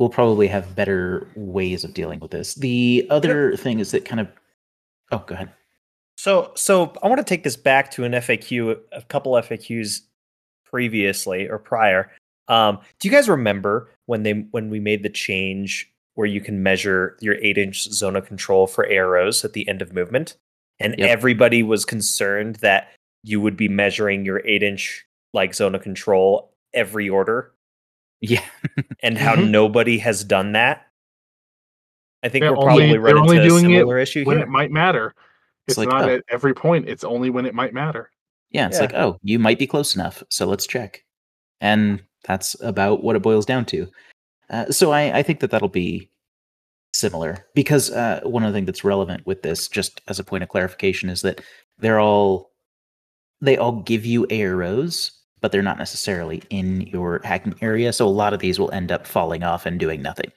we'll 0.00 0.08
probably 0.08 0.48
have 0.48 0.74
better 0.74 1.28
ways 1.36 1.84
of 1.84 1.92
dealing 1.92 2.18
with 2.20 2.30
this. 2.30 2.54
The 2.54 3.06
other 3.10 3.54
thing 3.56 3.80
is 3.80 3.90
that 3.90 4.06
kind 4.06 4.18
of 4.18 4.28
oh 5.12 5.22
go 5.26 5.34
ahead. 5.34 5.52
So, 6.16 6.52
so 6.54 6.92
I 7.02 7.08
want 7.08 7.18
to 7.18 7.24
take 7.24 7.44
this 7.44 7.56
back 7.56 7.90
to 7.92 8.04
an 8.04 8.12
FAQ, 8.12 8.78
a 8.92 9.02
couple 9.02 9.32
FAQs 9.32 10.00
previously 10.64 11.48
or 11.48 11.58
prior. 11.58 12.10
Um, 12.48 12.78
do 12.98 13.08
you 13.08 13.12
guys 13.12 13.28
remember 13.28 13.88
when 14.06 14.22
they 14.24 14.32
when 14.50 14.70
we 14.70 14.80
made 14.80 15.02
the 15.02 15.10
change 15.10 15.90
where 16.14 16.26
you 16.26 16.40
can 16.40 16.62
measure 16.62 17.16
your 17.20 17.36
eight 17.36 17.56
inch 17.58 17.84
zone 17.84 18.16
of 18.16 18.26
control 18.26 18.66
for 18.66 18.84
AROs 18.86 19.44
at 19.44 19.52
the 19.52 19.68
end 19.68 19.80
of 19.82 19.92
movement, 19.92 20.36
and 20.80 20.94
Yep. 20.98 21.08
everybody 21.08 21.62
was 21.62 21.84
concerned 21.84 22.56
that 22.56 22.92
you 23.22 23.40
would 23.40 23.56
be 23.56 23.68
measuring 23.68 24.24
your 24.24 24.42
eight 24.44 24.62
inch 24.62 25.04
like 25.32 25.54
zone 25.54 25.74
of 25.74 25.82
control 25.82 26.52
every 26.74 27.08
order, 27.08 27.52
Yeah. 28.20 28.44
and 29.02 29.16
how 29.16 29.36
Mhm. 29.36 29.50
nobody 29.50 29.98
has 29.98 30.24
done 30.24 30.52
that. 30.52 30.86
I 32.22 32.28
think 32.28 32.42
They're 32.42 32.52
we're 32.54 32.64
probably 32.64 32.90
they're 32.90 33.00
running 33.00 33.22
only 33.22 33.36
into 33.36 33.46
a 33.46 33.48
doing 33.48 33.70
it 33.70 33.76
similar 33.78 33.98
issue 33.98 34.24
when 34.24 34.38
here. 34.38 34.46
it 34.46 34.50
might 34.50 34.70
matter. 34.70 35.14
It's, 35.68 35.78
like, 35.78 35.88
not 35.88 36.08
oh. 36.08 36.14
at 36.16 36.24
every 36.28 36.52
point. 36.52 36.88
It's 36.88 37.04
only 37.04 37.30
when 37.30 37.46
it 37.46 37.54
might 37.54 37.72
matter. 37.72 38.10
Yeah, 38.50 38.66
it's 38.66 38.76
Yeah. 38.78 38.82
like, 38.82 38.94
oh, 38.94 39.18
you 39.22 39.38
might 39.38 39.58
be 39.58 39.66
close 39.68 39.94
enough, 39.94 40.22
so 40.28 40.46
let's 40.46 40.66
check. 40.66 41.04
And 41.60 42.02
that's 42.24 42.56
about 42.60 43.02
what 43.02 43.16
it 43.16 43.22
boils 43.22 43.46
down 43.46 43.64
to. 43.66 43.88
Uh, 44.50 44.70
so 44.70 44.92
I, 44.92 45.18
I 45.18 45.22
think 45.22 45.40
that 45.40 45.50
that'll 45.50 45.68
be 45.68 46.10
similar 46.92 47.46
because 47.54 47.90
uh, 47.90 48.20
one 48.24 48.42
of 48.42 48.52
the 48.52 48.56
things 48.56 48.66
that's 48.66 48.84
relevant 48.84 49.26
with 49.26 49.42
this, 49.42 49.68
just 49.68 50.00
as 50.08 50.18
a 50.18 50.24
point 50.24 50.42
of 50.42 50.48
clarification, 50.48 51.08
is 51.08 51.22
that 51.22 51.40
they're 51.78 52.00
all 52.00 52.50
they 53.40 53.56
all 53.56 53.80
give 53.80 54.04
you 54.04 54.26
AROs, 54.26 55.12
but 55.40 55.50
they're 55.50 55.62
not 55.62 55.78
necessarily 55.78 56.42
in 56.50 56.82
your 56.82 57.20
hacking 57.24 57.54
area. 57.62 57.92
So 57.92 58.06
a 58.06 58.08
lot 58.08 58.34
of 58.34 58.40
these 58.40 58.58
will 58.58 58.70
end 58.72 58.92
up 58.92 59.06
falling 59.06 59.42
off 59.42 59.64
and 59.64 59.80
doing 59.80 60.02
nothing. 60.02 60.30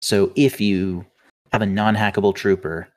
So 0.00 0.32
if 0.36 0.60
you 0.60 1.04
have 1.52 1.60
a 1.60 1.66
non-hackable 1.66 2.34
trooper 2.34 2.88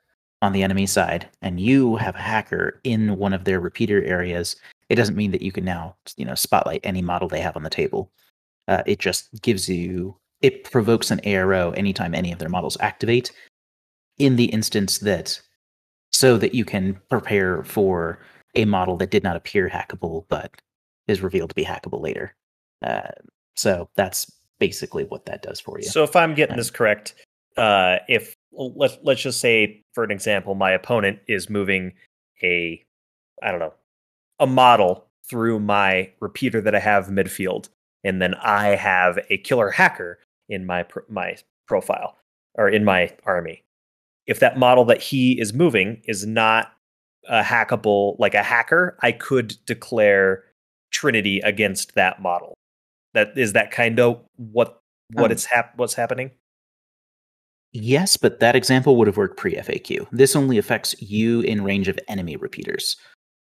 on 0.42 0.52
the 0.52 0.62
enemy 0.62 0.86
side 0.86 1.28
and 1.42 1.60
you 1.60 1.96
have 1.96 2.14
a 2.14 2.20
hacker 2.20 2.80
in 2.84 3.18
one 3.18 3.34
of 3.34 3.44
their 3.44 3.60
repeater 3.60 4.02
areas, 4.04 4.56
it 4.88 4.96
doesn't 4.96 5.16
mean 5.16 5.30
that 5.32 5.42
you 5.42 5.52
can 5.52 5.64
now, 5.64 5.94
you 6.16 6.24
know, 6.24 6.34
spotlight 6.34 6.80
any 6.82 7.02
model 7.02 7.28
they 7.28 7.40
have 7.40 7.56
on 7.56 7.62
the 7.62 7.70
table. 7.70 8.10
Uh, 8.68 8.82
it 8.86 8.98
just 8.98 9.28
gives 9.42 9.68
you 9.68 10.16
it 10.40 10.64
provokes 10.64 11.10
an 11.10 11.20
ARO 11.24 11.76
anytime 11.76 12.14
any 12.14 12.32
of 12.32 12.38
their 12.38 12.48
models 12.48 12.76
activate 12.80 13.32
in 14.18 14.36
the 14.36 14.46
instance 14.46 14.98
that 14.98 15.40
so 16.12 16.36
that 16.36 16.54
you 16.54 16.64
can 16.64 16.98
prepare 17.08 17.62
for 17.64 18.20
a 18.54 18.64
model 18.64 18.96
that 18.96 19.10
did 19.10 19.22
not 19.22 19.36
appear 19.36 19.68
hackable 19.68 20.24
but 20.28 20.50
is 21.08 21.20
revealed 21.20 21.50
to 21.50 21.54
be 21.54 21.64
hackable 21.64 22.00
later. 22.00 22.34
Uh, 22.82 23.10
so 23.56 23.88
that's 23.96 24.30
basically 24.58 25.04
what 25.04 25.26
that 25.26 25.42
does 25.42 25.60
for 25.60 25.78
you. 25.78 25.84
So 25.84 26.04
if 26.04 26.14
I'm 26.14 26.34
getting 26.34 26.54
Um, 26.54 26.58
this 26.58 26.70
correct, 26.70 27.14
uh, 27.56 27.98
if 28.08 28.36
let's 28.52 28.98
let's 29.02 29.22
just 29.22 29.40
say, 29.40 29.82
for 29.92 30.04
an 30.04 30.10
example, 30.10 30.54
my 30.54 30.70
opponent 30.70 31.18
is 31.26 31.50
moving 31.50 31.94
a, 32.42 32.84
I 33.42 33.50
don't 33.50 33.60
know, 33.60 33.74
a 34.38 34.46
model 34.46 35.06
through 35.28 35.60
my 35.60 36.10
repeater 36.20 36.60
that 36.60 36.74
I 36.74 36.80
have 36.80 37.08
midfield, 37.08 37.68
and 38.04 38.20
then 38.20 38.34
I 38.34 38.68
have 38.76 39.18
a 39.28 39.38
killer 39.38 39.70
hacker 39.70 40.18
in 40.48 40.66
my 40.66 40.84
my 41.08 41.36
profile 41.66 42.16
or 42.54 42.68
in 42.68 42.84
my 42.84 43.14
army. 43.24 43.62
If 44.26 44.40
that 44.40 44.58
model 44.58 44.84
that 44.86 45.00
he 45.00 45.40
is 45.40 45.52
moving 45.52 46.02
is 46.04 46.26
not 46.26 46.72
a 47.28 47.42
hackable, 47.42 48.18
like 48.18 48.34
a 48.34 48.42
hacker, 48.42 48.96
I 49.02 49.12
could 49.12 49.56
declare 49.66 50.44
Trinity 50.90 51.40
against 51.40 51.94
that 51.94 52.20
model. 52.20 52.54
That 53.14 53.36
is 53.36 53.52
that 53.54 53.70
kind 53.70 53.98
of 54.00 54.20
what 54.36 54.80
what 55.12 55.26
Um, 55.26 55.32
it's 55.32 55.44
hap- 55.44 55.76
what's 55.76 55.94
happening. 55.94 56.30
Yes, 57.72 58.16
but 58.16 58.40
that 58.40 58.56
example 58.56 58.96
would 58.96 59.06
have 59.06 59.16
worked 59.16 59.36
pre 59.36 59.54
FAQ. 59.54 60.08
This 60.10 60.34
only 60.34 60.58
affects 60.58 61.00
you 61.00 61.40
in 61.42 61.62
range 61.62 61.88
of 61.88 61.98
enemy 62.08 62.36
repeaters. 62.36 62.96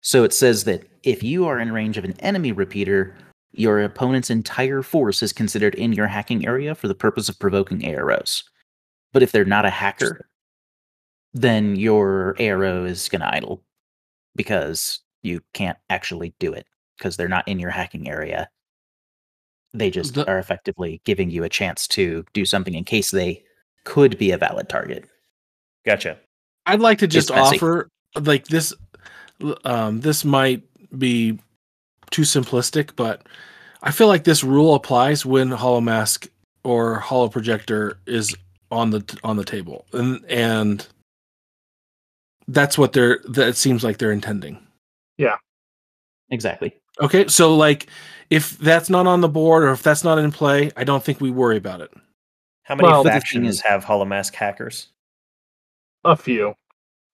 So 0.00 0.24
it 0.24 0.32
says 0.32 0.64
that 0.64 0.84
if 1.02 1.22
you 1.22 1.46
are 1.46 1.58
in 1.58 1.72
range 1.72 1.96
of 1.96 2.04
an 2.04 2.14
enemy 2.20 2.52
repeater, 2.52 3.16
your 3.52 3.80
opponent's 3.82 4.30
entire 4.30 4.82
force 4.82 5.22
is 5.22 5.32
considered 5.32 5.74
in 5.74 5.92
your 5.92 6.06
hacking 6.06 6.46
area 6.46 6.74
for 6.74 6.88
the 6.88 6.94
purpose 6.94 7.28
of 7.28 7.38
provoking 7.38 7.80
AROs. 7.80 8.42
But 9.12 9.22
if 9.22 9.32
they're 9.32 9.44
not 9.44 9.66
a 9.66 9.70
hacker, 9.70 10.28
then 11.34 11.76
your 11.76 12.34
ARO 12.38 12.86
is 12.88 13.08
going 13.08 13.20
to 13.20 13.34
idle 13.34 13.62
because 14.36 15.00
you 15.22 15.40
can't 15.52 15.78
actually 15.90 16.34
do 16.38 16.52
it 16.52 16.66
because 16.96 17.16
they're 17.16 17.28
not 17.28 17.46
in 17.46 17.58
your 17.58 17.70
hacking 17.70 18.08
area. 18.08 18.48
They 19.74 19.90
just 19.90 20.14
The- 20.14 20.28
are 20.28 20.38
effectively 20.38 21.00
giving 21.04 21.30
you 21.30 21.44
a 21.44 21.48
chance 21.48 21.86
to 21.88 22.24
do 22.32 22.44
something 22.44 22.74
in 22.74 22.84
case 22.84 23.10
they 23.10 23.44
could 23.84 24.18
be 24.18 24.30
a 24.30 24.38
valid 24.38 24.68
target. 24.68 25.08
Gotcha. 25.84 26.18
I'd 26.66 26.80
like 26.80 26.98
to 26.98 27.06
just 27.06 27.30
offer 27.30 27.88
like 28.20 28.46
this 28.46 28.72
um 29.64 30.00
this 30.00 30.24
might 30.24 30.62
be 30.96 31.38
too 32.12 32.22
simplistic, 32.22 32.94
but 32.96 33.26
I 33.82 33.90
feel 33.90 34.06
like 34.06 34.24
this 34.24 34.44
rule 34.44 34.74
applies 34.74 35.26
when 35.26 35.48
holomask 35.50 36.28
or 36.64 37.00
holoprojector 37.00 37.96
is 38.06 38.34
on 38.70 38.90
the 38.90 39.18
on 39.24 39.36
the 39.36 39.44
table. 39.44 39.86
And 39.92 40.24
and 40.28 40.86
that's 42.48 42.76
what 42.78 42.92
they're 42.92 43.20
that 43.28 43.56
seems 43.56 43.82
like 43.84 43.98
they're 43.98 44.12
intending. 44.12 44.58
Yeah, 45.18 45.36
exactly. 46.30 46.74
Okay, 47.00 47.26
so 47.28 47.54
like 47.56 47.88
if 48.30 48.58
that's 48.58 48.90
not 48.90 49.06
on 49.06 49.20
the 49.20 49.28
board 49.28 49.64
or 49.64 49.72
if 49.72 49.82
that's 49.82 50.04
not 50.04 50.18
in 50.18 50.32
play, 50.32 50.70
I 50.76 50.84
don't 50.84 51.02
think 51.02 51.20
we 51.20 51.30
worry 51.30 51.56
about 51.56 51.80
it. 51.80 51.90
How 52.64 52.74
many 52.76 52.88
Well, 52.88 53.02
but 53.02 53.08
the 53.08 53.10
thing 53.10 53.20
factions 53.20 53.48
is- 53.48 53.60
have 53.62 53.84
Holomask 53.84 54.34
hackers? 54.34 54.88
A 56.04 56.16
few. 56.16 56.54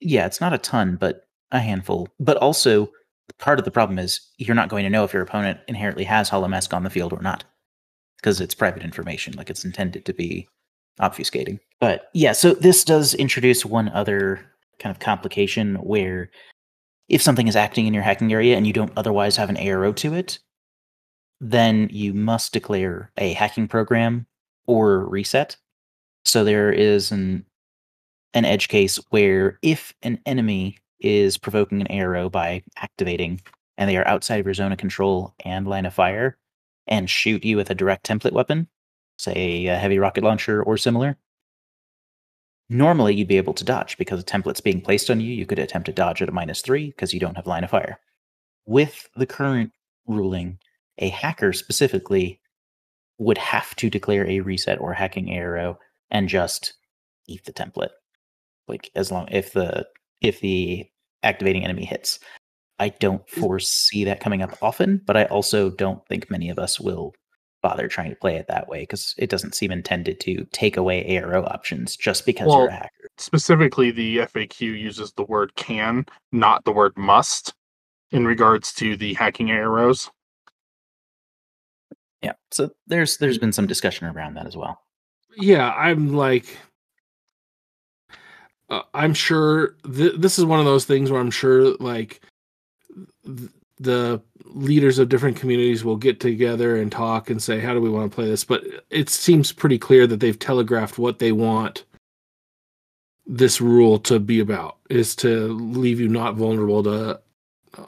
Yeah, 0.01 0.27
it's 0.27 0.41
not 0.41 0.53
a 0.53 0.59
ton, 0.59 0.97
but 0.97 1.27
a 1.51 1.59
handful. 1.59 2.09
But 2.21 2.37
also, 2.37 2.91
part 3.39 3.59
of 3.59 3.65
the 3.65 3.71
problem 3.71 3.99
is 3.99 4.21
you're 4.39 4.55
not 4.55 4.69
going 4.69 4.85
to 4.85 4.91
know 4.91 5.05
if 5.05 5.13
your 5.13 5.23
opponent 5.23 5.61
inherently 5.69 6.05
has 6.05 6.31
Holomask 6.31 6.73
on 6.75 6.85
the 6.85 6.91
field 6.91 7.13
or 7.13 7.23
not, 7.23 7.45
because 8.17 8.41
it's 8.41 8.55
private 8.55 8.83
information. 8.83 9.35
Like 9.35 9.51
it's 9.51 9.65
intended 9.65 10.05
to 10.07 10.13
be 10.13 10.49
obfuscating. 11.01 11.61
But 11.81 12.11
yeah, 12.15 12.33
so 12.33 12.55
this 12.55 12.85
does 12.85 13.15
introduce 13.15 13.65
one 13.65 13.89
other 13.91 14.41
kind 14.79 14.95
of 14.95 15.01
complication 15.01 15.77
where 15.77 16.31
if 17.09 17.23
something 17.23 17.49
is 17.49 17.57
acting 17.57 17.87
in 17.87 17.95
your 17.95 18.03
hacking 18.03 18.33
area 18.33 18.57
and 18.57 18.67
you 18.67 18.73
don't 18.73 18.93
otherwise 18.97 19.37
have 19.37 19.49
an 19.49 19.57
ARO 19.57 19.95
to 19.97 20.15
it, 20.15 20.39
then 21.41 21.89
you 21.91 22.13
must 22.13 22.53
declare 22.53 23.11
a 23.17 23.33
hacking 23.33 23.69
program 23.69 24.27
or 24.67 25.09
reset. 25.09 25.57
So 26.25 26.45
there 26.45 26.73
is 26.73 27.13
an 27.13 27.45
an 28.35 28.45
edge 28.45 28.69
case 28.69 28.97
where 29.09 29.59
if 29.63 29.95
an 30.03 30.21
enemy 30.27 30.79
is 31.01 31.39
provoking 31.39 31.81
an 31.81 31.89
ARO 31.89 32.31
by 32.31 32.63
activating 32.77 33.41
and 33.77 33.89
they 33.89 33.97
are 33.97 34.07
outside 34.07 34.41
of 34.41 34.47
your 34.47 34.55
zone 34.55 34.73
of 34.73 34.79
control 34.79 35.35
and 35.45 35.67
line 35.67 35.87
of 35.87 35.95
fire 35.95 36.37
and 36.87 37.09
shoot 37.09 37.45
you 37.45 37.57
with 37.57 37.71
a 37.71 37.75
direct 37.75 38.07
template 38.07 38.33
weapon, 38.33 38.69
say 39.17 39.67
a 39.67 39.77
heavy 39.77 39.99
rocket 39.99 40.25
launcher 40.25 40.63
or 40.63 40.77
similar, 40.77 41.17
normally 42.69 43.15
you'd 43.15 43.29
be 43.29 43.37
able 43.37 43.55
to 43.55 43.65
dodge 43.65 43.97
because 43.99 44.21
a 44.21 44.25
template's 44.25 44.61
being 44.61 44.81
placed 44.81 45.11
on 45.11 45.21
you. 45.21 45.33
You 45.33 45.47
could 45.47 45.59
attempt 45.59 45.87
to 45.87 45.93
dodge 45.93 46.23
at 46.23 46.29
a 46.29 46.33
minus 46.33 46.61
three 46.61 46.89
because 46.89 47.15
you 47.15 47.21
don't 47.21 47.37
have 47.37 47.47
line 47.47 47.65
of 47.65 47.71
fire. 47.71 48.01
With 48.67 49.09
the 49.17 49.27
current 49.27 49.73
ruling, 50.07 50.59
a 50.99 51.09
hacker 51.09 51.53
specifically 51.53 52.41
would 53.19 53.39
have 53.39 53.75
to 53.77 53.91
declare 53.91 54.27
a 54.27 54.41
reset 54.41 54.81
or 54.81 54.93
hacking 54.95 55.27
ARO 55.27 55.77
and 56.11 56.29
just 56.29 56.75
eat 57.27 57.45
the 57.45 57.53
template 57.53 57.91
like 58.69 58.91
as 58.95 59.11
long 59.11 59.27
if 59.31 59.53
the 59.53 59.87
if 60.21 60.41
the 60.41 60.87
activating 61.23 61.65
enemy 61.65 61.85
hits. 61.85 62.19
I 62.81 62.91
don't 62.91 63.29
foresee 63.29 64.05
that 64.05 64.21
coming 64.21 64.41
up 64.41 64.57
often 64.63 65.03
but 65.05 65.17
i 65.17 65.25
also 65.25 65.69
don't 65.69 66.07
think 66.07 66.31
many 66.31 66.49
of 66.49 66.61
us 66.61 66.79
will 66.79 67.13
bother 67.63 67.89
trying 67.89 68.11
to 68.11 68.17
play 68.17 68.37
it 68.37 68.47
that 68.49 68.69
way 68.69 68.83
because 68.83 69.15
it 69.19 69.31
doesn't 69.31 69.55
seem 69.55 69.73
intended 69.73 70.21
to 70.21 70.47
take 70.53 70.77
away 70.77 71.05
aro 71.09 71.45
options 71.51 71.97
just 71.97 72.25
because 72.25 72.47
you're 72.47 72.69
a 72.69 72.73
hacker. 72.73 73.09
Specifically, 73.17 73.91
the 73.91 74.19
FAQ 74.19 74.61
uses 74.61 75.13
the 75.13 75.25
word 75.25 75.53
can, 75.57 76.07
not 76.31 76.65
the 76.65 76.71
word 76.71 76.97
must, 76.97 77.53
in 78.13 78.25
regards 78.25 78.73
to 78.75 78.97
the 78.97 79.15
hacking 79.15 79.49
AROs. 79.49 80.09
yeah 82.23 82.35
so 82.53 82.71
there's 82.87 83.17
there's 83.19 83.39
been 83.39 83.53
some 83.53 83.67
discussion 83.67 84.07
around 84.07 84.35
that 84.35 84.47
as 84.47 84.57
well. 84.57 84.81
Yeah 85.37 85.73
i'm 85.73 86.15
like 86.15 86.57
uh, 88.71 88.83
i'm 88.95 89.15
sure 89.15 89.77
th- 89.95 90.17
this 90.19 90.39
is 90.39 90.45
one 90.45 90.59
of 90.59 90.67
those 90.67 90.85
things 90.85 91.11
where 91.11 91.21
i'm 91.21 91.31
sure 91.31 91.75
like 91.77 92.21
th- 93.25 93.51
the 93.81 94.21
leaders 94.45 94.99
of 94.99 95.09
different 95.09 95.37
communities 95.37 95.85
will 95.85 95.97
get 95.97 96.21
together 96.21 96.77
and 96.77 96.91
talk 96.91 97.31
and 97.31 97.43
say 97.43 97.61
how 97.61 97.75
do 97.75 97.81
we 97.81 97.91
want 97.91 98.11
to 98.11 98.15
play 98.15 98.27
this? 98.27 98.45
But 98.45 98.65
it 98.91 99.09
seems 99.09 99.53
pretty 99.53 99.79
clear 99.79 100.07
that 100.07 100.21
they've 100.21 100.39
telegraphed 100.39 100.99
what 100.99 101.19
they 101.19 101.33
want 101.33 101.85
this 103.27 103.61
rule 103.61 103.99
to 103.99 104.19
be 104.19 104.41
about 104.41 104.79
is 104.89 105.15
to 105.15 105.49
leave 105.53 106.01
you 106.01 106.09
not 106.09 106.35
vulnerable 106.35 106.83
to 106.83 107.21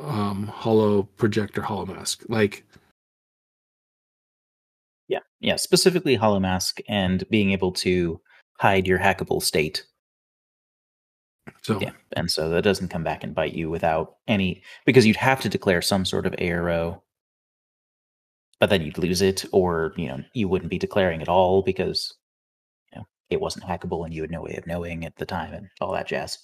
um 0.01 0.47
hollow 0.47 1.05
projector 1.17 1.63
holomask 1.63 2.23
like 2.29 2.63
yeah 5.09 5.21
yeah 5.41 5.57
specifically 5.57 6.17
holomask 6.17 6.79
and 6.89 7.27
being 7.31 7.53
able 7.53 7.73
to 7.73 8.21
hide 8.59 8.87
your 8.87 8.99
hackable 8.99 9.43
state 9.43 9.87
So 11.63 11.81
Yeah, 11.81 11.93
and 12.17 12.31
so 12.31 12.49
that 12.49 12.63
doesn't 12.63 12.89
come 12.89 13.05
back 13.05 13.25
and 13.25 13.35
bite 13.35 13.55
you 13.55 13.71
without 13.71 14.17
any 14.29 14.63
because 14.87 15.07
you'd 15.07 15.17
have 15.17 15.41
to 15.41 15.49
declare 15.49 15.83
some 15.83 16.05
sort 16.05 16.27
of 16.27 16.33
ARO, 16.35 17.01
but 18.59 18.71
then 18.71 18.83
you'd 18.83 18.99
lose 18.99 19.23
it, 19.23 19.45
or 19.53 19.93
you 19.97 20.09
know 20.09 20.23
you 20.33 20.49
wouldn't 20.49 20.71
be 20.71 20.79
declaring 20.79 21.23
at 21.23 21.29
all 21.29 21.63
because 21.63 22.15
you 22.93 22.99
know 22.99 23.07
it 23.31 23.41
wasn't 23.41 23.65
hackable 23.65 24.05
and 24.05 24.15
you 24.15 24.23
had 24.23 24.31
no 24.31 24.43
way 24.43 24.55
of 24.57 24.67
knowing 24.67 25.05
at 25.05 25.17
the 25.17 25.27
time 25.27 25.53
and 25.55 25.69
all 25.81 25.93
that 25.93 26.09
jazz. 26.09 26.39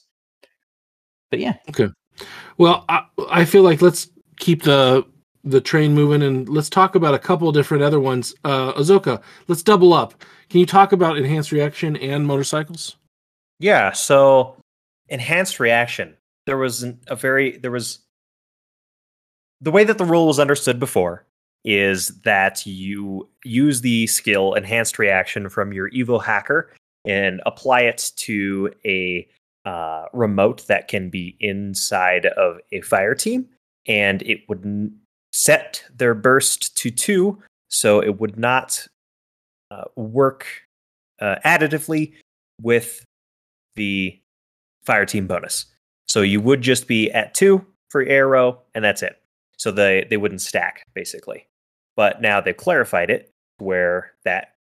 But 1.30 1.40
yeah, 1.40 1.54
okay. 1.70 1.88
Well, 2.58 2.84
I, 2.88 3.04
I 3.30 3.44
feel 3.44 3.62
like 3.62 3.82
let's 3.82 4.08
keep 4.38 4.62
the 4.62 5.04
the 5.44 5.60
train 5.60 5.94
moving 5.94 6.22
and 6.22 6.48
let's 6.48 6.68
talk 6.68 6.96
about 6.96 7.14
a 7.14 7.18
couple 7.18 7.50
different 7.52 7.84
other 7.84 8.00
ones. 8.00 8.34
Uh, 8.44 8.72
Azoka, 8.72 9.22
let's 9.46 9.62
double 9.62 9.92
up. 9.92 10.24
Can 10.50 10.60
you 10.60 10.66
talk 10.66 10.92
about 10.92 11.16
enhanced 11.16 11.52
reaction 11.52 11.96
and 11.96 12.26
motorcycles? 12.26 12.96
Yeah, 13.60 13.92
so 13.92 14.56
enhanced 15.08 15.60
reaction. 15.60 16.16
There 16.46 16.58
was 16.58 16.82
an, 16.82 17.00
a 17.08 17.16
very 17.16 17.56
there 17.58 17.70
was 17.70 18.00
the 19.60 19.70
way 19.70 19.84
that 19.84 19.98
the 19.98 20.04
rule 20.04 20.26
was 20.26 20.38
understood 20.38 20.78
before 20.78 21.24
is 21.64 22.20
that 22.22 22.64
you 22.64 23.28
use 23.44 23.80
the 23.80 24.06
skill 24.06 24.54
enhanced 24.54 24.98
reaction 24.98 25.48
from 25.48 25.72
your 25.72 25.90
Evo 25.90 26.22
hacker 26.22 26.72
and 27.04 27.40
apply 27.44 27.80
it 27.82 28.12
to 28.16 28.72
a 28.84 29.26
uh, 29.64 30.04
remote 30.12 30.66
that 30.68 30.86
can 30.86 31.10
be 31.10 31.36
inside 31.40 32.26
of 32.26 32.58
a 32.70 32.80
fire 32.82 33.14
team, 33.16 33.48
and 33.88 34.22
it 34.22 34.48
would 34.48 34.64
n- 34.64 34.96
set 35.32 35.82
their 35.94 36.14
burst 36.14 36.76
to 36.76 36.90
two, 36.90 37.36
so 37.68 38.00
it 38.00 38.20
would 38.20 38.38
not 38.38 38.86
uh, 39.72 39.84
work 39.96 40.46
uh, 41.20 41.36
additively 41.44 42.12
with 42.62 43.04
the 43.74 44.16
fire 44.86 45.04
team 45.04 45.26
bonus. 45.26 45.66
So 46.06 46.22
you 46.22 46.40
would 46.40 46.62
just 46.62 46.86
be 46.86 47.10
at 47.10 47.34
two 47.34 47.66
for 47.90 48.04
ARO, 48.04 48.58
and 48.74 48.84
that's 48.84 49.02
it. 49.02 49.20
So 49.58 49.70
they 49.70 50.06
they 50.08 50.16
wouldn't 50.16 50.40
stack 50.40 50.86
basically. 50.94 51.46
But 51.96 52.20
now 52.20 52.40
they've 52.40 52.56
clarified 52.56 53.10
it 53.10 53.30
where 53.58 54.12
that 54.24 54.54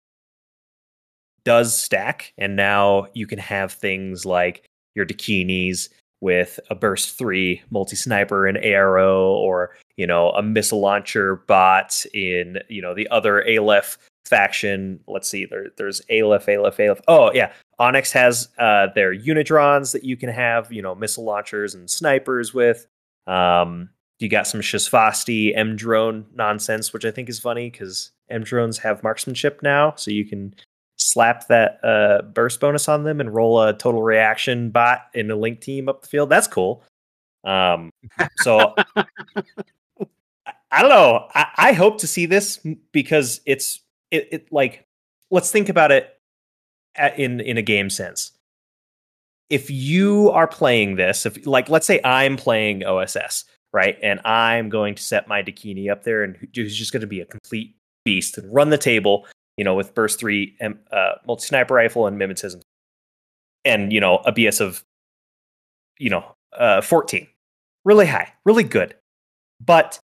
does 1.44 1.78
stack, 1.78 2.34
and 2.38 2.56
now 2.56 3.08
you 3.14 3.28
can 3.28 3.40
have 3.40 3.74
things 3.74 4.26
like 4.26 4.66
your 4.96 5.06
Dakinis 5.06 5.90
with 6.22 6.60
a 6.70 6.76
burst 6.76 7.18
three 7.18 7.62
multi 7.70 7.96
sniper 7.96 8.48
and 8.48 8.58
ARO, 8.58 9.32
or 9.32 9.76
you 9.98 10.08
know 10.08 10.30
a 10.32 10.42
missile 10.42 10.80
launcher 10.80 11.38
bot 11.48 12.06
in 12.14 12.60
you 12.70 12.82
know 12.82 12.94
the 12.94 13.08
other 13.10 13.46
Aleph 13.48 13.98
faction. 14.26 15.00
Let's 15.08 15.28
see, 15.28 15.46
there, 15.46 15.68
there's 15.78 16.02
Aleph, 16.10 16.48
Aleph, 16.48 16.80
Aleph. 16.80 17.02
Oh 17.08 17.32
yeah, 17.34 17.54
Onyx 17.80 18.12
has 18.12 18.50
uh, 18.58 18.88
their 18.96 19.16
Unidrons 19.16 19.92
that 19.94 20.04
you 20.04 20.18
can 20.18 20.30
have, 20.30 20.72
you 20.72 20.82
know, 20.82 20.96
missile 20.96 21.24
launchers 21.24 21.76
and 21.76 21.90
snipers 21.90 22.54
with. 22.54 22.88
Um, 23.28 23.90
you 24.20 24.30
got 24.30 24.48
some 24.48 24.62
Shasvastii 24.62 25.56
M 25.58 25.76
drone 25.76 26.26
nonsense, 26.34 26.94
which 26.94 27.06
I 27.06 27.12
think 27.12 27.30
is 27.30 27.40
funny 27.40 27.70
because 27.70 28.12
M 28.30 28.44
drones 28.44 28.78
have 28.80 29.04
marksmanship 29.04 29.62
now, 29.62 29.94
so 29.96 30.12
you 30.12 30.26
can 30.26 30.54
slap 30.98 31.48
that 31.48 31.80
uh, 31.84 32.22
burst 32.22 32.60
bonus 32.60 32.88
on 32.88 33.04
them 33.04 33.20
and 33.20 33.34
roll 33.34 33.62
a 33.62 33.74
total 33.74 34.02
reaction 34.02 34.70
bot 34.70 35.08
in 35.14 35.30
a 35.32 35.36
link 35.36 35.60
team 35.60 35.90
up 35.90 36.02
the 36.02 36.08
field. 36.08 36.30
That's 36.30 36.48
cool. 36.48 36.84
Um, 37.44 37.92
so 38.38 38.74
I, 38.96 39.06
I 40.72 40.82
don't 40.82 40.90
know. 40.90 41.28
I, 41.34 41.48
I 41.58 41.74
hope 41.74 42.00
to 42.00 42.08
see 42.08 42.26
this 42.26 42.60
because 42.92 43.42
it's 43.46 43.83
it, 44.14 44.28
it 44.32 44.52
like 44.52 44.86
let's 45.32 45.52
think 45.52 45.68
about 45.68 45.92
it 45.92 46.18
a- 46.98 47.20
in 47.20 47.42
in 47.42 47.58
a 47.58 47.62
game 47.62 47.90
sense. 47.90 48.32
If 49.50 49.70
you 49.70 50.30
are 50.32 50.48
playing 50.48 50.96
this, 50.96 51.26
if 51.26 51.46
like 51.46 51.68
let's 51.68 51.86
say 51.86 52.00
I'm 52.06 52.38
playing 52.38 52.84
OSS, 52.86 53.46
right, 53.74 53.98
and 54.02 54.20
I'm 54.26 54.70
going 54.70 54.96
to 54.96 55.04
set 55.04 55.28
my 55.28 55.44
Dakini 55.44 55.92
up 55.92 56.04
there, 56.04 56.24
and 56.24 56.38
who's 56.56 56.78
just 56.78 56.94
going 56.94 57.02
to 57.02 57.08
be 57.08 57.20
a 57.20 57.26
complete 57.26 57.76
beast 58.06 58.38
and 58.38 58.54
run 58.54 58.70
the 58.70 58.78
table, 58.78 59.26
you 59.58 59.64
know, 59.64 59.76
with 59.76 59.94
burst 59.96 60.20
three, 60.20 60.56
uh, 60.62 61.14
multi 61.28 61.46
sniper 61.46 61.74
rifle 61.74 62.08
and 62.08 62.20
mimetism, 62.20 62.62
and 63.66 63.92
you 63.92 64.00
know 64.00 64.18
a 64.18 64.32
BS 64.32 64.62
of, 64.62 64.84
you 65.98 66.10
know, 66.10 66.24
uh, 66.58 66.82
14, 66.82 67.28
really 67.84 68.06
high, 68.06 68.32
really 68.46 68.64
good. 68.64 68.96
But 69.64 70.00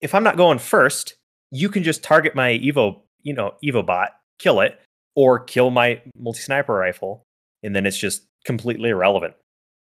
if 0.00 0.14
I'm 0.14 0.24
not 0.24 0.36
going 0.36 0.58
first, 0.58 1.16
you 1.50 1.68
can 1.68 1.82
just 1.82 2.02
target 2.02 2.34
my 2.34 2.50
Evo, 2.58 3.00
you 3.22 3.32
know, 3.32 3.54
Evo 3.64 3.84
bot, 3.84 4.10
kill 4.38 4.60
it, 4.60 4.80
or 5.14 5.38
kill 5.40 5.70
my 5.70 6.00
multi 6.18 6.40
sniper 6.40 6.74
rifle, 6.74 7.22
and 7.62 7.74
then 7.74 7.86
it's 7.86 7.98
just 7.98 8.22
completely 8.44 8.90
irrelevant. 8.90 9.34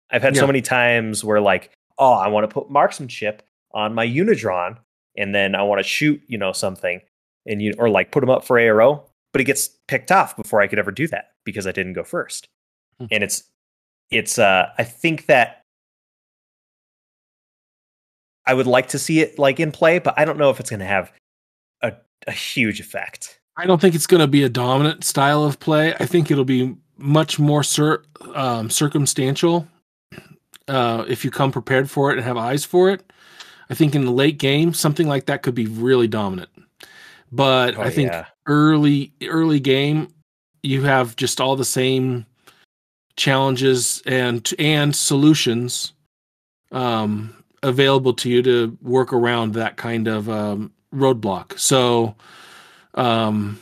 I've 0.09 0.21
had 0.21 0.35
Yeah. 0.35 0.41
so 0.41 0.47
many 0.47 0.61
times 0.61 1.23
where 1.23 1.41
like, 1.41 1.71
oh, 1.97 2.13
I 2.13 2.27
want 2.27 2.49
to 2.49 2.53
put 2.53 2.69
marksmanship 2.69 3.43
on 3.73 3.93
my 3.93 4.05
Unidron, 4.07 4.77
and 5.17 5.33
then 5.35 5.55
I 5.55 5.63
want 5.63 5.79
to 5.79 5.83
shoot, 5.83 6.21
you 6.27 6.37
know, 6.37 6.51
something, 6.53 7.01
and 7.45 7.61
you 7.61 7.73
or 7.77 7.89
like 7.89 8.11
put 8.11 8.21
them 8.21 8.29
up 8.29 8.43
for 8.45 8.57
ARO, 8.57 9.03
but 9.33 9.41
it 9.41 9.45
gets 9.45 9.69
picked 9.87 10.11
off 10.11 10.35
before 10.35 10.61
I 10.61 10.67
could 10.67 10.79
ever 10.79 10.91
do 10.91 11.07
that 11.07 11.31
because 11.45 11.67
I 11.67 11.71
didn't 11.71 11.93
go 11.93 12.03
first. 12.03 12.47
Hmm. 12.99 13.05
And 13.11 13.23
it's 13.23 13.43
it's 14.11 14.39
uh 14.39 14.69
I 14.77 14.83
think 14.83 15.25
that 15.25 15.61
I 18.45 18.53
would 18.53 18.67
like 18.67 18.87
to 18.89 18.99
see 18.99 19.19
it 19.19 19.37
like 19.37 19.59
in 19.59 19.71
play, 19.71 19.99
but 19.99 20.13
I 20.17 20.23
don't 20.25 20.37
know 20.37 20.49
if 20.49 20.59
it's 20.59 20.69
going 20.69 20.79
to 20.79 20.85
have 20.85 21.11
a, 22.25 22.31
huge 22.31 22.79
effect. 22.79 23.39
I 23.57 23.65
don't 23.65 23.79
think 23.79 23.95
it's 23.95 24.07
going 24.07 24.21
to 24.21 24.27
be 24.27 24.43
a 24.43 24.49
dominant 24.49 25.03
style 25.03 25.43
of 25.43 25.59
play. 25.59 25.93
I 25.99 26.05
think 26.05 26.31
it'll 26.31 26.45
be 26.45 26.75
much 26.97 27.39
more 27.39 27.63
cir- 27.63 28.03
um, 28.33 28.69
circumstantial 28.69 29.67
uh, 30.67 31.05
if 31.07 31.23
you 31.23 31.31
come 31.31 31.51
prepared 31.51 31.89
for 31.89 32.11
it 32.11 32.17
and 32.17 32.25
have 32.25 32.37
eyes 32.37 32.65
for 32.65 32.89
it. 32.89 33.11
I 33.69 33.73
think 33.73 33.95
in 33.95 34.05
the 34.05 34.11
late 34.11 34.37
game, 34.37 34.73
something 34.73 35.07
like 35.07 35.25
that 35.25 35.41
could 35.43 35.55
be 35.55 35.65
really 35.65 36.07
dominant. 36.07 36.49
But 37.31 37.77
Oh, 37.77 37.81
I 37.81 37.89
think 37.89 38.11
yeah. 38.11 38.25
early 38.47 39.11
early 39.23 39.59
game, 39.59 40.07
you 40.63 40.83
have 40.83 41.15
just 41.17 41.41
all 41.41 41.55
the 41.55 41.65
same 41.65 42.25
challenges 43.17 44.01
and 44.05 44.49
and 44.59 44.95
solutions 44.95 45.93
um, 46.71 47.33
available 47.63 48.13
to 48.13 48.29
you 48.29 48.41
to 48.43 48.77
work 48.81 49.11
around 49.11 49.53
that 49.53 49.75
kind 49.75 50.07
of 50.07 50.29
um, 50.29 50.71
roadblock. 50.93 51.57
So, 51.59 52.15
um, 52.93 53.59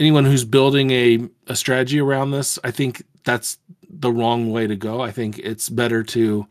anyone 0.00 0.24
who's 0.24 0.44
building 0.44 0.90
a, 0.90 1.28
a 1.46 1.56
strategy 1.56 2.00
around 2.00 2.30
this, 2.30 2.58
I 2.64 2.70
think 2.70 3.02
that's 3.24 3.58
the 3.88 4.12
wrong 4.12 4.50
way 4.52 4.66
to 4.66 4.76
go. 4.76 5.00
I 5.00 5.10
think 5.10 5.38
it's 5.38 5.68
better 5.68 6.02
to 6.04 6.46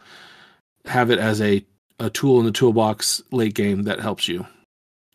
have 0.85 1.11
it 1.11 1.19
as 1.19 1.41
a, 1.41 1.65
a 1.99 2.09
tool 2.09 2.39
in 2.39 2.45
the 2.45 2.51
toolbox 2.51 3.21
late 3.31 3.53
game 3.53 3.83
that 3.83 3.99
helps 3.99 4.27
you 4.27 4.35
you 4.35 4.45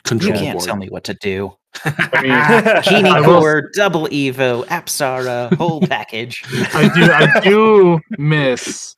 control 0.04 0.32
can't 0.38 0.58
board. 0.58 0.66
tell 0.66 0.76
me 0.76 0.88
what 0.88 1.04
to 1.04 1.14
do. 1.14 1.56
I 1.84 2.22
mean, 2.22 2.82
Keeney 2.82 3.08
I 3.10 3.20
will- 3.20 3.40
Core, 3.40 3.70
Double 3.74 4.06
Evo, 4.08 4.64
Apsara, 4.66 5.54
whole 5.54 5.80
package. 5.82 6.42
I 6.74 6.88
do 6.94 7.04
I 7.10 7.40
do 7.40 8.00
miss 8.18 8.94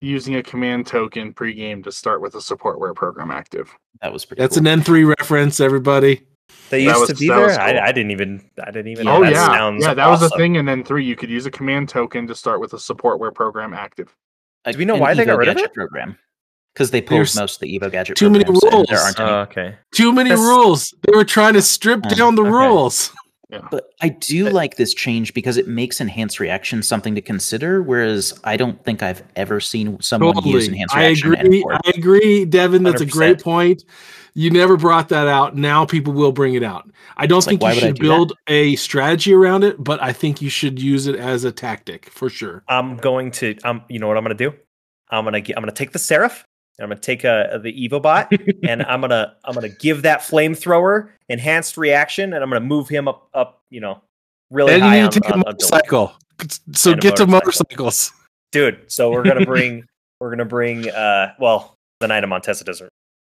using 0.00 0.36
a 0.36 0.42
command 0.42 0.86
token 0.86 1.32
pregame 1.32 1.84
to 1.84 1.92
start 1.92 2.20
with 2.20 2.34
a 2.34 2.40
support 2.40 2.78
supportware 2.78 2.94
program 2.94 3.30
active. 3.30 3.70
That 4.02 4.12
was 4.12 4.24
pretty. 4.24 4.40
That's 4.40 4.58
cool. 4.58 4.66
an 4.66 4.80
N3 4.80 5.14
reference, 5.18 5.60
everybody. 5.60 6.26
They 6.70 6.84
That 6.84 6.90
used 6.96 7.00
was- 7.00 7.08
to 7.10 7.14
be 7.16 7.28
there. 7.28 7.48
cool. 7.48 7.58
I, 7.58 7.78
I 7.78 7.92
didn't 7.92 8.10
even. 8.12 8.48
I 8.62 8.70
didn't 8.70 8.88
even. 8.88 9.08
oh 9.08 9.18
know. 9.18 9.24
That 9.24 9.32
yeah, 9.32 9.46
sounds 9.46 9.84
yeah, 9.84 9.94
that 9.94 10.06
was 10.08 10.22
a 10.22 10.30
thing. 10.30 10.56
And 10.56 10.66
then 10.66 10.84
three, 10.84 11.04
you 11.04 11.16
could 11.16 11.30
use 11.30 11.46
a 11.46 11.50
command 11.50 11.88
token 11.88 12.26
to 12.26 12.34
start 12.34 12.60
with 12.60 12.72
a 12.72 12.78
support 12.78 13.20
supportware 13.20 13.34
program 13.34 13.74
active. 13.74 14.14
Do 14.70 14.78
we 14.78 14.84
know 14.84 14.94
an 14.94 15.00
why 15.00 15.14
they 15.14 15.24
got 15.24 15.38
rid 15.38 15.48
of 15.48 15.56
Gadget 15.56 15.70
it? 15.70 15.74
Program 15.74 16.18
because 16.74 16.90
they 16.90 17.00
pulled 17.00 17.18
There's 17.18 17.36
most 17.36 17.54
of 17.56 17.60
the 17.60 17.78
Evo 17.78 17.90
Gadget. 17.90 18.16
too 18.16 18.30
many 18.30 18.44
rules. 18.44 18.86
There 18.88 18.98
aren't 18.98 19.18
any. 19.20 19.28
Oh, 19.30 19.34
okay. 19.40 19.76
Too 19.94 20.12
many 20.12 20.30
That's- 20.30 20.46
rules. 20.46 20.94
They 21.06 21.16
were 21.16 21.24
trying 21.24 21.54
to 21.54 21.62
strip 21.62 22.04
Uh, 22.06 22.10
down 22.10 22.34
the 22.36 22.42
okay. 22.42 22.50
rules. 22.50 23.12
But 23.70 23.92
I 24.00 24.10
do 24.10 24.48
like 24.50 24.76
this 24.76 24.94
change 24.94 25.34
because 25.34 25.56
it 25.56 25.66
makes 25.68 26.00
enhanced 26.00 26.40
reaction 26.40 26.82
something 26.82 27.14
to 27.14 27.20
consider. 27.20 27.82
Whereas 27.82 28.38
I 28.44 28.56
don't 28.56 28.82
think 28.84 29.02
I've 29.02 29.22
ever 29.36 29.60
seen 29.60 30.00
someone 30.00 30.36
use 30.44 30.68
enhanced 30.68 30.94
reaction. 30.94 31.34
and 31.34 31.46
agree. 31.48 31.64
I 31.68 31.80
agree, 31.96 32.44
Devin. 32.44 32.82
That's 32.82 33.00
a 33.00 33.06
great 33.06 33.42
point. 33.42 33.84
You 34.34 34.50
never 34.50 34.76
brought 34.76 35.08
that 35.08 35.26
out. 35.26 35.56
Now 35.56 35.84
people 35.84 36.12
will 36.12 36.30
bring 36.32 36.54
it 36.54 36.62
out. 36.62 36.88
I 37.16 37.26
don't 37.26 37.38
It's 37.38 37.46
think 37.46 37.62
why 37.62 37.72
you 37.72 37.80
should 37.80 37.96
do 37.96 38.02
that? 38.04 38.08
build 38.08 38.32
a 38.46 38.76
strategy 38.76 39.34
around 39.34 39.64
it, 39.64 39.82
but 39.82 40.00
I 40.00 40.12
think 40.12 40.40
you 40.40 40.48
should 40.48 40.80
use 40.80 41.08
it 41.08 41.16
as 41.16 41.42
a 41.42 41.50
tactic 41.50 42.08
for 42.10 42.30
sure. 42.30 42.62
I'm 42.68 42.96
going 42.96 43.32
to. 43.32 43.56
Um, 43.64 43.82
you 43.88 43.98
know 43.98 44.06
what 44.06 44.16
I'm 44.16 44.22
going 44.24 44.36
to 44.36 44.50
do? 44.50 44.56
I'm 45.10 45.24
gonna. 45.24 45.40
gi- 45.40 45.56
I'm 45.56 45.62
gonna 45.62 45.72
take 45.72 45.90
the 45.90 45.98
Seraph. 45.98 46.44
And 46.80 46.84
I'm 46.84 46.88
gonna 46.88 47.00
take 47.02 47.26
uh, 47.26 47.58
the 47.58 47.88
EvoBot 47.88 48.58
and 48.68 48.82
I'm 48.84 49.02
gonna. 49.02 49.36
I'm 49.44 49.52
gonna 49.52 49.68
give 49.68 50.00
that 50.02 50.20
flamethrower 50.20 51.10
enhanced 51.28 51.76
reaction, 51.76 52.32
and 52.32 52.42
I'm 52.42 52.48
gonna 52.48 52.60
move 52.64 52.88
him 52.88 53.06
up. 53.06 53.28
Up. 53.34 53.60
You 53.68 53.80
know, 53.82 54.00
really 54.50 54.72
And 54.72 54.82
high 54.82 54.96
you 54.96 55.00
on, 55.02 55.04
need 55.04 55.12
to 55.12 55.20
take 55.20 55.30
a 55.30 55.34
on, 55.34 55.38
on 55.40 55.44
motorcycle. 55.46 56.12
So 56.72 56.92
And 56.92 56.98
a 56.98 57.02
get 57.02 57.16
to 57.16 57.26
motorcycles. 57.26 58.12
dude. 58.50 58.80
So 58.90 59.10
we're 59.10 59.24
gonna 59.24 59.44
bring. 59.54 59.84
we're 60.20 60.30
gonna 60.30 60.46
bring. 60.46 60.88
Uh, 60.88 61.34
well, 61.38 61.74
the 62.00 62.08
Knight 62.08 62.24
of 62.24 62.30
Montesa 62.30 62.64
doesn't. 62.64 62.88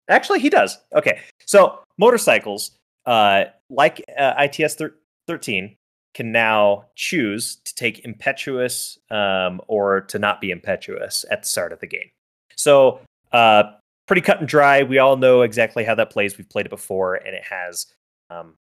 Actually, 0.07 0.39
he 0.39 0.49
does. 0.51 0.77
Okay, 0.93 1.19
so 1.47 1.79
motorcycles, 1.97 2.71
uh, 3.07 3.45
like 3.71 4.03
uh, 4.19 4.33
ITS 4.37 4.75
thir- 4.75 4.93
13, 5.27 5.75
can 6.13 6.31
now 6.31 6.85
choose 6.95 7.55
to 7.65 7.73
take 7.73 8.05
impetuous 8.05 8.99
um, 9.09 9.61
or 9.67 10.01
to 10.01 10.19
not 10.19 10.41
be 10.41 10.51
impetuous 10.51 11.25
at 11.31 11.41
the 11.41 11.47
start 11.47 11.71
of 11.73 11.79
the 11.79 11.87
game. 11.87 12.09
So, 12.55 12.99
uh, 13.33 13.63
pretty 14.07 14.21
cut 14.21 14.39
and 14.39 14.47
dry. 14.47 14.83
We 14.83 14.97
all 14.99 15.17
know 15.17 15.41
exactly 15.41 15.83
how 15.83 15.95
that 15.95 16.09
plays. 16.09 16.37
We've 16.37 16.49
played 16.49 16.65
it 16.65 16.69
before, 16.69 17.15
and 17.15 17.35
it 17.35 17.43
has, 17.43 17.87
um, 18.29 18.55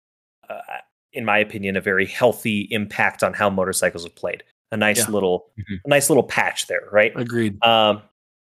uh, 0.49 0.61
in 1.12 1.25
my 1.25 1.39
opinion, 1.39 1.77
a 1.77 1.81
very 1.81 2.07
healthy 2.07 2.69
impact 2.71 3.23
on 3.23 3.33
how 3.33 3.49
motorcycles 3.51 4.05
are 4.07 4.11
played. 4.11 4.43
A 4.73 4.77
nice 4.77 4.99
Yeah. 5.07 5.12
little, 5.14 5.51
Mhm. 5.59 5.81
a 5.85 5.89
nice 5.89 6.11
little 6.11 6.23
patch 6.23 6.66
there, 6.66 6.87
right? 6.93 7.12
Agreed. 7.16 7.62
Um, 7.64 8.03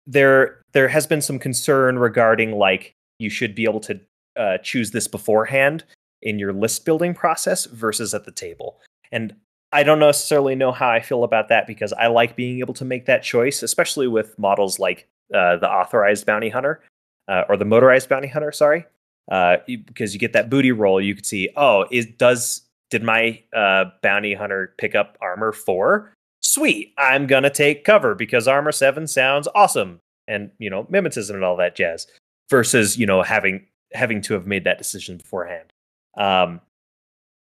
there, 0.07 0.61
there 0.71 0.87
has 0.87 1.05
been 1.05 1.21
some 1.21 1.37
concern 1.37 1.99
regarding 1.99 2.53
like 2.53 2.95
you 3.19 3.29
should 3.29 3.53
be 3.53 3.65
able 3.65 3.81
to 3.81 3.99
uh, 4.35 4.57
choose 4.59 4.91
this 4.91 5.07
beforehand 5.07 5.83
in 6.21 6.37
your 6.37 6.53
list 6.53 6.85
building 6.85 7.13
process 7.13 7.65
versus 7.65 8.13
at 8.13 8.23
the 8.25 8.31
table. 8.31 8.79
And 9.11 9.35
I 9.71 9.81
don't 9.83 9.99
necessarily 9.99 10.55
know 10.55 10.71
how 10.71 10.89
I 10.89 10.99
feel 10.99 11.23
about 11.23 11.49
that 11.49 11.65
because 11.67 11.91
I 11.93 12.07
like 12.07 12.35
being 12.35 12.59
able 12.59 12.75
to 12.75 12.85
make 12.85 13.05
that 13.07 13.23
choice, 13.23 13.63
especially 13.63 14.07
with 14.07 14.37
models 14.37 14.79
like 14.79 15.07
uh, 15.33 15.57
the 15.57 15.69
authorized 15.69 16.25
bounty 16.25 16.49
hunter 16.49 16.81
uh, 17.27 17.43
or 17.49 17.57
the 17.57 17.65
motorized 17.65 18.09
bounty 18.09 18.27
hunter. 18.27 18.51
Sorry, 18.51 18.85
uh, 19.31 19.57
because 19.67 20.13
you 20.13 20.19
get 20.19 20.33
that 20.33 20.49
booty 20.49 20.71
roll. 20.71 21.01
You 21.01 21.15
could 21.15 21.25
see, 21.25 21.49
oh, 21.55 21.85
is 21.91 22.05
does 22.17 22.61
did 22.89 23.03
my 23.03 23.41
uh, 23.55 23.85
bounty 24.01 24.33
hunter 24.33 24.73
pick 24.77 24.95
up 24.95 25.17
armor 25.21 25.51
four? 25.51 26.13
Sweet, 26.41 26.93
I'm 26.97 27.27
gonna 27.27 27.49
take 27.49 27.83
cover 27.83 28.15
because 28.15 28.47
armor 28.47 28.71
seven 28.71 29.07
sounds 29.07 29.47
awesome, 29.55 29.99
and 30.27 30.51
you 30.59 30.69
know 30.69 30.85
mimetism 30.85 31.35
and 31.35 31.43
all 31.43 31.57
that 31.57 31.75
jazz. 31.75 32.07
Versus 32.49 32.97
you 32.97 33.05
know 33.05 33.23
having 33.23 33.65
having 33.93 34.21
to 34.21 34.33
have 34.33 34.47
made 34.47 34.63
that 34.63 34.77
decision 34.77 35.17
beforehand. 35.17 35.73
Um, 36.17 36.61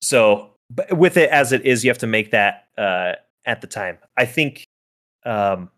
so 0.02 0.52
but 0.70 0.98
with 0.98 1.18
it 1.18 1.30
as 1.30 1.52
it 1.52 1.66
is, 1.66 1.84
you 1.84 1.90
have 1.90 1.98
to 2.00 2.08
make 2.08 2.32
that 2.32 2.68
uh, 2.78 3.14
at 3.46 3.62
the 3.62 3.68
time. 3.68 3.98
I 4.18 4.26
think, 4.26 4.66
um, 5.26 5.70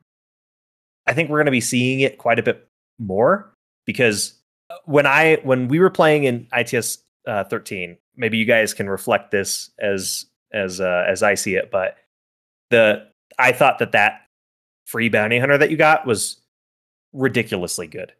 I 1.12 1.14
think 1.14 1.30
we're 1.30 1.40
going 1.40 1.46
to 1.48 1.52
be 1.52 1.60
seeing 1.60 2.00
it 2.00 2.18
quite 2.18 2.40
a 2.40 2.44
bit 2.44 2.70
more 2.98 3.54
because 3.86 4.34
uh, 4.70 4.76
when 4.86 5.06
I 5.06 5.36
when 5.44 5.68
we 5.68 5.80
were 5.80 5.90
playing 5.90 6.24
in 6.24 6.48
ITS 6.56 7.00
uh, 7.28 7.44
13, 7.44 7.98
maybe 8.16 8.38
you 8.38 8.46
guys 8.46 8.74
can 8.74 8.90
reflect 8.90 9.30
this 9.30 9.72
as 9.78 10.26
as 10.54 10.80
uh, 10.80 11.04
as 11.08 11.22
I 11.22 11.34
see 11.34 11.56
it, 11.56 11.70
but 11.70 11.98
the 12.70 13.08
I 13.38 13.52
thought 13.52 13.80
that 13.80 13.92
that 13.92 14.22
free 14.86 15.10
bounty 15.10 15.38
hunter 15.38 15.58
that 15.58 15.70
you 15.70 15.76
got 15.76 16.06
was 16.06 16.40
ridiculously 17.12 17.88
good. 17.88 18.14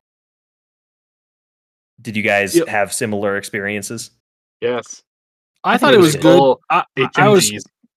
Did 2.02 2.18
you 2.18 2.24
guys 2.24 2.56
Yep. 2.56 2.68
have 2.68 2.92
similar 2.92 3.38
experiences? 3.38 4.12
Yes. 4.60 5.02
I, 5.64 5.76
I 5.76 5.78
thought 5.78 5.92
think 5.92 5.94
it 5.94 6.00
it 6.00 6.02
was 6.02 6.16
was 6.16 6.24
good. 6.24 6.58
I, 6.70 6.84
I 7.16 7.30
was 7.30 7.52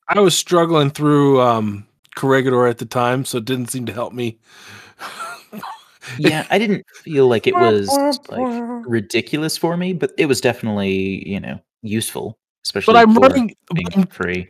I 0.07 0.21
was 0.21 0.37
struggling 0.37 0.91
through 0.91 1.41
um 1.41 1.87
Corregidor 2.15 2.67
at 2.69 2.79
the 2.79 2.87
time, 2.87 3.25
so 3.25 3.39
it 3.39 3.45
didn't 3.45 3.71
seem 3.71 3.87
to 3.87 3.93
help 3.93 4.13
me. 4.13 4.39
Yeah, 6.19 6.47
I 6.51 6.59
didn't 6.59 6.85
feel 7.03 7.29
like 7.29 7.47
it 7.47 7.55
was 7.55 7.89
like 8.29 8.85
ridiculous 8.87 9.57
for 9.57 9.77
me, 9.77 9.95
but 9.95 10.13
it 10.19 10.27
was 10.27 10.41
definitely 10.41 11.27
you 11.29 11.41
know 11.41 11.59
useful, 11.83 12.39
especially. 12.65 12.93
but 12.93 13.01
I'm 13.01 13.15
for 13.15 13.21
running. 13.21 13.55
being 13.75 13.89
I'm- 13.95 14.07
free. 14.09 14.49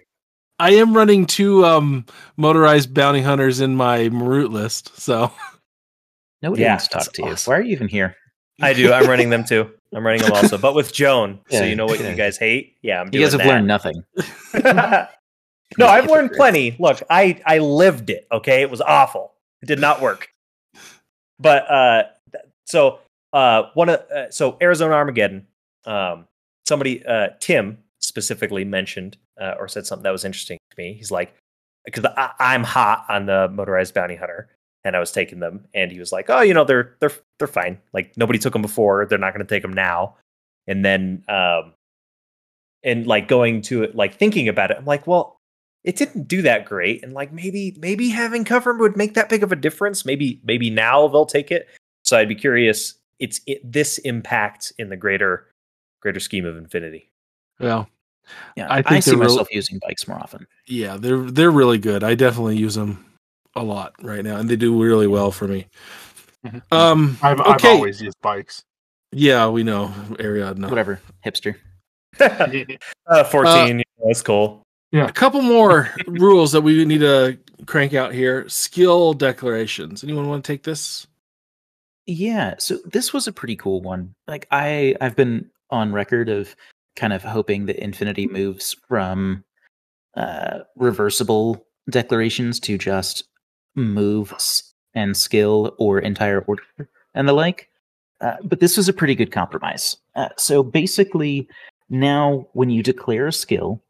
I 0.61 0.71
am 0.75 0.95
running 0.97 1.27
two 1.27 1.65
um 1.65 2.07
motorized 2.37 2.93
bounty 2.95 3.21
hunters 3.21 3.61
in 3.61 3.75
my 3.77 4.05
route 4.07 4.51
list. 4.53 4.97
So 5.01 5.33
Nobody 6.43 6.63
Yeah, 6.63 6.71
wants 6.73 6.85
to 6.89 6.91
talk 6.91 7.03
that's 7.05 7.17
to 7.17 7.23
you. 7.25 7.31
awesome. 7.33 7.51
Why 7.53 7.59
are 7.59 7.63
you 7.63 7.73
even 7.73 7.89
here? 7.89 8.17
I 8.61 8.73
do. 8.73 8.93
I'm 8.93 9.09
running 9.09 9.31
them 9.31 9.45
too. 9.45 9.71
I'm 9.95 10.05
running 10.07 10.23
them 10.23 10.33
also, 10.33 10.59
but 10.59 10.75
with 10.75 10.93
Joan. 10.93 11.41
so 11.51 11.63
you 11.65 11.75
know 11.77 11.87
what 11.87 11.99
yeah. 12.01 12.11
you 12.11 12.17
guys 12.17 12.37
hate? 12.37 12.77
Yeah, 12.83 13.01
I'm 13.01 13.07
You 13.07 13.13
doing 13.13 13.25
guys 13.25 13.33
have 13.33 13.41
that. 13.43 13.49
learned 13.49 13.67
nothing. 13.67 14.05
no, 15.79 15.87
I've 15.87 16.09
learned 16.11 16.33
plenty. 16.33 16.77
Look, 16.79 17.03
I 17.11 17.41
I 17.47 17.59
lived 17.59 18.11
it. 18.11 18.27
Okay, 18.31 18.63
it 18.63 18.71
was 18.71 18.81
awful. 18.81 19.33
It 19.63 19.67
did 19.67 19.81
not 19.81 20.01
work. 20.03 20.29
But 21.45 21.71
uh, 21.71 22.05
so 22.65 23.01
uh, 23.35 23.65
one 23.75 23.91
of 23.91 24.01
uh, 24.11 24.31
so 24.31 24.57
Arizona 24.61 24.95
Armageddon. 24.95 25.47
Um, 25.85 26.27
somebody 26.67 27.05
uh, 27.05 27.29
Tim 27.41 27.79
specifically 28.01 28.65
mentioned 28.65 29.19
uh, 29.39 29.55
or 29.59 29.69
said 29.69 29.87
something 29.87 30.03
that 30.05 30.11
was 30.11 30.25
interesting 30.25 30.57
to 30.71 30.77
me. 30.79 30.95
He's 30.95 31.11
like, 31.11 31.35
because 31.85 32.07
I'm 32.41 32.65
hot 32.65 33.05
on 33.11 33.27
the 33.27 33.49
motorized 33.53 33.93
bounty 33.93 34.17
hunter, 34.17 34.49
and 34.85 34.97
I 34.97 35.01
was 35.01 35.13
taking 35.13 35.41
them, 35.41 35.67
and 35.75 35.93
he 35.93 35.99
was 35.99 36.13
like, 36.13 36.31
"Oh, 36.31 36.41
you 36.41 36.55
know, 36.55 36.65
they're 36.65 36.97
they're 37.01 37.13
they're 37.39 37.47
fine. 37.47 37.79
Like 37.93 38.17
nobody 38.17 38.39
took 38.39 38.55
them 38.55 38.63
before. 38.63 39.05
They're 39.05 39.19
not 39.19 39.35
going 39.35 39.47
to 39.47 39.55
take 39.55 39.63
them 39.63 39.75
now." 39.75 40.17
And 40.67 40.83
then, 40.83 41.25
um, 41.29 41.75
and 42.83 43.07
like 43.07 43.29
going 43.29 43.61
to 43.63 43.83
it, 43.83 43.95
like 43.95 44.15
thinking 44.15 44.49
about 44.49 44.71
it, 44.71 44.79
I'm 44.79 44.87
like, 44.87 45.07
well, 45.07 45.34
it 45.85 45.97
didn't 45.97 46.27
do 46.29 46.43
that 46.43 46.65
great, 46.65 47.03
and 47.05 47.13
like 47.13 47.33
maybe 47.33 47.77
maybe 47.79 48.09
having 48.09 48.45
cover 48.45 48.75
would 48.75 48.97
make 48.97 49.15
that 49.15 49.29
big 49.29 49.43
of 49.43 49.53
a 49.53 49.57
difference. 49.57 50.05
Maybe 50.05 50.41
maybe 50.45 50.71
now 50.71 51.07
they'll 51.09 51.27
take 51.27 51.51
it. 51.53 51.69
So 52.05 52.17
I'd 52.19 52.29
be 52.29 52.35
curious. 52.35 52.95
It's 53.21 53.41
it, 53.47 53.61
this 53.71 53.99
impact 53.99 54.73
in 54.79 54.89
the 54.89 54.97
greater 54.97 55.47
greater 56.01 56.21
scheme 56.21 56.45
of 56.45 56.57
Infinity. 56.57 57.09
well, 57.61 57.89
Yeah, 58.57 58.67
I 58.69 58.83
I, 58.85 59.01
see 59.01 59.13
they're 59.13 59.19
myself 59.21 59.49
using 59.51 59.79
bikes 59.87 60.07
more 60.09 60.19
often. 60.19 60.47
yeah, 60.67 60.97
they're 60.97 61.23
they're 61.31 61.51
really 61.51 61.79
good. 61.79 62.03
I 62.03 62.15
definitely 62.15 62.57
use 62.57 62.75
them 62.75 63.05
a 63.57 63.63
lot 63.63 63.95
right 64.03 64.25
now, 64.25 64.37
and 64.37 64.49
they 64.51 64.57
do 64.57 64.83
really 64.83 65.07
well 65.07 65.31
for 65.31 65.47
me. 65.47 65.67
Mhm. 66.45 66.61
Um, 66.73 67.17
I've, 67.23 67.41
I've 67.41 67.65
always 67.65 68.03
used 68.03 68.21
bikes. 68.21 68.63
yeah, 69.13 69.49
we 69.49 69.63
know 69.63 69.93
Ariadne. 70.19 70.69
Whatever, 70.69 71.01
hipster. 71.25 71.55
uh, 72.21 73.25
Fourteen, 73.25 73.79
you 73.79 73.85
know, 73.99 74.07
that's 74.09 74.23
cool. 74.23 74.63
A 75.03 75.13
couple 75.13 75.43
more 75.43 75.91
rules 76.07 76.53
that 76.53 76.61
we 76.61 76.85
need 76.85 77.01
to 77.01 77.37
crank 77.67 77.95
out 77.95 78.13
here. 78.13 78.49
Skill 78.49 79.13
declarations. 79.13 80.05
Anyone 80.05 80.29
want 80.29 80.45
to 80.45 80.53
take 80.53 80.63
this? 80.63 81.07
Yeah, 82.07 82.55
so 82.59 82.79
this 82.85 83.13
was 83.13 83.27
a 83.27 83.33
pretty 83.33 83.57
cool 83.57 83.81
one. 83.81 84.15
Like 84.29 84.47
I 84.51 84.95
I've 85.01 85.17
been 85.17 85.51
on 85.71 85.93
record 85.93 86.29
of 86.29 86.55
kind 86.97 87.13
of 87.13 87.25
hoping 87.25 87.67
that 87.67 87.83
Infinity 87.83 88.29
moves 88.29 88.77
from 88.89 89.43
uh 90.17 90.61
reversible 90.77 91.67
declarations 91.91 92.61
to 92.61 92.79
just 92.79 93.25
moves 93.75 94.75
and 94.95 95.17
skill 95.17 95.75
or 95.79 95.99
entire 95.99 96.41
order 96.43 96.63
and 97.15 97.29
the 97.29 97.33
like. 97.33 97.69
Uh, 98.21 98.37
but 98.45 98.61
this 98.61 98.77
was 98.77 98.89
a 98.89 98.93
pretty 98.93 99.15
good 99.15 99.33
compromise. 99.33 99.97
Uh, 100.15 100.29
so 100.37 100.63
basically 100.63 101.49
now 101.91 102.47
when 102.53 102.71
you 102.71 102.83
declare 102.83 103.27
a 103.27 103.33
skill, 103.33 103.83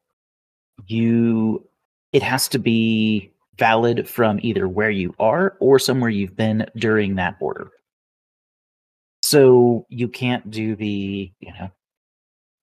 you 0.87 1.67
it 2.13 2.23
has 2.23 2.49
to 2.49 2.59
be 2.59 3.33
valid 3.59 4.09
from 4.09 4.39
either 4.43 4.69
where 4.69 4.91
you 4.91 5.15
are 5.19 5.57
or 5.61 5.79
somewhere 5.79 6.11
you've 6.11 6.37
been 6.37 6.67
during 6.77 7.17
that 7.17 7.37
order. 7.41 7.71
So 9.23 9.87
you 9.89 10.09
can't 10.09 10.51
do 10.51 10.77
the, 10.77 11.33
you 11.41 11.53
know, 11.59 11.71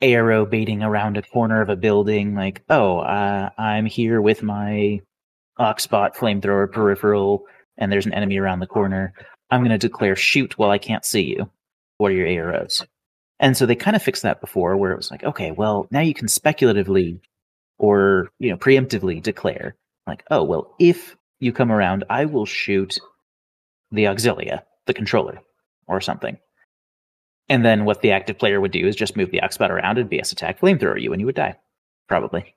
ARO 0.02 0.50
baiting 0.50 0.84
around 0.84 1.18
a 1.18 1.22
corner 1.22 1.62
of 1.62 1.70
a 1.70 1.76
building 1.76 2.36
like, 2.36 2.64
oh, 2.70 3.00
uh, 3.00 3.50
I'm 3.58 3.86
here 3.86 4.22
with 4.22 4.42
my 4.42 5.02
Auxbot 5.60 6.16
flamethrower 6.16 6.72
peripheral 6.72 7.44
and 7.78 7.92
there's 7.92 8.06
an 8.06 8.14
enemy 8.14 8.38
around 8.38 8.60
the 8.60 8.68
corner. 8.68 9.14
I'm 9.50 9.62
going 9.62 9.72
to 9.72 9.78
declare 9.78 10.16
shoot 10.16 10.58
while 10.58 10.72
I 10.72 10.78
can't 10.78 11.06
see 11.06 11.24
you. 11.24 11.50
What 11.98 12.12
are 12.12 12.16
your 12.16 12.28
AROs? 12.28 12.86
And 13.40 13.58
so 13.58 13.66
they 13.66 13.76
kind 13.76 13.96
of 13.96 14.04
fixed 14.04 14.24
that 14.24 14.40
before 14.40 14.78
where 14.78 14.92
it 14.92 14.98
was 14.98 15.12
like, 15.12 15.24
okay, 15.24 15.52
well, 15.52 15.88
now 15.92 16.00
you 16.00 16.14
can 16.14 16.28
speculatively 16.28 17.20
or, 17.82 18.32
you 18.38 18.52
know, 18.52 18.58
preemptively 18.58 19.22
declare 19.22 19.76
like, 20.06 20.24
oh, 20.30 20.44
well, 20.44 20.76
if 20.80 21.18
you 21.40 21.52
come 21.52 21.72
around, 21.72 22.04
I 22.10 22.26
will 22.26 22.46
shoot 22.46 23.00
the 23.92 24.04
auxilia, 24.04 24.62
the 24.86 24.94
controller, 24.94 25.42
or 25.88 26.00
something. 26.00 26.38
And 27.50 27.66
then 27.66 27.84
what 27.84 28.02
the 28.02 28.12
active 28.12 28.38
player 28.38 28.62
would 28.62 28.72
do 28.72 28.88
is 28.88 28.96
just 28.96 29.18
move 29.18 29.32
the 29.32 29.42
Auxbot 29.42 29.70
around 29.70 29.98
and 29.98 30.10
BS 30.10 30.32
attack 30.32 30.60
flamethrower 30.60 31.02
you 31.02 31.12
and 31.12 31.20
you 31.20 31.26
would 31.26 31.36
die. 31.36 31.58
Probably. 32.08 32.56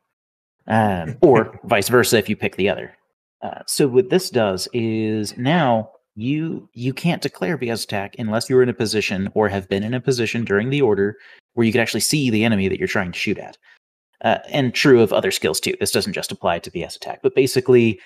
Um, 0.66 1.16
or 1.22 1.58
vice 1.64 1.88
versa 1.88 2.18
if 2.18 2.28
you 2.28 2.36
pick 2.36 2.56
the 2.56 2.68
other. 2.68 2.94
Uh, 3.42 3.62
so 3.66 3.88
what 3.88 4.10
this 4.10 4.28
does 4.30 4.68
is 4.72 5.36
now 5.36 5.90
you 6.16 6.68
you 6.74 6.92
can't 6.92 7.22
declare 7.22 7.58
BS 7.58 7.84
attack 7.84 8.14
unless 8.18 8.48
you're 8.48 8.62
in 8.62 8.68
a 8.68 8.74
position 8.74 9.30
or 9.34 9.48
have 9.48 9.68
been 9.68 9.82
in 9.82 9.94
a 9.94 10.00
position 10.00 10.44
during 10.44 10.70
the 10.70 10.82
order 10.82 11.16
where 11.54 11.66
you 11.66 11.72
can 11.72 11.80
actually 11.80 12.00
see 12.00 12.30
the 12.30 12.44
enemy 12.44 12.68
that 12.68 12.78
you're 12.78 12.86
trying 12.86 13.10
to 13.10 13.18
shoot 13.18 13.38
at. 13.38 13.56
Uh, 14.24 14.38
and 14.48 14.72
true 14.74 15.02
of 15.02 15.12
other 15.12 15.30
skills 15.30 15.60
too. 15.60 15.74
This 15.78 15.92
doesn't 15.92 16.14
just 16.14 16.32
apply 16.32 16.58
to 16.60 16.70
BS 16.70 16.96
attack, 16.96 17.20
but 17.22 17.34
basically 17.34 18.00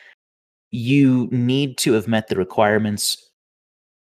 you 0.72 1.28
need 1.30 1.78
to 1.78 1.92
have 1.92 2.08
met 2.08 2.26
the 2.26 2.34
requirements 2.34 3.16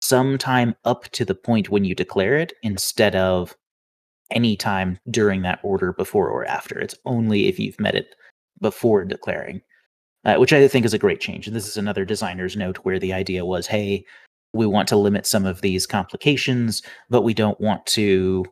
sometime 0.02 0.74
up 0.86 1.04
to 1.10 1.26
the 1.26 1.36
point 1.36 1.70
when 1.70 1.84
you 1.84 1.94
declare 1.94 2.38
it 2.38 2.54
instead 2.64 3.16
of 3.16 3.56
any 4.32 4.56
time 4.56 5.00
during 5.10 5.42
that 5.42 5.60
order 5.64 5.94
before 5.94 6.30
or 6.30 6.46
after. 6.46 6.80
It's 6.80 6.96
only 7.06 7.48
if 7.48 7.60
you've 7.60 7.80
met 7.80 7.96
it 7.96 8.16
before 8.62 9.06
declaring, 9.06 9.62
uh, 10.26 10.36
which 10.36 10.54
I 10.54 10.68
think 10.68 10.86
is 10.86 10.94
a 10.94 11.00
great 11.00 11.20
change. 11.20 11.48
And 11.48 11.56
this 11.56 11.68
is 11.68 11.78
another 11.78 12.06
designer's 12.06 12.56
note 12.56 12.78
where 12.78 13.00
the 13.00 13.14
idea 13.14 13.46
was 13.46 13.68
hey, 13.68 14.06
we 14.54 14.66
want 14.66 14.88
to 14.90 14.98
limit 14.98 15.26
some 15.26 15.46
of 15.46 15.62
these 15.62 15.86
complications, 15.86 16.82
but 17.10 17.22
we 17.22 17.34
don't 17.34 17.60
want 17.60 17.86
to 17.88 18.46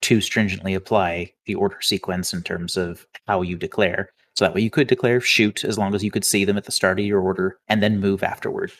too 0.00 0.20
stringently 0.20 0.74
apply 0.74 1.32
the 1.46 1.54
order 1.54 1.80
sequence 1.80 2.32
in 2.32 2.42
terms 2.42 2.76
of 2.76 3.06
how 3.26 3.42
you 3.42 3.56
declare. 3.56 4.10
So 4.34 4.44
that 4.44 4.54
way 4.54 4.60
you 4.60 4.70
could 4.70 4.86
declare 4.86 5.20
shoot 5.20 5.64
as 5.64 5.78
long 5.78 5.94
as 5.94 6.04
you 6.04 6.10
could 6.10 6.24
see 6.24 6.44
them 6.44 6.56
at 6.56 6.64
the 6.64 6.72
start 6.72 7.00
of 7.00 7.06
your 7.06 7.20
order 7.20 7.58
and 7.68 7.82
then 7.82 8.00
move 8.00 8.22
afterward 8.22 8.70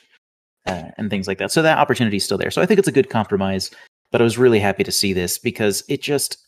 uh, 0.66 0.90
and 0.98 1.08
things 1.08 1.26
like 1.26 1.38
that. 1.38 1.50
So 1.50 1.62
that 1.62 1.78
opportunity 1.78 2.18
is 2.18 2.24
still 2.24 2.38
there. 2.38 2.50
So 2.50 2.60
I 2.60 2.66
think 2.66 2.78
it's 2.78 2.88
a 2.88 2.92
good 2.92 3.10
compromise. 3.10 3.70
But 4.12 4.20
I 4.20 4.24
was 4.24 4.38
really 4.38 4.60
happy 4.60 4.84
to 4.84 4.92
see 4.92 5.12
this 5.12 5.36
because 5.36 5.82
it 5.88 6.00
just 6.00 6.38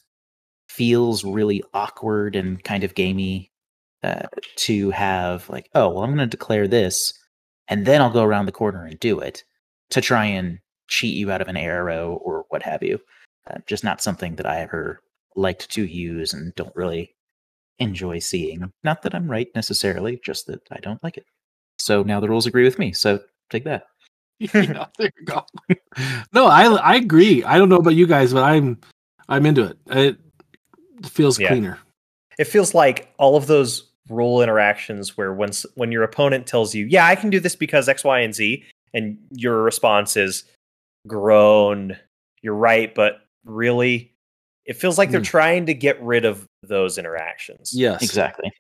feels 0.69 1.25
really 1.25 1.63
awkward 1.75 2.37
and 2.37 2.63
kind 2.63 2.85
of 2.85 2.95
gamey 2.95 3.51
uh, 4.03 4.27
to 4.57 4.91
have 4.91 5.49
like, 5.49 5.69
oh, 5.75 5.89
well, 5.89 6.05
I'm 6.05 6.11
going 6.11 6.19
to 6.19 6.27
declare 6.27 6.69
this 6.69 7.13
and 7.69 7.87
then 7.87 8.01
I'll 8.01 8.11
go 8.11 8.23
around 8.23 8.47
the 8.47 8.53
corner 8.53 8.85
and 8.85 8.99
do 9.01 9.19
it 9.19 9.45
to 9.91 10.01
try 10.01 10.25
and 10.25 10.59
cheat 10.89 11.17
you 11.17 11.31
out 11.31 11.41
of 11.41 11.49
an 11.49 11.57
ARO 11.57 12.19
or 12.23 12.45
what 12.49 12.63
have 12.63 12.83
you. 12.83 12.99
Uh, 13.49 13.59
just 13.67 13.85
not 13.85 14.03
something 14.03 14.35
that 14.37 14.47
I 14.47 14.61
ever 14.61 15.01
liked 15.37 15.71
to 15.71 15.85
use 15.85 16.33
and 16.35 16.55
don't 16.55 16.75
really 16.75 17.15
enjoy 17.79 18.19
seeing. 18.19 18.71
Not 18.85 19.03
that 19.03 19.15
I'm 19.15 19.31
right 19.31 19.49
necessarily, 19.55 20.21
just 20.25 20.47
that 20.47 20.61
I 20.71 20.79
don't 20.81 21.03
like 21.03 21.17
it. 21.17 21.27
So 21.79 22.03
now 22.03 22.21
the 22.21 22.29
rules 22.29 22.47
agree 22.47 22.65
with 22.65 22.79
me. 22.79 22.93
So 22.93 23.21
take 23.51 23.65
that. 23.65 23.87
yeah, 24.39 24.87
there 24.99 25.11
you 25.19 25.25
go. 25.25 25.45
no, 26.33 26.47
I 26.47 26.65
I 26.65 26.95
agree. 26.97 27.43
I 27.45 27.59
don't 27.59 27.69
know 27.69 27.77
about 27.77 27.95
you 27.95 28.07
guys, 28.07 28.33
but 28.33 28.43
I'm 28.45 28.79
I'm 29.29 29.47
into 29.47 29.65
it. 29.65 29.79
It 29.91 30.19
feels 31.07 31.39
Yeah. 31.39 31.49
cleaner. 31.49 31.79
It 32.39 32.45
feels 32.45 32.75
like 32.75 33.13
all 33.19 33.37
of 33.37 33.47
those 33.47 33.91
role 34.09 34.43
interactions 34.43 35.17
where 35.17 35.33
when 35.35 35.51
when 35.75 35.91
your 35.93 36.03
opponent 36.03 36.47
tells 36.47 36.75
you, 36.75 36.87
"Yeah, 36.87 37.07
I 37.07 37.17
can 37.17 37.31
do 37.31 37.41
this 37.41 37.57
because 37.57 37.89
X, 37.89 38.05
Y, 38.05 38.21
and 38.21 38.35
Z," 38.35 38.65
and 38.95 39.19
your 39.33 39.63
response 39.63 40.17
is, 40.17 40.45
"Groan, 41.07 41.97
you're 42.43 42.55
right, 42.55 42.95
but 42.95 43.23
really." 43.49 44.15
It 44.67 44.77
feels 44.77 44.99
like 44.99 45.11
they're 45.11 45.21
Hmm. 45.21 45.25
trying 45.25 45.67
to 45.67 45.75
get 45.75 46.01
rid 46.03 46.25
of 46.27 46.47
those 46.63 46.99
interactions. 46.99 47.73
Yes, 47.75 48.03
Exactly. 48.03 48.53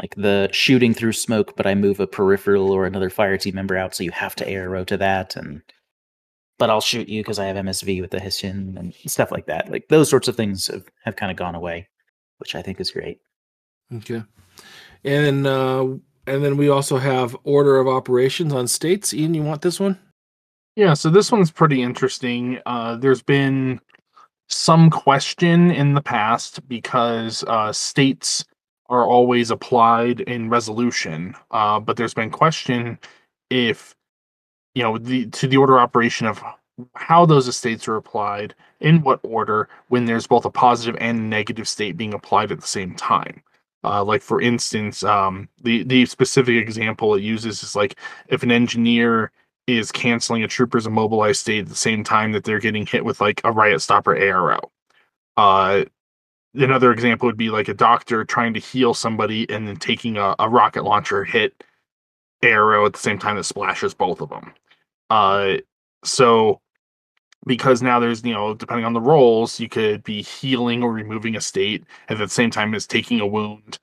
Like 0.00 0.14
the 0.16 0.48
shooting 0.52 0.92
through 0.92 1.12
smoke, 1.12 1.56
but 1.56 1.66
I 1.66 1.74
move 1.74 2.00
a 2.00 2.06
peripheral 2.06 2.70
or 2.70 2.84
another 2.84 3.08
fire 3.08 3.38
team 3.38 3.54
member 3.54 3.76
out, 3.78 3.94
so 3.94 4.02
you 4.04 4.10
have 4.10 4.34
to 4.36 4.44
ARO 4.44 4.84
to 4.86 4.96
that, 4.98 5.36
and 5.36 5.62
but 6.58 6.68
I'll 6.68 6.80
shoot 6.82 7.08
you 7.08 7.22
because 7.22 7.38
I 7.38 7.46
have 7.46 7.56
MSV 7.56 8.00
with 8.02 8.10
the 8.10 8.20
Hessian 8.20 8.76
and 8.78 8.92
stuff 9.10 9.30
like 9.30 9.46
that. 9.46 9.70
Like 9.70 9.88
those 9.88 10.10
sorts 10.10 10.26
of 10.28 10.36
things 10.36 10.66
have, 10.66 10.84
have 11.04 11.16
kind 11.16 11.30
of 11.30 11.36
gone 11.38 11.54
away, 11.54 11.88
which 12.38 12.54
I 12.54 12.60
think 12.62 12.80
is 12.80 12.90
great. 12.90 13.20
Okay, 13.94 14.22
and 15.04 15.46
uh, 15.46 15.82
and 16.26 16.44
then 16.44 16.56
we 16.56 16.68
also 16.68 16.98
have 16.98 17.36
order 17.44 17.78
of 17.78 17.86
operations 17.88 18.52
on 18.52 18.66
states. 18.68 19.14
Ian, 19.14 19.32
you 19.34 19.42
want 19.44 19.62
this 19.62 19.78
one? 19.80 19.98
Yeah, 20.74 20.92
so 20.92 21.08
this 21.08 21.32
one's 21.32 21.50
pretty 21.50 21.80
interesting. 21.82 22.58
Uh, 22.66 22.96
there's 22.96 23.22
been 23.22 23.80
some 24.48 24.90
question 24.90 25.70
in 25.70 25.94
the 25.94 26.02
past 26.02 26.66
because 26.68 27.44
uh, 27.44 27.72
states 27.72 28.44
are 28.88 29.06
always 29.06 29.50
applied 29.50 30.20
in 30.20 30.48
resolution, 30.48 31.34
uh, 31.50 31.80
but 31.80 31.96
there's 31.96 32.14
been 32.14 32.30
question 32.30 32.98
if 33.50 33.94
you 34.74 34.82
know 34.82 34.98
the 34.98 35.26
to 35.26 35.48
the 35.48 35.56
order 35.56 35.78
operation 35.78 36.26
of 36.26 36.42
how 36.94 37.24
those 37.24 37.48
estates 37.48 37.88
are 37.88 37.96
applied 37.96 38.54
in 38.80 39.00
what 39.02 39.20
order 39.22 39.68
when 39.88 40.04
there's 40.04 40.26
both 40.26 40.44
a 40.44 40.50
positive 40.50 40.96
and 41.00 41.30
negative 41.30 41.66
state 41.66 41.96
being 41.96 42.14
applied 42.14 42.52
at 42.52 42.60
the 42.60 42.66
same 42.66 42.94
time. 42.94 43.42
Uh, 43.82 44.04
like 44.04 44.22
for 44.22 44.40
instance, 44.40 45.02
um, 45.04 45.48
the 45.62 45.82
the 45.84 46.06
specific 46.06 46.56
example 46.56 47.14
it 47.14 47.22
uses 47.22 47.62
is 47.62 47.76
like 47.76 47.96
if 48.28 48.42
an 48.42 48.50
engineer 48.50 49.30
is 49.66 49.90
canceling 49.90 50.42
a 50.42 50.48
trooper's 50.48 50.86
immobilized 50.86 51.40
state 51.40 51.60
at 51.60 51.68
the 51.68 51.74
same 51.74 52.04
time 52.04 52.32
that 52.32 52.44
they're 52.44 52.60
getting 52.60 52.86
hit 52.86 53.04
with 53.04 53.20
like 53.20 53.40
a 53.44 53.50
riot 53.50 53.82
stopper 53.82 54.14
ARO. 54.14 54.60
Uh, 55.36 55.84
another 56.54 56.92
example 56.92 57.26
would 57.26 57.36
be 57.36 57.50
like 57.50 57.68
a 57.68 57.74
doctor 57.74 58.24
trying 58.24 58.54
to 58.54 58.60
heal 58.60 58.94
somebody 58.94 59.48
and 59.50 59.66
then 59.66 59.76
taking 59.76 60.16
a, 60.16 60.34
a 60.38 60.48
rocket 60.48 60.84
launcher 60.84 61.24
hit 61.24 61.64
ARO 62.42 62.86
at 62.86 62.92
the 62.92 62.98
same 62.98 63.18
time 63.18 63.36
that 63.36 63.44
splashes 63.44 63.94
both 63.94 64.20
of 64.20 64.28
them. 64.28 64.52
Uh, 65.10 65.56
so 66.04 66.60
because 67.46 67.80
now 67.80 67.98
there's 67.98 68.24
you 68.24 68.34
know 68.34 68.54
depending 68.54 68.84
on 68.84 68.92
the 68.92 69.00
roles 69.00 69.58
you 69.58 69.68
could 69.68 70.02
be 70.02 70.20
healing 70.22 70.82
or 70.82 70.92
removing 70.92 71.36
a 71.36 71.40
state 71.40 71.84
at 72.08 72.18
the 72.18 72.28
same 72.28 72.50
time 72.50 72.74
as 72.74 72.86
taking 72.86 73.20
a 73.20 73.26
wound 73.26 73.78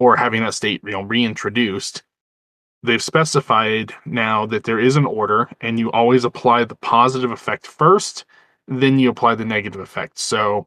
or 0.00 0.16
having 0.16 0.42
that 0.42 0.54
state 0.54 0.80
you 0.84 0.90
know 0.90 1.02
reintroduced 1.02 2.02
they've 2.84 3.02
specified 3.02 3.94
now 4.04 4.44
that 4.46 4.64
there 4.64 4.78
is 4.78 4.94
an 4.96 5.06
order 5.06 5.48
and 5.62 5.78
you 5.78 5.90
always 5.92 6.24
apply 6.24 6.64
the 6.64 6.74
positive 6.76 7.30
effect 7.30 7.66
first 7.66 8.24
then 8.68 8.98
you 8.98 9.10
apply 9.10 9.34
the 9.34 9.44
negative 9.44 9.80
effect. 9.80 10.18
So 10.18 10.66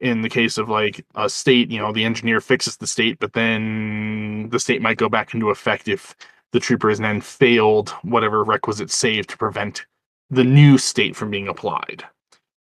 in 0.00 0.20
the 0.22 0.28
case 0.28 0.58
of 0.58 0.68
like 0.68 1.04
a 1.14 1.28
state 1.28 1.70
you 1.70 1.78
know 1.78 1.92
the 1.92 2.04
engineer 2.04 2.40
fixes 2.40 2.76
the 2.76 2.86
state 2.86 3.18
but 3.18 3.32
then 3.32 4.48
the 4.50 4.60
state 4.60 4.80
might 4.80 4.96
go 4.96 5.08
back 5.08 5.34
into 5.34 5.50
effect 5.50 5.88
if 5.88 6.14
the 6.52 6.60
trooper 6.60 6.88
has 6.88 6.98
then 6.98 7.20
failed 7.20 7.90
whatever 8.02 8.44
requisite 8.44 8.90
save 8.90 9.26
to 9.26 9.36
prevent 9.36 9.84
the 10.30 10.44
new 10.44 10.78
state 10.78 11.16
from 11.16 11.30
being 11.30 11.48
applied. 11.48 12.04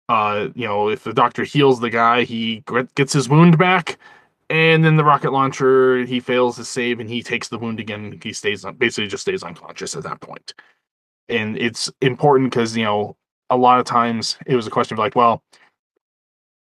Uh 0.09 0.49
you 0.53 0.67
know 0.67 0.89
if 0.89 1.03
the 1.03 1.13
doctor 1.13 1.43
heals 1.43 1.79
the 1.79 1.89
guy 1.89 2.23
he 2.23 2.63
gets 2.95 3.13
his 3.13 3.29
wound 3.29 3.57
back 3.57 3.97
and 4.51 4.83
then 4.83 4.97
the 4.97 5.03
rocket 5.03 5.31
launcher 5.31 6.05
he 6.05 6.19
fails 6.19 6.57
his 6.57 6.69
save 6.69 6.99
and 6.99 7.09
he 7.09 7.23
takes 7.23 7.47
the 7.47 7.57
wound 7.57 7.79
again. 7.79 8.19
He 8.21 8.33
stays 8.33 8.65
on 8.65 8.75
basically 8.75 9.07
just 9.07 9.21
stays 9.21 9.43
unconscious 9.43 9.95
at 9.95 10.03
that 10.03 10.19
point. 10.21 10.53
point 10.53 10.53
and 11.29 11.57
it's 11.57 11.89
important 12.01 12.51
because 12.51 12.75
you 12.75 12.83
know 12.83 13.15
a 13.49 13.57
lot 13.57 13.79
of 13.79 13.85
times 13.85 14.37
it 14.45 14.55
was 14.55 14.67
a 14.67 14.71
question 14.71 14.95
of 14.95 14.99
like 14.99 15.15
well 15.15 15.41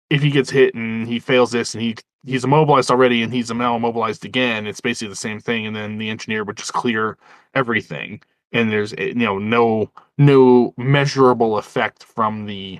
if 0.09 0.21
he 0.21 0.29
gets 0.29 0.49
hit 0.49 0.73
and 0.75 1.07
he 1.07 1.19
fails 1.19 1.51
this 1.51 1.73
and 1.73 1.83
he 1.83 1.95
he's 2.25 2.43
immobilized 2.43 2.91
already 2.91 3.23
and 3.23 3.33
he's 3.33 3.51
now 3.51 3.75
immobilized 3.75 4.25
again 4.25 4.67
it's 4.67 4.81
basically 4.81 5.09
the 5.09 5.15
same 5.15 5.39
thing. 5.39 5.65
And 5.65 5.75
then 5.75 5.97
the 5.97 6.09
engineer 6.09 6.43
would 6.43 6.57
just 6.57 6.73
clear 6.73 7.17
everything. 7.53 8.21
And 8.51 8.71
there's 8.71 8.93
eh, 8.93 9.07
you 9.07 9.15
know 9.15 9.37
no 9.37 9.91
no 10.17 10.73
measurable 10.77 11.57
effect 11.57 12.03
from 12.03 12.45
the 12.45 12.79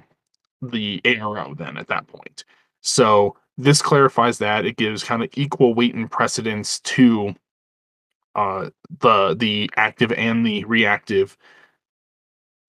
the 0.61 1.01
ARO 1.05 1.57
then 1.57 1.77
at 1.77 1.87
that 1.87 2.07
point. 2.07 2.43
So 2.81 3.35
this 3.57 3.81
clarifies 3.81 4.37
that 4.39 4.65
it 4.65 4.77
gives 4.77 5.03
kind 5.03 5.23
of 5.23 5.29
equal 5.35 5.73
weight 5.73 5.95
and 5.95 6.09
precedence 6.11 6.79
to 6.81 7.33
uh 8.35 8.69
the 8.99 9.35
the 9.35 9.69
active 9.77 10.11
and 10.13 10.45
the 10.45 10.63
reactive 10.65 11.37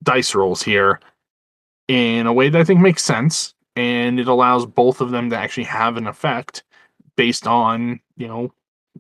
dice 0.03 0.35
rolls 0.35 0.63
here 0.63 1.01
in 1.89 2.27
a 2.27 2.33
way 2.33 2.49
that 2.49 2.61
I 2.61 2.65
think 2.65 2.81
makes 2.81 3.03
sense 3.03 3.55
and 3.77 4.19
it 4.19 4.29
allows 4.29 4.67
both 4.67 5.01
of 5.01 5.11
them 5.11 5.31
to 5.31 5.37
actually 5.37 5.65
have 5.65 5.97
an 5.97 6.07
effect 6.07 6.65
based 7.17 7.47
on, 7.47 8.01
you 8.17 8.27
know, 8.29 8.53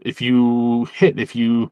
if 0.03 0.20
you 0.20 0.86
hit, 0.95 1.18
if 1.18 1.34
you 1.34 1.70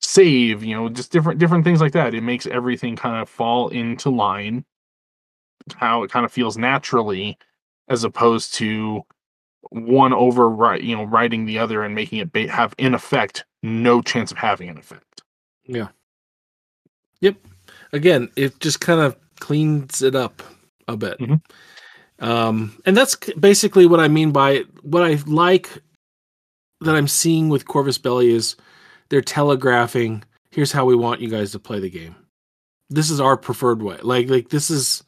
save, 0.00 0.64
you 0.64 0.74
know, 0.74 0.88
just 0.88 1.12
different 1.12 1.38
different 1.38 1.64
things 1.64 1.80
like 1.80 1.92
that. 1.92 2.14
It 2.14 2.22
makes 2.22 2.46
everything 2.46 2.96
kind 2.96 3.20
of 3.20 3.28
fall 3.28 3.68
into 3.68 4.10
line 4.10 4.64
how 5.76 6.02
it 6.02 6.10
kind 6.10 6.24
of 6.24 6.32
feels 6.32 6.56
naturally 6.56 7.38
as 7.88 8.04
opposed 8.04 8.54
to 8.54 9.02
one 9.70 10.12
override, 10.12 10.82
you 10.82 10.96
know, 10.96 11.04
writing 11.04 11.44
the 11.44 11.58
other 11.58 11.82
and 11.82 11.94
making 11.94 12.18
it 12.18 12.32
ba- 12.32 12.48
have 12.48 12.74
in 12.78 12.94
effect 12.94 13.44
no 13.62 14.00
chance 14.00 14.32
of 14.32 14.38
having 14.38 14.68
an 14.68 14.78
effect. 14.78 15.22
Yeah. 15.66 15.88
Yep. 17.20 17.36
Again, 17.92 18.30
it 18.36 18.58
just 18.60 18.80
kind 18.80 19.00
of 19.00 19.16
cleans 19.38 20.02
it 20.02 20.14
up 20.14 20.42
a 20.88 20.96
bit. 20.96 21.18
Mhm. 21.18 21.40
Um, 22.20 22.80
and 22.84 22.96
that's 22.96 23.16
basically 23.38 23.86
what 23.86 24.00
I 24.00 24.08
mean 24.08 24.30
by 24.32 24.64
what 24.82 25.02
I 25.02 25.18
like 25.26 25.70
that 26.80 26.94
I'm 26.94 27.08
seeing 27.08 27.48
with 27.48 27.66
Corvus 27.66 27.98
Belli 27.98 28.30
is 28.30 28.56
they're 29.08 29.20
telegraphing. 29.20 30.24
Here's 30.50 30.72
how 30.72 30.84
we 30.84 30.96
want 30.96 31.20
you 31.20 31.28
guys 31.28 31.52
to 31.52 31.58
play 31.58 31.80
the 31.80 31.90
game. 31.90 32.14
This 32.88 33.10
is 33.10 33.20
our 33.20 33.36
preferred 33.36 33.82
way. 33.82 33.98
Like 34.02 34.28
like 34.28 34.48
this 34.48 34.70
is 34.70 35.02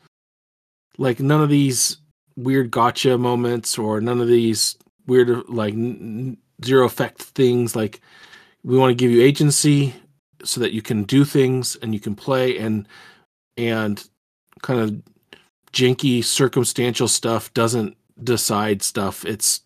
like 0.98 1.20
none 1.20 1.42
of 1.42 1.48
these 1.48 1.98
weird 2.36 2.70
gotcha 2.70 3.18
moments 3.18 3.78
or 3.78 4.00
none 4.00 4.20
of 4.20 4.28
these 4.28 4.76
weird 5.06 5.48
like 5.48 5.74
n- 5.74 6.36
zero 6.64 6.86
effect 6.86 7.22
things. 7.22 7.74
Like 7.76 8.00
we 8.64 8.78
want 8.78 8.90
to 8.90 8.94
give 8.94 9.10
you 9.10 9.22
agency 9.22 9.94
so 10.44 10.60
that 10.60 10.72
you 10.72 10.82
can 10.82 11.04
do 11.04 11.24
things 11.24 11.76
and 11.76 11.94
you 11.94 12.00
can 12.00 12.14
play 12.14 12.58
and 12.58 12.86
and 13.56 14.08
kind 14.62 14.80
of 14.80 15.02
janky 15.72 16.22
circumstantial 16.22 17.08
stuff 17.08 17.52
doesn't 17.54 17.96
decide 18.22 18.82
stuff 18.82 19.24
it's 19.24 19.62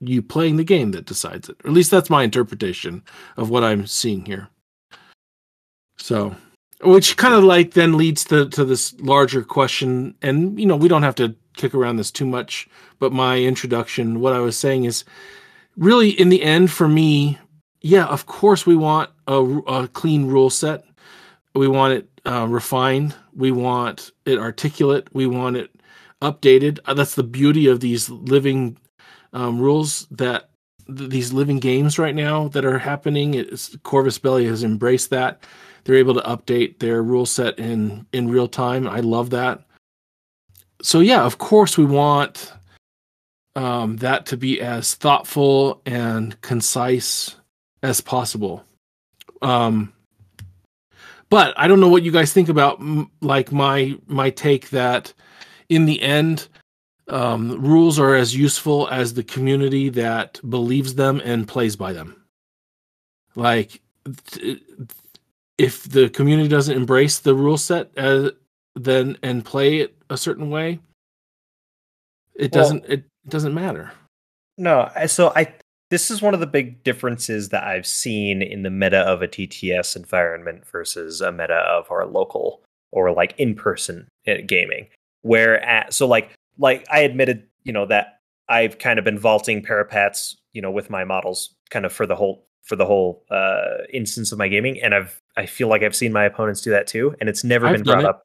you 0.00 0.20
playing 0.20 0.56
the 0.56 0.64
game 0.64 0.90
that 0.90 1.06
decides 1.06 1.48
it 1.48 1.56
or 1.64 1.68
at 1.68 1.72
least 1.72 1.90
that's 1.90 2.10
my 2.10 2.22
interpretation 2.22 3.02
of 3.36 3.50
what 3.50 3.64
i'm 3.64 3.86
seeing 3.86 4.24
here 4.24 4.48
so 5.96 6.34
which 6.82 7.16
kind 7.16 7.34
of 7.34 7.42
like 7.42 7.72
then 7.72 7.96
leads 7.96 8.24
to 8.24 8.48
to 8.50 8.64
this 8.64 8.94
larger 9.00 9.42
question 9.42 10.14
and 10.22 10.58
you 10.58 10.66
know 10.66 10.76
we 10.76 10.88
don't 10.88 11.02
have 11.02 11.14
to 11.14 11.34
kick 11.56 11.74
around 11.74 11.96
this 11.96 12.10
too 12.10 12.26
much 12.26 12.68
but 12.98 13.12
my 13.12 13.38
introduction 13.40 14.20
what 14.20 14.32
i 14.32 14.40
was 14.40 14.56
saying 14.58 14.84
is 14.84 15.04
really 15.76 16.10
in 16.10 16.28
the 16.28 16.42
end 16.42 16.70
for 16.70 16.88
me 16.88 17.38
yeah 17.82 18.06
of 18.06 18.26
course 18.26 18.66
we 18.66 18.76
want 18.76 19.10
a, 19.28 19.42
a 19.66 19.88
clean 19.88 20.26
rule 20.26 20.50
set 20.50 20.84
we 21.54 21.68
want 21.68 21.94
it 21.94 22.08
uh, 22.26 22.46
refined 22.48 23.14
we 23.34 23.52
want 23.52 24.12
it 24.26 24.38
articulate 24.38 25.08
we 25.14 25.26
want 25.26 25.56
it 25.56 25.70
updated 26.22 26.78
Uh, 26.86 26.94
that's 26.94 27.14
the 27.14 27.22
beauty 27.22 27.66
of 27.68 27.80
these 27.80 28.10
living 28.10 28.78
um, 29.32 29.60
rules 29.60 30.06
that 30.10 30.50
th- 30.86 31.10
these 31.10 31.32
living 31.32 31.58
games 31.58 31.98
right 31.98 32.14
now 32.14 32.48
that 32.48 32.64
are 32.64 32.78
happening. 32.78 33.34
It's, 33.34 33.76
Corvus 33.82 34.18
Belli 34.18 34.46
has 34.46 34.64
embraced 34.64 35.10
that. 35.10 35.44
They're 35.84 35.96
able 35.96 36.14
to 36.14 36.22
update 36.22 36.80
their 36.80 37.02
rule 37.02 37.26
set 37.26 37.58
in 37.58 38.06
in 38.12 38.28
real 38.30 38.48
time. 38.48 38.88
I 38.88 39.00
love 39.00 39.30
that. 39.30 39.65
So 40.86 41.00
yeah, 41.00 41.24
of 41.24 41.38
course 41.38 41.76
we 41.76 41.84
want 41.84 42.52
um, 43.56 43.96
that 43.96 44.24
to 44.26 44.36
be 44.36 44.60
as 44.60 44.94
thoughtful 44.94 45.82
and 45.84 46.40
concise 46.42 47.34
as 47.82 48.00
possible. 48.00 48.64
Um, 49.42 49.92
but 51.28 51.54
I 51.56 51.66
don't 51.66 51.80
know 51.80 51.88
what 51.88 52.04
you 52.04 52.12
guys 52.12 52.32
think 52.32 52.48
about 52.48 52.80
like 53.20 53.50
my 53.50 53.98
my 54.06 54.30
take 54.30 54.70
that 54.70 55.12
in 55.68 55.86
the 55.86 56.00
end 56.00 56.46
um, 57.08 57.60
rules 57.60 57.98
are 57.98 58.14
as 58.14 58.36
useful 58.36 58.86
as 58.88 59.12
the 59.12 59.24
community 59.24 59.88
that 59.88 60.38
believes 60.48 60.94
them 60.94 61.20
and 61.24 61.48
plays 61.48 61.74
by 61.74 61.94
them. 61.94 62.22
Like 63.34 63.80
if 65.58 65.82
the 65.82 66.10
community 66.10 66.48
doesn't 66.48 66.76
embrace 66.76 67.18
the 67.18 67.34
rule 67.34 67.58
set 67.58 67.90
as 67.96 68.30
then 68.76 69.16
and 69.22 69.44
play 69.44 69.78
it 69.80 69.96
a 70.10 70.16
certain 70.16 70.50
way, 70.50 70.78
it 72.34 72.52
Well- 72.52 72.62
doesn't 72.62 72.84
it 72.86 73.04
doesn't 73.28 73.54
matter. 73.54 73.90
No, 74.58 74.90
so 75.06 75.32
I 75.36 75.52
this 75.90 76.10
is 76.10 76.20
one 76.22 76.34
of 76.34 76.40
the 76.40 76.46
big 76.46 76.82
differences 76.82 77.50
that 77.50 77.64
I've 77.64 77.86
seen 77.86 78.42
in 78.42 78.62
the 78.62 78.70
meta 78.70 78.98
of 78.98 79.22
a 79.22 79.28
TTS 79.28 79.94
environment 79.96 80.66
versus 80.66 81.20
a 81.20 81.30
meta 81.30 81.54
of 81.58 81.90
our 81.90 82.06
local 82.06 82.62
or 82.92 83.12
like 83.12 83.34
in-person 83.38 84.08
uh, 84.26 84.34
gaming. 84.46 84.88
Where 85.22 85.60
at 85.62 85.92
so 85.92 86.06
like 86.06 86.30
like 86.58 86.84
I 86.90 87.00
admitted, 87.00 87.46
you 87.64 87.72
know, 87.72 87.86
that 87.86 88.18
I've 88.48 88.78
kind 88.78 88.98
of 88.98 89.04
been 89.04 89.18
vaulting 89.18 89.62
parapets, 89.62 90.36
you 90.52 90.62
know, 90.62 90.70
with 90.70 90.88
my 90.90 91.04
models 91.04 91.54
kind 91.70 91.84
of 91.84 91.92
for 91.92 92.06
the 92.06 92.16
whole 92.16 92.46
for 92.64 92.76
the 92.76 92.86
whole 92.86 93.24
uh 93.30 93.84
instance 93.92 94.32
of 94.32 94.38
my 94.38 94.48
gaming 94.48 94.80
and 94.82 94.94
I've 94.94 95.20
I 95.36 95.46
feel 95.46 95.68
like 95.68 95.82
I've 95.82 95.94
seen 95.94 96.12
my 96.12 96.24
opponents 96.24 96.62
do 96.62 96.70
that 96.70 96.86
too 96.86 97.14
and 97.20 97.28
it's 97.28 97.44
never 97.44 97.66
I've 97.66 97.74
been 97.74 97.82
brought 97.84 98.00
it. 98.00 98.06
up. 98.06 98.22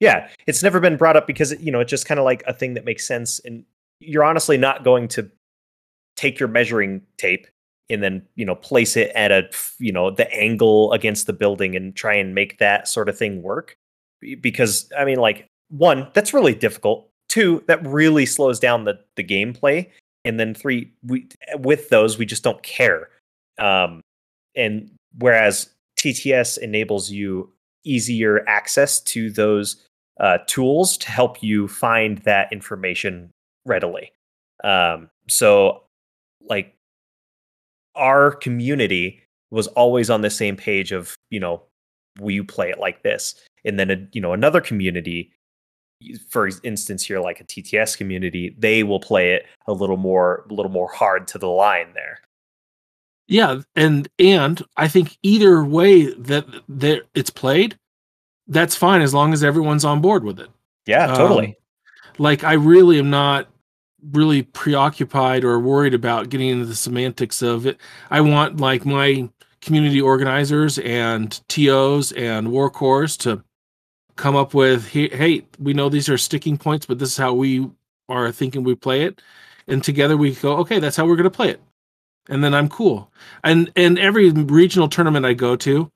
Yeah, 0.00 0.28
it's 0.46 0.62
never 0.62 0.80
been 0.80 0.96
brought 0.96 1.16
up 1.16 1.26
because 1.26 1.60
you 1.60 1.72
know, 1.72 1.80
it's 1.80 1.90
just 1.90 2.06
kind 2.06 2.18
of 2.18 2.24
like 2.24 2.42
a 2.46 2.52
thing 2.52 2.74
that 2.74 2.84
makes 2.84 3.06
sense 3.06 3.40
and 3.40 3.64
you're 4.00 4.24
honestly 4.24 4.56
not 4.56 4.84
going 4.84 5.08
to 5.08 5.28
take 6.16 6.38
your 6.38 6.48
measuring 6.48 7.02
tape 7.16 7.46
and 7.90 8.02
then 8.02 8.22
you 8.36 8.44
know 8.44 8.54
place 8.54 8.96
it 8.96 9.10
at 9.14 9.32
a 9.32 9.48
you 9.78 9.90
know 9.90 10.10
the 10.10 10.32
angle 10.32 10.92
against 10.92 11.26
the 11.26 11.32
building 11.32 11.74
and 11.74 11.96
try 11.96 12.14
and 12.14 12.34
make 12.34 12.58
that 12.58 12.86
sort 12.86 13.08
of 13.08 13.16
thing 13.16 13.42
work 13.42 13.76
because 14.40 14.90
i 14.98 15.04
mean 15.04 15.18
like 15.18 15.48
one 15.70 16.08
that's 16.14 16.34
really 16.34 16.54
difficult. 16.54 17.08
Two 17.28 17.62
that 17.66 17.86
really 17.86 18.26
slows 18.26 18.58
down 18.58 18.84
the 18.84 18.98
the 19.16 19.24
gameplay 19.24 19.90
and 20.24 20.40
then 20.40 20.54
three 20.54 20.92
we 21.04 21.28
with 21.58 21.88
those 21.90 22.18
we 22.18 22.26
just 22.26 22.42
don't 22.42 22.62
care. 22.62 23.10
Um 23.58 24.00
and 24.56 24.90
whereas 25.18 25.70
tts 25.98 26.58
enables 26.58 27.10
you 27.10 27.52
easier 27.84 28.48
access 28.48 29.00
to 29.00 29.30
those 29.30 29.84
uh, 30.20 30.38
tools 30.46 30.96
to 30.98 31.10
help 31.10 31.42
you 31.42 31.68
find 31.68 32.18
that 32.18 32.52
information 32.52 33.30
readily. 33.64 34.12
Um 34.64 35.10
so 35.28 35.84
like 36.48 36.74
our 37.94 38.32
community 38.32 39.22
was 39.50 39.66
always 39.68 40.10
on 40.10 40.22
the 40.22 40.30
same 40.30 40.56
page 40.56 40.92
of 40.92 41.16
you 41.30 41.40
know 41.40 41.62
will 42.18 42.32
you 42.32 42.44
play 42.44 42.70
it 42.70 42.78
like 42.78 43.02
this? 43.02 43.34
And 43.64 43.78
then 43.78 43.90
a, 43.90 43.96
you 44.12 44.20
know 44.20 44.32
another 44.32 44.60
community 44.60 45.32
for 46.28 46.48
instance 46.62 47.04
here 47.04 47.18
like 47.18 47.40
a 47.40 47.44
tts 47.44 47.96
community 47.96 48.54
they 48.56 48.84
will 48.84 49.00
play 49.00 49.32
it 49.32 49.46
a 49.66 49.72
little 49.72 49.96
more 49.96 50.46
a 50.48 50.54
little 50.54 50.70
more 50.70 50.88
hard 50.92 51.26
to 51.28 51.38
the 51.38 51.48
line 51.48 51.92
there. 51.94 52.20
Yeah, 53.28 53.60
and 53.76 54.08
and 54.18 54.62
I 54.78 54.88
think 54.88 55.18
either 55.22 55.62
way 55.62 56.14
that 56.14 56.46
that 56.68 57.02
it's 57.14 57.30
played, 57.30 57.76
that's 58.48 58.74
fine 58.74 59.02
as 59.02 59.14
long 59.14 59.32
as 59.32 59.44
everyone's 59.44 59.84
on 59.84 60.00
board 60.00 60.24
with 60.24 60.40
it. 60.40 60.48
yeah 60.86 61.06
totally 61.08 61.48
Um, 61.48 61.54
like 62.18 62.44
I 62.44 62.54
really 62.54 62.98
am 62.98 63.10
not 63.10 63.48
really 64.12 64.42
preoccupied 64.42 65.44
or 65.44 65.58
worried 65.58 65.94
about 65.94 66.28
getting 66.28 66.48
into 66.48 66.66
the 66.66 66.74
semantics 66.74 67.42
of 67.42 67.66
it. 67.66 67.78
I 68.10 68.20
want 68.20 68.60
like 68.60 68.86
my 68.86 69.28
community 69.60 70.00
organizers 70.00 70.78
and 70.78 71.40
TOs 71.48 72.12
and 72.12 72.52
warcors 72.52 73.16
to 73.18 73.42
come 74.16 74.36
up 74.36 74.54
with 74.54 74.88
hey, 74.88 75.44
we 75.58 75.72
know 75.72 75.88
these 75.88 76.08
are 76.08 76.18
sticking 76.18 76.56
points, 76.56 76.86
but 76.86 76.98
this 76.98 77.10
is 77.10 77.16
how 77.16 77.34
we 77.34 77.68
are 78.08 78.32
thinking 78.32 78.64
we 78.64 78.74
play 78.74 79.02
it. 79.02 79.20
And 79.66 79.82
together 79.84 80.16
we 80.16 80.34
go, 80.34 80.56
okay, 80.58 80.78
that's 80.78 80.96
how 80.96 81.06
we're 81.06 81.16
gonna 81.16 81.30
play 81.30 81.50
it. 81.50 81.60
And 82.28 82.42
then 82.42 82.54
I'm 82.54 82.68
cool. 82.68 83.10
And 83.44 83.70
and 83.76 83.98
every 83.98 84.30
regional 84.30 84.88
tournament 84.88 85.26
I 85.26 85.34
go 85.34 85.56
to, 85.56 85.90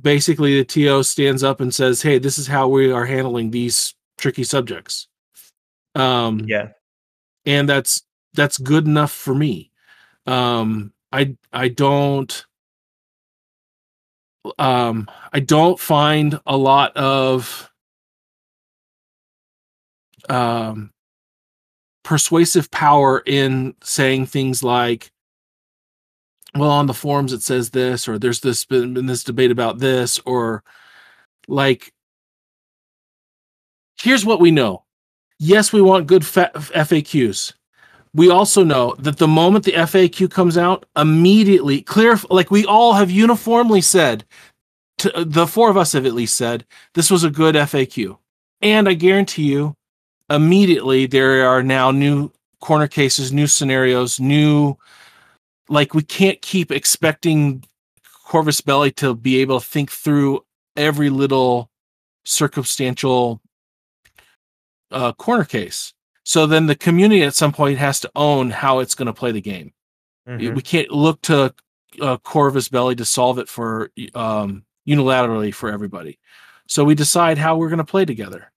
basically 0.00 0.58
the 0.58 0.64
TO 0.64 1.02
stands 1.02 1.42
up 1.42 1.60
and 1.60 1.74
says, 1.74 2.02
Hey, 2.02 2.18
this 2.18 2.38
is 2.38 2.46
how 2.46 2.68
we 2.68 2.92
are 2.92 3.06
handling 3.06 3.50
these 3.50 3.94
tricky 4.16 4.44
subjects. 4.44 5.08
Um 5.94 6.44
yeah 6.46 6.68
and 7.48 7.68
that's 7.68 8.02
that's 8.34 8.58
good 8.58 8.86
enough 8.86 9.10
for 9.10 9.34
me 9.34 9.72
um 10.26 10.92
i 11.12 11.34
i 11.52 11.68
don't 11.68 12.44
um 14.58 15.08
i 15.32 15.40
don't 15.40 15.80
find 15.80 16.38
a 16.46 16.56
lot 16.56 16.96
of 16.96 17.70
um 20.28 20.90
persuasive 22.04 22.70
power 22.70 23.22
in 23.26 23.74
saying 23.82 24.26
things 24.26 24.62
like 24.62 25.10
well 26.54 26.70
on 26.70 26.86
the 26.86 26.94
forums 26.94 27.32
it 27.32 27.42
says 27.42 27.70
this 27.70 28.08
or 28.08 28.18
there's 28.18 28.40
this 28.40 28.64
been, 28.64 28.94
been 28.94 29.06
this 29.06 29.24
debate 29.24 29.50
about 29.50 29.78
this 29.78 30.18
or 30.20 30.62
like 31.46 31.92
here's 34.00 34.24
what 34.24 34.40
we 34.40 34.50
know 34.50 34.84
yes, 35.38 35.72
we 35.72 35.80
want 35.80 36.06
good 36.06 36.26
fa- 36.26 36.50
FAQs. 36.54 37.52
We 38.14 38.30
also 38.30 38.64
know 38.64 38.94
that 38.98 39.18
the 39.18 39.28
moment 39.28 39.64
the 39.64 39.72
FAQ 39.72 40.30
comes 40.30 40.56
out, 40.56 40.86
immediately 40.96 41.82
clear, 41.82 42.18
like 42.30 42.50
we 42.50 42.64
all 42.64 42.94
have 42.94 43.10
uniformly 43.10 43.80
said, 43.80 44.24
to, 44.98 45.24
the 45.24 45.46
four 45.46 45.70
of 45.70 45.76
us 45.76 45.92
have 45.92 46.06
at 46.06 46.14
least 46.14 46.36
said, 46.36 46.64
this 46.94 47.10
was 47.10 47.22
a 47.22 47.30
good 47.30 47.54
FAQ. 47.54 48.18
And 48.60 48.88
I 48.88 48.94
guarantee 48.94 49.44
you, 49.44 49.76
immediately 50.30 51.06
there 51.06 51.46
are 51.48 51.62
now 51.62 51.90
new 51.90 52.32
corner 52.60 52.88
cases, 52.88 53.32
new 53.32 53.46
scenarios, 53.46 54.18
new, 54.18 54.76
like 55.68 55.94
we 55.94 56.02
can't 56.02 56.40
keep 56.42 56.70
expecting 56.70 57.64
Corvus 58.24 58.60
Belli 58.60 58.90
to 58.92 59.14
be 59.14 59.40
able 59.40 59.60
to 59.60 59.66
think 59.66 59.90
through 59.90 60.44
every 60.76 61.10
little 61.10 61.70
circumstantial 62.24 63.40
uh, 64.90 65.12
corner 65.12 65.44
case. 65.44 65.92
So 66.24 66.46
then 66.46 66.66
the 66.66 66.74
community 66.74 67.22
at 67.22 67.34
some 67.34 67.52
point 67.52 67.78
has 67.78 68.00
to 68.00 68.10
own 68.14 68.50
how 68.50 68.80
it's 68.80 68.94
going 68.94 69.06
to 69.06 69.14
play 69.14 69.32
the 69.32 69.40
game. 69.40 69.72
Mhm. 70.28 70.54
We 70.54 70.62
can't 70.62 70.90
look 70.90 71.22
to 71.22 71.54
uh, 72.00 72.18
Corvus 72.18 72.68
Belli 72.68 72.94
to 72.96 73.04
solve 73.04 73.38
it 73.38 73.48
for 73.48 73.90
um, 74.14 74.64
unilaterally 74.86 75.54
for 75.54 75.70
everybody. 75.70 76.18
So 76.66 76.84
we 76.84 76.94
decide 76.94 77.38
how 77.38 77.56
we're 77.56 77.70
going 77.70 77.78
to 77.78 77.84
play 77.84 78.04
together 78.04 78.52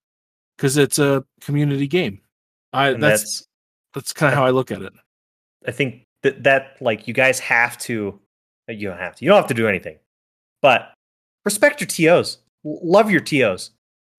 because 0.57 0.75
it's 0.75 0.99
a 0.99 1.23
community 1.39 1.87
game. 1.87 2.21
I 2.73 2.91
that's 2.93 2.99
that's 2.99 3.47
that's 3.93 4.13
kind 4.13 4.33
of 4.33 4.37
how 4.37 4.45
I 4.45 4.51
look 4.51 4.69
at 4.71 4.81
it. 4.81 4.93
I 5.65 5.71
think 5.71 6.05
that 6.23 6.43
that 6.43 6.77
like 6.81 7.07
you 7.07 7.13
guys 7.13 7.39
have 7.39 7.77
to 7.79 8.19
uh, 8.69 8.73
you 8.73 8.87
don't 8.87 8.99
have 8.99 9.15
to. 9.15 9.25
You 9.25 9.31
don't 9.31 9.37
have 9.37 9.47
to 9.47 9.53
do 9.53 9.67
anything. 9.67 9.97
But 10.61 10.93
respect 11.45 11.81
your 11.81 11.87
TOs. 11.87 12.37
Love 12.63 13.09
your 13.09 13.21
TOs. 13.21 13.71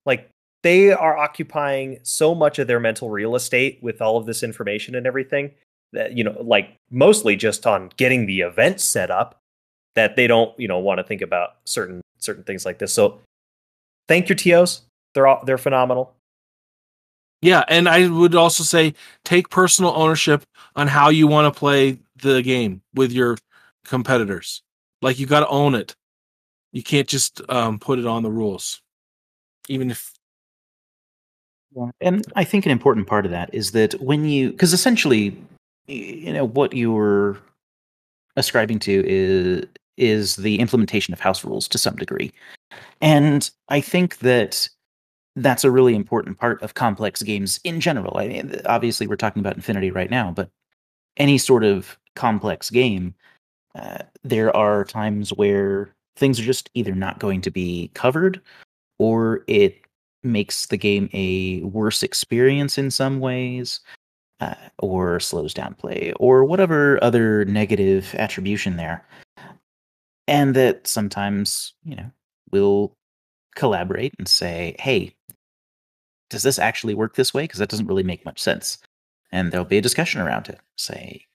Like 0.05 0.29
they 0.63 0.93
are 0.93 1.17
occupying 1.17 1.99
so 2.03 2.35
much 2.35 2.59
of 2.59 2.67
their 2.67 2.81
mental 2.81 3.11
real 3.11 3.37
estate 3.37 3.79
with 3.83 4.03
all 4.03 4.17
of 4.17 4.27
this 4.27 4.43
information 4.43 4.95
and 4.95 5.07
everything 5.07 5.53
that 5.93 6.17
you 6.17 6.25
know 6.25 6.37
like 6.43 6.75
mostly 6.91 7.37
just 7.37 7.67
on 7.67 7.91
getting 7.97 8.27
the 8.27 8.41
event 8.41 8.81
set 8.81 9.11
up 9.11 9.39
that 9.95 10.17
they 10.17 10.27
don't, 10.27 10.59
you 10.59 10.69
know, 10.69 10.79
want 10.79 10.99
to 10.99 11.05
think 11.05 11.23
about 11.23 11.57
certain 11.65 12.01
certain 12.19 12.45
things 12.45 12.65
like 12.65 12.79
this. 12.79 12.95
So 12.95 13.21
thank 14.09 14.29
your 14.29 14.37
TOs. 14.37 14.83
They're 15.15 15.27
all, 15.27 15.45
they're 15.45 15.59
phenomenal. 15.59 16.15
Yeah, 17.43 17.65
and 17.69 17.89
I 17.89 18.09
would 18.09 18.35
also 18.37 18.63
say 18.63 18.95
take 19.25 19.51
personal 19.51 19.93
ownership 19.97 20.45
on 20.77 20.87
how 20.87 21.11
you 21.11 21.27
want 21.27 21.53
to 21.53 21.59
play 21.59 21.99
the 22.17 22.41
game 22.41 22.81
with 22.95 23.13
your 23.13 23.37
competitors. 23.85 24.63
Like 25.03 25.19
you 25.19 25.27
got 25.27 25.41
to 25.41 25.49
own 25.49 25.75
it. 25.75 25.97
You 26.71 26.83
can't 26.83 27.09
just 27.09 27.43
um, 27.51 27.79
put 27.81 27.99
it 27.99 28.07
on 28.07 28.23
the 28.23 28.31
rules, 28.31 28.81
even 29.69 29.91
if 29.91 30.13
Yeah. 31.75 31.91
And 32.01 32.25
I 32.37 32.45
think 32.45 32.67
an 32.67 32.73
important 32.73 33.07
part 33.07 33.25
of 33.25 33.33
that 33.33 33.53
is 33.53 33.73
that 33.73 33.95
when 34.01 34.25
you, 34.25 34.51
because 34.51 34.73
essentially, 34.73 35.37
you 35.87 36.33
know, 36.33 36.47
what 36.47 36.75
you're 36.75 37.39
ascribing 38.37 38.79
to 38.81 39.05
is 39.07 39.67
is 39.99 40.37
the 40.37 40.59
implementation 40.59 41.13
of 41.13 41.21
house 41.21 41.45
rules 41.45 41.69
to 41.69 41.79
some 41.79 41.97
degree, 41.97 42.33
and 43.01 43.51
I 43.69 43.81
think 43.81 44.19
that 44.19 44.69
that's 45.37 45.65
a 45.65 45.71
really 45.71 45.95
important 45.95 46.39
part 46.39 46.63
of 46.63 46.75
complex 46.75 47.23
games 47.23 47.59
in 47.65 47.81
general. 47.81 48.17
I 48.19 48.29
mean, 48.29 48.61
obviously, 48.67 49.07
we're 49.07 49.17
talking 49.17 49.41
about 49.41 49.57
Infinity 49.57 49.91
right 49.91 50.11
now, 50.11 50.31
but 50.31 50.51
any 51.17 51.39
sort 51.39 51.65
of 51.65 51.99
complex 52.15 52.71
game, 52.71 53.15
uh, 53.75 53.99
there 54.23 54.55
are 54.57 54.85
times 54.85 55.31
where 55.33 55.95
things 56.17 56.39
are 56.39 56.45
just 56.45 56.71
either 56.75 56.95
not 56.95 57.19
going 57.19 57.41
to 57.41 57.51
be 57.51 57.91
covered 57.95 58.41
or 58.99 59.45
it 59.47 59.79
makes 60.23 60.67
the 60.67 60.77
game 60.77 61.09
a 61.13 61.61
worse 61.63 62.03
experience 62.03 62.79
in 62.79 62.91
some 62.91 63.19
ways 63.21 63.81
uh, 64.41 64.55
or 64.79 65.19
slows 65.21 65.55
down 65.55 65.75
play 65.75 66.13
or 66.19 66.45
whatever 66.45 67.03
other 67.03 67.45
negative 67.47 68.15
attribution 68.19 68.77
there 68.77 69.05
and 70.29 70.55
that 70.55 70.87
sometimes 70.87 71.75
you 71.85 71.97
know 71.97 72.11
we'll 72.51 72.93
collaborate 73.55 74.15
and 74.19 74.29
say 74.29 74.77
hey 74.79 75.15
does 76.33 76.43
this 76.43 76.59
actually 76.59 76.95
work 76.95 77.15
this 77.15 77.33
way? 77.33 77.45
Because 77.45 77.61
that 77.61 77.69
doesn't 77.69 77.87
really 77.87 78.03
make 78.03 78.25
much 78.25 78.41
sense. 78.41 78.79
And 79.31 79.53
there'll 79.53 79.65
be 79.65 79.79
a 79.79 79.83
discussion 79.83 80.21
around 80.21 80.49
it. 80.49 80.59
Say 80.77 81.27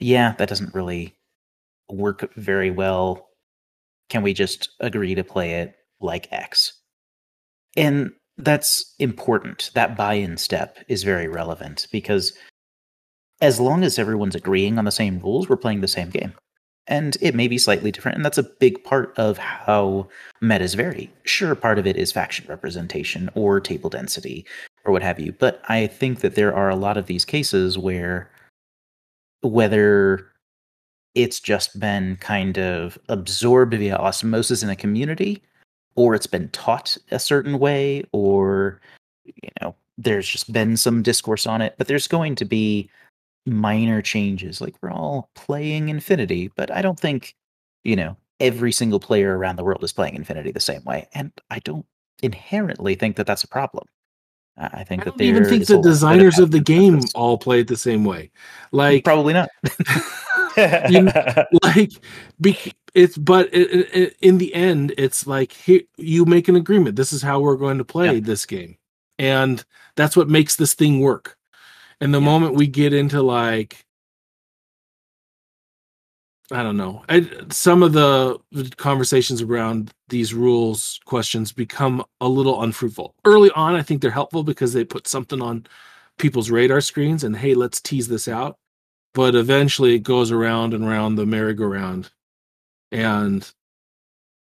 yeah 0.00 0.34
that 0.38 0.48
doesn't 0.48 0.74
really 0.74 1.14
work 1.88 2.34
very 2.34 2.70
well. 2.70 3.28
Can 4.08 4.22
we 4.22 4.34
just 4.34 4.70
agree 4.80 5.14
to 5.14 5.24
play 5.24 5.60
it 5.60 5.76
like 6.00 6.32
x? 6.32 6.72
And 7.76 8.10
that's 8.36 8.94
important. 8.98 9.70
That 9.74 9.96
buy-in 9.96 10.36
step 10.36 10.78
is 10.88 11.04
very 11.04 11.28
relevant 11.28 11.86
because 11.92 12.32
as 13.40 13.60
long 13.60 13.84
as 13.84 13.98
everyone's 13.98 14.34
agreeing 14.34 14.78
on 14.78 14.84
the 14.84 14.90
same 14.90 15.18
rules 15.20 15.48
we're 15.48 15.56
playing 15.56 15.80
the 15.80 15.88
same 15.88 16.10
game 16.10 16.32
and 16.86 17.16
it 17.20 17.34
may 17.34 17.48
be 17.48 17.58
slightly 17.58 17.90
different 17.90 18.16
and 18.16 18.24
that's 18.24 18.38
a 18.38 18.42
big 18.42 18.82
part 18.84 19.12
of 19.16 19.38
how 19.38 20.06
metas 20.40 20.74
vary. 20.74 21.10
Sure 21.24 21.54
part 21.54 21.78
of 21.78 21.86
it 21.86 21.96
is 21.96 22.12
faction 22.12 22.46
representation 22.48 23.30
or 23.34 23.60
table 23.60 23.90
density 23.90 24.44
or 24.84 24.92
what 24.92 25.02
have 25.02 25.18
you 25.18 25.32
but 25.32 25.62
i 25.68 25.86
think 25.86 26.20
that 26.20 26.34
there 26.34 26.54
are 26.54 26.70
a 26.70 26.76
lot 26.76 26.96
of 26.96 27.06
these 27.06 27.24
cases 27.24 27.78
where 27.78 28.30
whether 29.42 30.26
it's 31.14 31.40
just 31.40 31.78
been 31.78 32.16
kind 32.16 32.58
of 32.58 32.98
absorbed 33.08 33.74
via 33.74 33.96
osmosis 33.96 34.62
in 34.62 34.70
a 34.70 34.76
community 34.76 35.42
or 35.96 36.14
it's 36.14 36.26
been 36.26 36.48
taught 36.50 36.96
a 37.10 37.18
certain 37.18 37.58
way 37.58 38.04
or 38.12 38.80
you 39.24 39.50
know 39.60 39.74
there's 39.96 40.28
just 40.28 40.52
been 40.52 40.76
some 40.76 41.02
discourse 41.02 41.46
on 41.46 41.60
it 41.62 41.74
but 41.78 41.86
there's 41.86 42.08
going 42.08 42.34
to 42.34 42.44
be 42.44 42.90
minor 43.46 44.00
changes 44.02 44.60
like 44.60 44.74
we're 44.82 44.90
all 44.90 45.30
playing 45.34 45.88
infinity 45.90 46.50
but 46.56 46.70
i 46.70 46.80
don't 46.80 46.98
think 46.98 47.34
you 47.82 47.94
know 47.96 48.16
every 48.40 48.72
single 48.72 48.98
player 48.98 49.36
around 49.36 49.56
the 49.56 49.64
world 49.64 49.84
is 49.84 49.92
playing 49.92 50.14
infinity 50.14 50.50
the 50.50 50.58
same 50.60 50.82
way 50.84 51.06
and 51.14 51.30
i 51.50 51.58
don't 51.60 51.84
inherently 52.22 52.94
think 52.94 53.16
that 53.16 53.26
that's 53.26 53.44
a 53.44 53.48
problem. 53.48 53.84
I 54.56 54.84
think 54.84 55.02
I 55.02 55.06
that 55.06 55.18
don't 55.18 55.26
even 55.26 55.44
think 55.44 55.66
the 55.66 55.74
lot 55.74 55.78
of 55.80 55.82
good 55.84 55.90
designers 55.90 56.38
of 56.38 56.52
the 56.52 56.60
game 56.60 57.00
all 57.16 57.36
play 57.36 57.60
it 57.60 57.66
the 57.68 57.76
same 57.76 58.04
way. 58.04 58.26
Mm, 58.26 58.30
like 58.70 59.04
probably 59.04 59.32
not. 59.34 59.48
You- 60.88 61.10
like 61.64 61.90
bec- 62.40 62.76
it's 62.94 63.18
but 63.18 63.48
i 63.52 63.58
i 63.58 63.86
i- 64.02 64.10
in 64.22 64.38
the 64.38 64.54
end 64.54 64.94
it's 64.96 65.26
like 65.26 65.50
here 65.50 65.80
you 65.96 66.24
make 66.24 66.46
an 66.48 66.54
agreement. 66.54 66.94
This 66.94 67.12
is 67.12 67.20
how 67.20 67.40
we're 67.40 67.56
going 67.56 67.78
to 67.78 67.84
play 67.84 68.14
Yeah. 68.14 68.20
this 68.20 68.46
game. 68.46 68.76
And 69.18 69.64
that's 69.96 70.16
what 70.16 70.28
makes 70.28 70.54
this 70.56 70.74
thing 70.74 71.00
work 71.00 71.36
and 72.00 72.12
the 72.14 72.20
Yeah. 72.20 72.24
moment 72.24 72.54
we 72.54 72.66
get 72.66 72.92
into 72.92 73.22
like 73.22 73.84
i 76.50 76.62
don't 76.62 76.76
know 76.76 77.02
I, 77.08 77.28
some 77.50 77.82
of 77.82 77.92
the 77.94 78.38
conversations 78.76 79.40
around 79.42 79.92
these 80.08 80.34
rules 80.34 81.00
questions 81.06 81.52
become 81.52 82.04
a 82.20 82.28
little 82.28 82.62
unfruitful. 82.62 83.14
Early 83.24 83.50
on 83.52 83.74
i 83.74 83.82
think 83.82 84.00
they're 84.02 84.10
helpful 84.10 84.42
because 84.44 84.72
they 84.72 84.84
put 84.84 85.06
something 85.08 85.40
on 85.42 85.66
people's 86.18 86.50
radar 86.50 86.80
screens 86.80 87.24
and 87.24 87.36
hey 87.36 87.54
let's 87.54 87.80
tease 87.80 88.08
this 88.08 88.28
out. 88.28 88.58
But 89.14 89.34
eventually 89.34 89.94
it 89.94 90.00
goes 90.00 90.30
around 90.32 90.74
and 90.74 90.84
around 90.84 91.14
the 91.16 91.26
merry-go-round. 91.26 92.10
And 92.92 93.50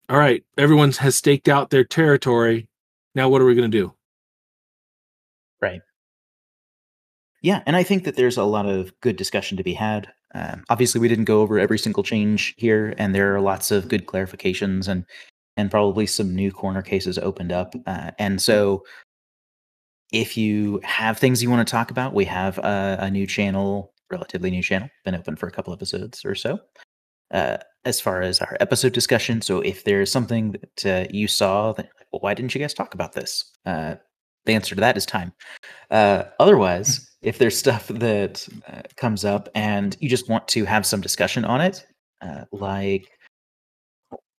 all 0.08 0.16
right 0.18 0.44
everyone 0.56 0.92
has 0.92 1.16
staked 1.16 1.48
out 1.48 1.70
their 1.70 1.84
territory. 1.84 2.68
Now 3.14 3.28
what 3.28 3.42
are 3.42 3.44
we 3.46 3.54
going 3.54 3.70
to 3.70 3.78
do 3.78 3.94
Yeah, 7.42 7.62
and 7.66 7.74
I 7.74 7.82
think 7.82 8.04
that 8.04 8.14
there's 8.14 8.36
a 8.36 8.44
lot 8.44 8.66
of 8.66 8.98
good 9.00 9.16
discussion 9.16 9.56
to 9.56 9.64
be 9.64 9.74
had. 9.74 10.08
Um, 10.34 10.64
obviously, 10.70 11.00
we 11.00 11.08
didn't 11.08 11.24
go 11.24 11.40
over 11.40 11.58
every 11.58 11.78
single 11.78 12.04
change 12.04 12.54
here, 12.56 12.94
and 12.98 13.14
there 13.14 13.34
are 13.34 13.40
lots 13.40 13.70
of 13.70 13.88
good 13.88 14.06
clarifications 14.06 14.88
and 14.88 15.04
and 15.56 15.70
probably 15.70 16.06
some 16.06 16.34
new 16.34 16.50
corner 16.50 16.80
cases 16.80 17.18
opened 17.18 17.52
up. 17.52 17.74
Uh, 17.86 18.12
and 18.18 18.40
so, 18.40 18.84
if 20.12 20.36
you 20.36 20.80
have 20.84 21.18
things 21.18 21.42
you 21.42 21.50
want 21.50 21.66
to 21.66 21.70
talk 21.70 21.90
about, 21.90 22.14
we 22.14 22.24
have 22.26 22.58
a, 22.58 22.98
a 23.00 23.10
new 23.10 23.26
channel, 23.26 23.92
relatively 24.10 24.50
new 24.50 24.62
channel, 24.62 24.88
been 25.04 25.14
open 25.14 25.36
for 25.36 25.48
a 25.48 25.52
couple 25.52 25.72
episodes 25.72 26.24
or 26.24 26.34
so. 26.34 26.60
Uh, 27.32 27.56
as 27.84 28.00
far 28.00 28.22
as 28.22 28.40
our 28.40 28.56
episode 28.60 28.92
discussion, 28.92 29.42
so 29.42 29.60
if 29.60 29.84
there's 29.84 30.12
something 30.12 30.52
that 30.52 30.86
uh, 30.86 31.08
you 31.10 31.26
saw 31.26 31.72
that, 31.72 31.88
well, 32.12 32.20
why 32.20 32.34
didn't 32.34 32.54
you 32.54 32.60
guys 32.60 32.74
talk 32.74 32.94
about 32.94 33.14
this? 33.14 33.50
The 34.44 34.54
answer 34.54 34.74
to 34.74 34.80
that 34.80 34.96
is 34.96 35.06
time. 35.06 35.32
Uh, 35.90 36.24
otherwise, 36.40 37.10
if 37.22 37.38
there's 37.38 37.56
stuff 37.56 37.88
that 37.88 38.46
uh, 38.68 38.82
comes 38.96 39.24
up 39.24 39.48
and 39.54 39.96
you 40.00 40.08
just 40.08 40.28
want 40.28 40.48
to 40.48 40.64
have 40.64 40.84
some 40.84 41.00
discussion 41.00 41.44
on 41.44 41.60
it, 41.60 41.86
uh, 42.20 42.44
like 42.50 43.08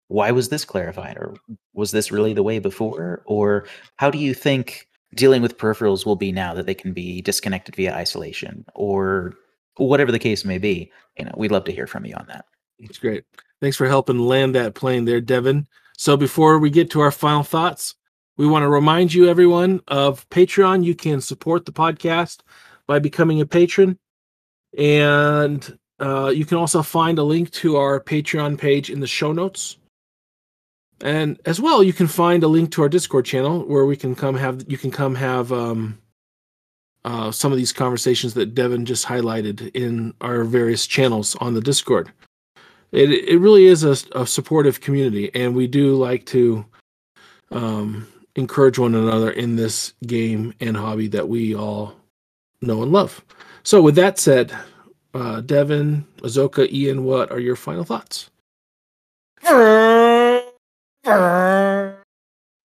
why 0.10 0.32
was 0.32 0.50
this 0.50 0.66
clarified, 0.66 1.18
or 1.18 1.36
was 1.74 1.92
this 1.92 2.12
really 2.12 2.34
the 2.34 2.44
way 2.44 2.60
before, 2.60 3.24
or 3.26 3.66
how 3.96 4.12
do 4.12 4.18
you 4.18 4.34
think 4.34 4.88
dealing 5.16 5.42
with 5.42 5.58
peripherals 5.58 6.06
will 6.06 6.16
be 6.16 6.32
now 6.32 6.54
that 6.54 6.66
they 6.66 6.76
can 6.76 6.94
be 6.94 7.22
disconnected 7.22 7.76
via 7.76 7.94
isolation, 7.96 8.66
or 8.76 9.34
whatever 9.78 10.12
the 10.12 10.20
case 10.20 10.44
may 10.46 10.58
be? 10.58 10.92
You 11.18 11.26
know, 11.26 11.34
we'd 11.38 11.52
love 11.52 11.64
to 11.66 11.72
hear 11.72 11.88
from 11.88 12.06
you 12.06 12.16
on 12.16 12.26
that. 12.28 12.46
it's 12.80 12.98
great 12.98 13.24
thanks 13.62 13.78
for 13.78 13.88
helping 13.88 14.20
land 14.20 14.54
that 14.56 14.76
plane 14.76 15.06
there 15.06 15.22
devin 15.22 15.66
so 15.98 16.18
before 16.18 16.60
we 16.60 16.70
get 16.70 16.90
to 16.92 17.00
our 17.00 17.12
final 17.12 17.44
thoughts 17.44 17.96
we 18.38 18.48
want 18.48 18.64
to 18.64 18.70
remind 18.70 19.14
you 19.14 19.30
everyone 19.30 19.82
of 19.88 20.28
patreon. 20.30 20.84
You 20.84 20.96
can 20.96 21.22
support 21.22 21.66
the 21.66 21.72
podcast 21.72 22.40
by 22.88 23.00
becoming 23.00 23.42
a 23.42 23.46
patron. 23.46 23.98
And 24.78 25.78
uh, 26.00 26.30
you 26.30 26.46
can 26.46 26.58
also 26.58 26.82
find 26.82 27.20
a 27.20 27.24
link 27.24 27.52
to 27.52 27.78
our 27.78 28.00
patreon 28.00 28.58
page 28.58 28.90
in 28.90 29.00
the 29.00 29.08
show 29.08 29.32
notes. 29.32 29.78
And 31.02 31.40
as 31.46 31.60
well 31.60 31.84
you 31.84 31.94
can 31.94 32.08
find 32.08 32.44
a 32.44 32.48
link 32.48 32.72
to 32.72 32.82
our 32.82 32.90
discord 32.90 33.26
channel 33.26 33.62
where 33.68 33.86
we 33.86 33.98
can 33.98 34.16
come 34.16 34.36
have 34.36 34.64
you 34.68 34.78
can 34.78 34.90
come 34.90 35.16
have 35.16 35.52
um, 35.52 36.00
uh, 37.04 37.30
some 37.30 37.52
of 37.52 37.58
these 37.58 37.74
conversations 37.74 38.34
that 38.36 38.56
devin 38.56 38.86
just 38.86 39.06
highlighted 39.06 39.70
in 39.76 40.14
our 40.22 40.44
various 40.44 40.88
channels 40.88 41.36
on 41.36 41.54
the 41.54 41.62
discord. 41.62 42.12
It, 42.92 43.12
it 43.12 43.40
really 43.40 43.66
is 43.66 43.84
a, 43.84 43.98
a 44.18 44.26
supportive 44.26 44.82
community 44.82 45.30
and 45.36 45.56
we 45.56 45.68
do 45.68 45.96
like 45.96 46.26
to 46.28 46.66
um, 47.52 48.08
encourage 48.36 48.80
one 48.80 48.96
another 48.96 49.32
in 49.32 49.56
this 49.56 49.94
game 50.06 50.54
and 50.60 50.76
hobby 50.76 51.08
that 51.08 51.28
we 51.30 51.56
all 51.56 51.94
know 52.62 52.82
and 52.82 52.92
love 52.92 53.24
so 53.64 53.82
with 53.82 53.96
that 53.96 54.18
said 54.18 54.52
uh, 55.14 55.42
devin 55.42 56.06
azoka 56.22 56.72
ian 56.72 57.04
what 57.04 57.32
are 57.32 57.40
your 57.40 57.56
final 57.56 57.84
thoughts 57.84 58.30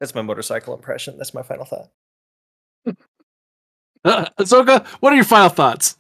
That's 0.01 0.15
my 0.15 0.23
motorcycle 0.23 0.75
impression. 0.75 1.17
That's 1.19 1.35
my 1.35 1.43
final 1.43 1.65
thought. 1.65 1.89
uh, 4.05 4.27
azoka 4.39 4.87
what 5.01 5.13
are 5.13 5.17
your 5.17 5.25
final 5.25 5.49
thoughts 5.49 5.97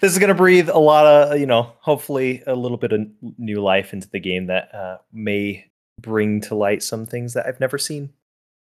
This 0.00 0.12
is 0.12 0.18
going 0.18 0.28
to 0.28 0.34
breathe 0.34 0.70
a 0.70 0.78
lot 0.78 1.06
of, 1.06 1.38
you 1.38 1.44
know, 1.46 1.72
hopefully 1.80 2.42
a 2.46 2.54
little 2.54 2.78
bit 2.78 2.92
of 2.92 3.02
new 3.36 3.60
life 3.60 3.92
into 3.92 4.08
the 4.08 4.20
game 4.20 4.46
that 4.46 4.74
uh, 4.74 4.98
may 5.12 5.70
bring 6.00 6.40
to 6.42 6.54
light 6.54 6.82
some 6.82 7.06
things 7.06 7.34
that 7.34 7.46
I've 7.46 7.60
never 7.60 7.78
seen. 7.78 8.12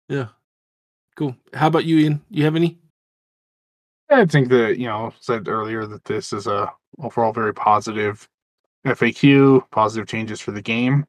yeah 0.09 0.29
cool 1.17 1.37
how 1.55 1.67
about 1.69 1.85
you 1.85 1.99
ian 1.99 2.23
you 2.31 2.45
have 2.45 2.57
any 2.57 2.79
I 4.09 4.25
think 4.27 4.49
that 4.51 4.79
you 4.79 4.87
know 4.87 5.13
said 5.21 5.49
earlier 5.49 5.87
that 5.87 6.05
this 6.05 6.33
is 6.33 6.47
a 6.47 6.73
overall 6.99 7.33
very 7.33 7.53
positive 7.53 8.29
FAQ, 8.87 9.69
positive 9.71 10.07
changes 10.07 10.41
for 10.41 10.53
the 10.53 10.63
game. 10.63 11.07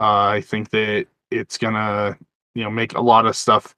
Uh, 0.00 0.24
I 0.28 0.40
think 0.40 0.70
that 0.70 1.06
it's 1.30 1.58
gonna 1.58 2.16
you 2.54 2.64
know 2.64 2.70
make 2.70 2.94
a 2.94 3.00
lot 3.02 3.26
of 3.26 3.36
stuff 3.36 3.74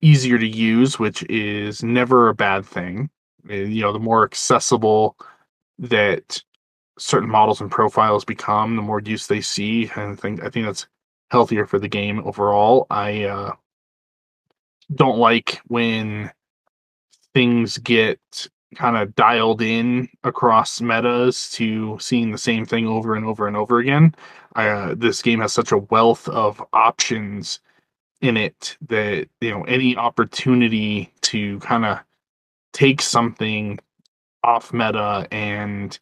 easier 0.00 0.38
to 0.38 0.46
use, 0.46 0.98
which 0.98 1.22
is 1.30 1.82
never 1.84 2.28
a 2.28 2.34
bad 2.34 2.66
thing. 2.66 3.08
Uh, 3.48 3.54
You 3.54 3.82
know, 3.82 3.92
the 3.92 4.00
more 4.00 4.24
accessible 4.24 5.16
that 5.78 6.42
certain 6.98 7.30
models 7.30 7.60
and 7.60 7.70
profiles 7.70 8.24
become, 8.24 8.76
the 8.76 8.82
more 8.82 9.00
use 9.00 9.26
they 9.28 9.40
see, 9.40 9.90
and 9.96 10.12
I 10.12 10.16
think 10.16 10.42
I 10.42 10.50
think 10.50 10.66
that's 10.66 10.86
healthier 11.32 11.66
for 11.66 11.78
the 11.78 11.88
game 11.88 12.20
overall. 12.26 12.86
I 12.90 13.24
uh, 13.24 13.52
don't 14.94 15.18
like 15.18 15.62
when 15.66 16.30
things 17.32 17.78
get 17.78 18.20
kind 18.74 18.98
of 18.98 19.14
dialed 19.14 19.62
in 19.62 20.10
across 20.24 20.82
metas 20.82 21.50
to 21.52 21.96
seeing 21.98 22.30
the 22.30 22.38
same 22.38 22.66
thing 22.66 22.86
over 22.86 23.14
and 23.14 23.24
over 23.24 23.48
and 23.48 23.56
over 23.56 23.78
again. 23.78 24.14
Uh, 24.56 24.94
this 24.94 25.22
game 25.22 25.40
has 25.40 25.54
such 25.54 25.72
a 25.72 25.78
wealth 25.78 26.28
of 26.28 26.62
options 26.74 27.60
in 28.20 28.36
it 28.36 28.76
that 28.88 29.26
you 29.40 29.50
know 29.50 29.62
any 29.64 29.96
opportunity 29.96 31.10
to 31.22 31.58
kind 31.60 31.86
of 31.86 31.98
take 32.74 33.00
something 33.00 33.78
off 34.44 34.72
meta 34.72 35.26
and 35.30 35.98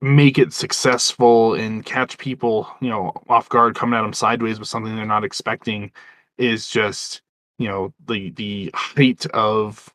make 0.00 0.38
it 0.38 0.52
successful 0.52 1.54
and 1.54 1.84
catch 1.84 2.18
people, 2.18 2.68
you 2.80 2.88
know, 2.88 3.12
off 3.28 3.48
guard 3.48 3.74
coming 3.74 3.98
at 3.98 4.02
them 4.02 4.12
sideways 4.12 4.58
with 4.58 4.68
something 4.68 4.94
they're 4.94 5.06
not 5.06 5.24
expecting 5.24 5.90
is 6.38 6.68
just, 6.68 7.22
you 7.58 7.68
know, 7.68 7.92
the 8.06 8.30
the 8.30 8.70
height 8.74 9.26
of 9.26 9.92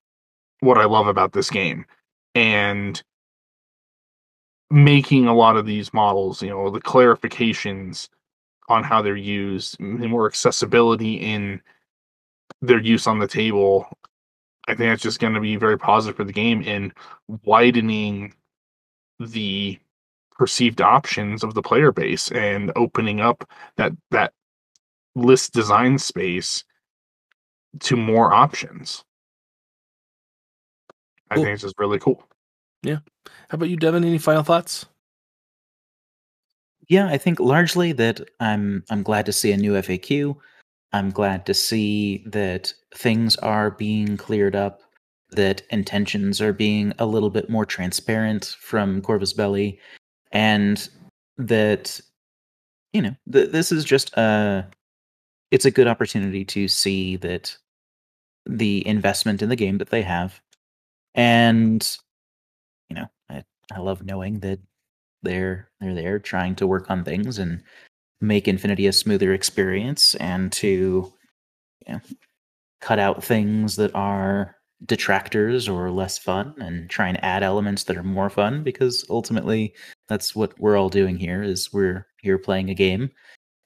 what 0.61 0.77
I 0.77 0.85
love 0.85 1.07
about 1.07 1.33
this 1.33 1.49
game. 1.49 1.85
And 2.33 3.01
making 4.71 5.27
a 5.27 5.35
lot 5.35 5.57
of 5.57 5.65
these 5.65 5.93
models, 5.93 6.41
you 6.41 6.49
know, 6.49 6.69
the 6.69 6.81
clarifications 6.81 8.07
on 8.69 8.83
how 8.83 9.01
they're 9.01 9.15
used, 9.17 9.79
and 9.79 9.99
more 10.09 10.27
accessibility 10.27 11.15
in 11.15 11.61
their 12.61 12.79
use 12.79 13.05
on 13.05 13.19
the 13.19 13.27
table. 13.27 13.85
I 14.67 14.75
think 14.75 14.89
that's 14.91 15.01
just 15.03 15.19
going 15.19 15.33
to 15.33 15.41
be 15.41 15.57
very 15.57 15.77
positive 15.77 16.15
for 16.15 16.23
the 16.23 16.31
game 16.31 16.61
in 16.61 16.93
widening 17.43 18.33
the 19.19 19.77
perceived 20.41 20.81
options 20.81 21.43
of 21.43 21.53
the 21.53 21.61
player 21.61 21.91
base 21.91 22.31
and 22.31 22.71
opening 22.75 23.21
up 23.21 23.47
that 23.77 23.91
that 24.09 24.33
list 25.13 25.53
design 25.53 25.99
space 25.99 26.63
to 27.79 27.95
more 27.95 28.33
options. 28.33 29.03
I 31.29 31.35
Cool. 31.35 31.43
think 31.43 31.53
it's 31.53 31.61
just 31.61 31.77
really 31.77 31.99
cool. 31.99 32.27
Yeah. 32.81 33.01
How 33.49 33.57
about 33.57 33.69
you, 33.69 33.77
Devin? 33.77 34.03
Any 34.03 34.17
final 34.17 34.41
thoughts? 34.41 34.87
Yeah, 36.87 37.07
I 37.07 37.19
think 37.19 37.39
largely 37.39 37.91
that 37.91 38.21
I'm 38.39 38.83
I'm 38.89 39.03
glad 39.03 39.27
to 39.27 39.31
see 39.31 39.51
a 39.51 39.57
new 39.57 39.73
FAQ. 39.73 40.35
I'm 40.91 41.11
glad 41.11 41.45
to 41.45 41.53
see 41.53 42.23
that 42.25 42.73
things 42.95 43.35
are 43.37 43.69
being 43.69 44.17
cleared 44.17 44.55
up, 44.55 44.81
that 45.29 45.61
intentions 45.69 46.41
are 46.41 46.51
being 46.51 46.93
a 46.97 47.05
little 47.05 47.29
bit 47.29 47.47
more 47.47 47.63
transparent 47.63 48.55
from 48.59 49.03
Corvus 49.03 49.33
Belli, 49.33 49.79
and 50.31 50.89
that 51.37 51.99
you 52.93 53.01
know 53.01 53.15
th- 53.31 53.51
this 53.51 53.71
is 53.71 53.83
just 53.83 54.13
a 54.17 54.67
it's 55.51 55.65
a 55.65 55.71
good 55.71 55.87
opportunity 55.87 56.45
to 56.45 56.67
see 56.67 57.17
that 57.17 57.57
the 58.45 58.85
investment 58.87 59.41
in 59.41 59.49
the 59.49 59.55
game 59.55 59.77
that 59.77 59.89
they 59.89 60.01
have, 60.01 60.41
and 61.15 61.97
you 62.89 62.95
know 62.95 63.07
I 63.29 63.43
I 63.73 63.79
love 63.79 64.05
knowing 64.05 64.39
that 64.39 64.59
they're 65.23 65.69
they're 65.79 65.95
there 65.95 66.19
trying 66.19 66.55
to 66.55 66.67
work 66.67 66.89
on 66.89 67.03
things 67.03 67.37
and 67.37 67.63
make 68.21 68.47
Infinity 68.47 68.87
a 68.87 68.93
smoother 68.93 69.33
experience 69.33 70.15
and 70.15 70.51
to 70.53 71.13
you 71.87 71.93
know, 71.93 72.01
cut 72.79 72.99
out 72.99 73.23
things 73.23 73.75
that 73.75 73.93
are 73.95 74.55
detractors 74.85 75.67
or 75.67 75.91
less 75.91 76.17
fun 76.17 76.53
and 76.59 76.89
try 76.89 77.07
and 77.07 77.23
add 77.23 77.43
elements 77.43 77.83
that 77.83 77.97
are 77.97 78.03
more 78.03 78.29
fun 78.29 78.63
because 78.63 79.05
ultimately 79.09 79.73
that's 80.07 80.35
what 80.35 80.57
we're 80.59 80.77
all 80.77 80.89
doing 80.89 81.17
here 81.17 81.43
is 81.43 81.71
we're 81.71 82.07
here 82.21 82.37
playing 82.37 82.69
a 82.69 82.75
game. 82.75 83.09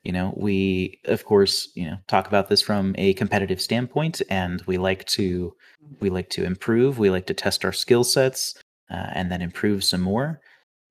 You 0.04 0.12
know 0.12 0.34
we 0.38 1.00
of 1.06 1.26
course 1.26 1.70
you 1.74 1.86
know 1.86 1.98
talk 2.08 2.28
about 2.28 2.48
this 2.48 2.62
from 2.62 2.94
a 2.98 3.14
competitive 3.16 3.60
standpoint 3.60 4.22
and 4.30 4.62
we 4.68 4.78
like 4.78 5.06
to 5.06 5.56
we 6.00 6.12
like 6.12 6.30
to 6.30 6.44
improve 6.44 7.00
we 7.00 7.10
like 7.10 7.26
to 7.26 7.34
test 7.34 7.66
our 7.66 7.74
skill 7.74 8.04
sets 8.04 8.54
uh, 8.92 9.08
and 9.14 9.32
then 9.32 9.42
improve 9.42 9.84
some 9.84 10.02
more 10.02 10.42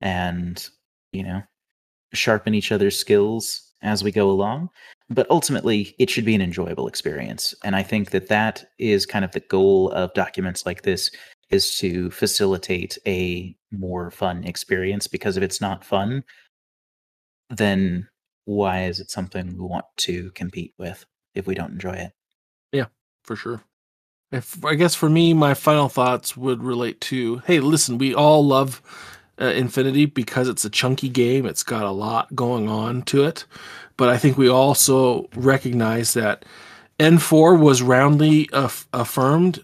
and 0.01 0.67
you 1.13 1.23
know 1.23 1.41
sharpen 2.13 2.53
each 2.53 2.73
other's 2.73 2.99
skills 2.99 3.64
as 3.81 4.03
we 4.03 4.11
go 4.11 4.29
along 4.29 4.69
but 5.09 5.29
ultimately 5.29 5.95
it 5.99 6.09
should 6.09 6.25
be 6.25 6.35
an 6.35 6.41
enjoyable 6.41 6.87
experience 6.87 7.53
and 7.63 7.75
i 7.75 7.83
think 7.83 8.11
that 8.11 8.27
that 8.27 8.65
is 8.79 9.05
kind 9.05 9.25
of 9.25 9.31
the 9.31 9.39
goal 9.41 9.91
of 9.91 10.13
documents 10.13 10.65
like 10.65 10.81
this 10.81 11.11
is 11.49 11.77
to 11.77 12.09
facilitate 12.11 12.97
a 13.05 13.55
more 13.71 14.09
fun 14.09 14.43
experience 14.43 15.07
because 15.07 15.37
if 15.37 15.43
it's 15.43 15.61
not 15.61 15.85
fun 15.85 16.23
then 17.49 18.07
why 18.45 18.85
is 18.85 18.99
it 18.99 19.11
something 19.11 19.57
we 19.57 19.65
want 19.65 19.85
to 19.97 20.31
compete 20.31 20.73
with 20.77 21.05
if 21.33 21.45
we 21.47 21.55
don't 21.55 21.71
enjoy 21.71 21.93
it 21.93 22.11
Yeah, 22.71 22.85
for 23.23 23.35
sure. 23.35 23.61
If 24.31 24.65
I 24.65 24.75
guess 24.75 24.95
for 24.95 25.09
me, 25.09 25.33
my 25.33 25.53
final 25.53 25.89
thoughts 25.89 26.35
would 26.35 26.63
relate 26.63 26.99
to 27.01 27.37
hey, 27.39 27.59
listen, 27.59 27.97
we 27.97 28.13
all 28.13 28.45
love 28.45 28.81
uh, 29.39 29.45
Infinity 29.45 30.05
because 30.05 30.47
it's 30.47 30.65
a 30.65 30.69
chunky 30.69 31.09
game. 31.09 31.45
It's 31.45 31.63
got 31.63 31.83
a 31.83 31.91
lot 31.91 32.35
going 32.35 32.69
on 32.69 33.03
to 33.03 33.23
it, 33.25 33.45
but 33.97 34.09
I 34.09 34.17
think 34.17 34.37
we 34.37 34.49
also 34.49 35.29
recognize 35.35 36.13
that 36.13 36.45
N4 36.99 37.59
was 37.59 37.81
roundly 37.81 38.49
aff- 38.53 38.87
affirmed 38.93 39.63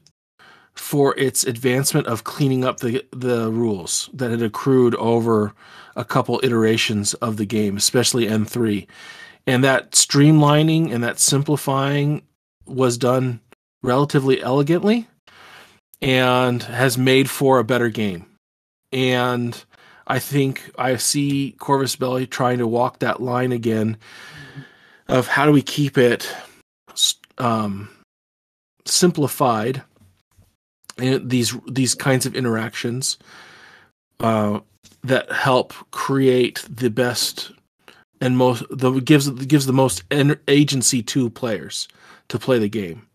for 0.74 1.18
its 1.18 1.44
advancement 1.44 2.08
of 2.08 2.24
cleaning 2.24 2.64
up 2.64 2.80
the 2.80 3.06
the 3.12 3.52
rules 3.52 4.10
that 4.14 4.32
had 4.32 4.42
accrued 4.42 4.96
over 4.96 5.54
a 5.96 6.06
couple 6.06 6.40
iterations 6.44 7.14
of 7.16 7.38
the 7.38 7.46
game, 7.46 7.78
especially 7.78 8.26
N3. 8.26 8.88
And 9.46 9.64
that 9.64 9.92
streamlining 9.92 10.94
and 10.94 11.04
that 11.04 11.20
simplifying 11.20 12.24
was 12.66 12.98
done 12.98 13.42
relatively 13.84 14.42
elegantly 14.42 15.08
and 16.02 16.64
has 16.64 16.98
made 16.98 17.30
for 17.30 17.60
a 17.60 17.64
better 17.64 17.90
game. 17.90 18.26
And 18.92 19.64
I 20.08 20.20
think 20.20 20.72
I 20.78 20.96
see 20.98 21.56
Corvus 21.60 21.96
Belli 21.96 22.28
trying 22.28 22.58
to 22.58 22.68
walk 22.68 23.00
that 23.00 23.22
line 23.22 23.52
again 23.52 23.98
of 25.08 25.28
how 25.28 25.46
do 25.46 25.52
we 25.52 25.62
keep 25.62 25.98
it 25.98 26.34
um, 27.38 27.90
simplified 28.86 29.84
in 30.98 31.28
these 31.28 31.56
these 31.68 31.96
kinds 31.96 32.26
of 32.26 32.36
interactions 32.36 33.18
uh, 34.20 34.60
that 35.04 35.32
help 35.32 35.74
create 35.92 36.66
the 36.70 36.90
best 36.90 37.52
and 38.20 38.38
most 38.38 38.64
the 38.70 38.92
gives 39.00 39.30
gives 39.30 39.66
the 39.66 39.74
most 39.74 40.04
agency 40.48 41.02
to 41.04 41.30
players 41.30 41.88
to 42.28 42.40
play 42.40 42.60
the 42.60 42.70
game. 42.70 43.08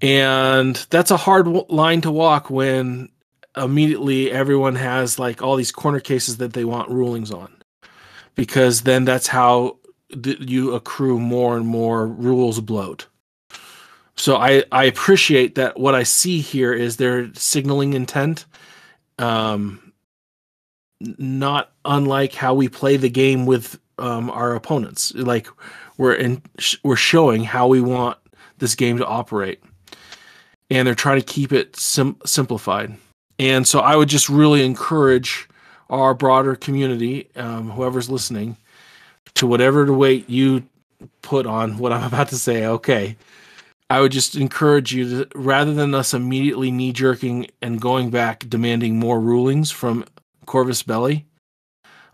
And 0.00 0.74
that's 0.90 1.12
a 1.12 1.16
hard 1.16 1.46
line 1.46 2.00
to 2.00 2.10
walk 2.10 2.50
when 2.50 3.08
immediately 3.56 4.30
everyone 4.30 4.74
has 4.76 5.18
like 5.18 5.42
all 5.42 5.56
these 5.56 5.72
corner 5.72 6.00
cases 6.00 6.38
that 6.38 6.52
they 6.52 6.64
want 6.64 6.90
rulings 6.90 7.30
on. 7.30 7.52
Because 8.34 8.82
then 8.82 9.04
that's 9.04 9.26
how 9.26 9.76
th- 10.22 10.40
you 10.40 10.74
accrue 10.74 11.18
more 11.18 11.56
and 11.56 11.66
more 11.66 12.06
rules 12.06 12.60
bloat. 12.60 13.06
So 14.14 14.36
i 14.36 14.62
i 14.72 14.84
appreciate 14.84 15.54
that 15.54 15.80
what 15.80 15.94
i 15.94 16.02
see 16.02 16.40
here 16.40 16.72
is 16.72 16.96
they're 16.96 17.32
signaling 17.34 17.94
intent 17.94 18.44
um 19.18 19.92
not 21.00 21.72
unlike 21.84 22.34
how 22.34 22.54
we 22.54 22.68
play 22.68 22.96
the 22.96 23.08
game 23.10 23.46
with 23.46 23.78
um 23.98 24.30
our 24.30 24.54
opponents. 24.54 25.14
Like 25.14 25.48
we're 25.96 26.14
in 26.14 26.42
sh- 26.58 26.76
we're 26.84 26.96
showing 26.96 27.44
how 27.44 27.66
we 27.66 27.80
want 27.80 28.18
this 28.58 28.74
game 28.74 28.98
to 28.98 29.06
operate. 29.06 29.62
And 30.70 30.86
they're 30.86 30.94
trying 30.94 31.20
to 31.20 31.26
keep 31.26 31.52
it 31.52 31.76
sim- 31.76 32.16
simplified. 32.24 32.96
And 33.38 33.66
so 33.66 33.80
I 33.80 33.96
would 33.96 34.08
just 34.08 34.28
really 34.28 34.64
encourage 34.64 35.48
our 35.90 36.14
broader 36.14 36.56
community, 36.56 37.28
um, 37.36 37.70
whoever's 37.70 38.08
listening, 38.08 38.56
to 39.34 39.46
whatever 39.46 39.84
the 39.84 39.92
weight 39.92 40.28
you 40.28 40.64
put 41.20 41.46
on 41.46 41.78
what 41.78 41.92
I'm 41.92 42.04
about 42.06 42.28
to 42.28 42.36
say. 42.38 42.66
Okay, 42.66 43.16
I 43.90 44.00
would 44.00 44.12
just 44.12 44.36
encourage 44.36 44.94
you 44.94 45.24
to, 45.24 45.38
rather 45.38 45.74
than 45.74 45.94
us 45.94 46.14
immediately 46.14 46.70
knee 46.70 46.92
jerking 46.92 47.48
and 47.60 47.80
going 47.80 48.10
back 48.10 48.48
demanding 48.48 48.98
more 48.98 49.20
rulings 49.20 49.70
from 49.70 50.04
Corvus 50.46 50.82
Belli 50.82 51.26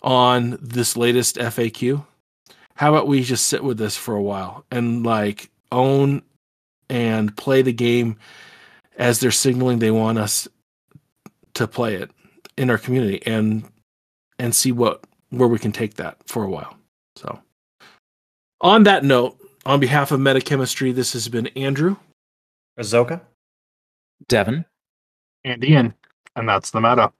on 0.03 0.59
this 0.61 0.97
latest 0.97 1.37
FAQ. 1.37 2.05
How 2.75 2.91
about 2.95 3.09
we 3.09 3.23
just 3.23 3.47
sit 3.47 3.65
with 3.65 3.79
this 3.79 3.97
for 3.97 4.15
a 4.15 4.23
while 4.23 4.65
and 4.71 5.05
like 5.05 5.51
own 5.73 6.23
and 6.89 7.37
play 7.37 7.63
the 7.63 7.73
game 7.73 8.17
as 8.97 9.21
they're 9.21 9.31
signaling 9.31 9.79
they 9.79 9.91
want 9.91 10.19
us 10.19 10.49
to 11.59 11.69
play 11.69 11.95
it 11.95 12.11
in 12.57 12.71
our 12.71 12.79
community 12.79 13.23
and 13.27 13.65
and 14.39 14.55
see 14.55 14.73
what 14.73 15.05
where 15.31 15.49
we 15.49 15.59
can 15.59 15.73
take 15.73 15.95
that 15.95 16.17
for 16.27 16.45
a 16.45 16.51
while. 16.51 16.77
So 17.17 17.39
on 18.61 18.85
that 18.85 19.05
note, 19.05 19.37
on 19.67 19.81
behalf 19.81 20.11
of 20.11 20.21
Metachemistry, 20.21 20.95
this 20.95 21.13
has 21.13 21.29
been 21.29 21.49
Andrew. 21.49 21.97
Azoka? 22.79 23.21
devin 24.29 24.65
And 25.45 25.65
Ian, 25.65 25.95
and 26.37 26.49
that's 26.49 26.71
the 26.71 26.81
meta. 26.81 27.13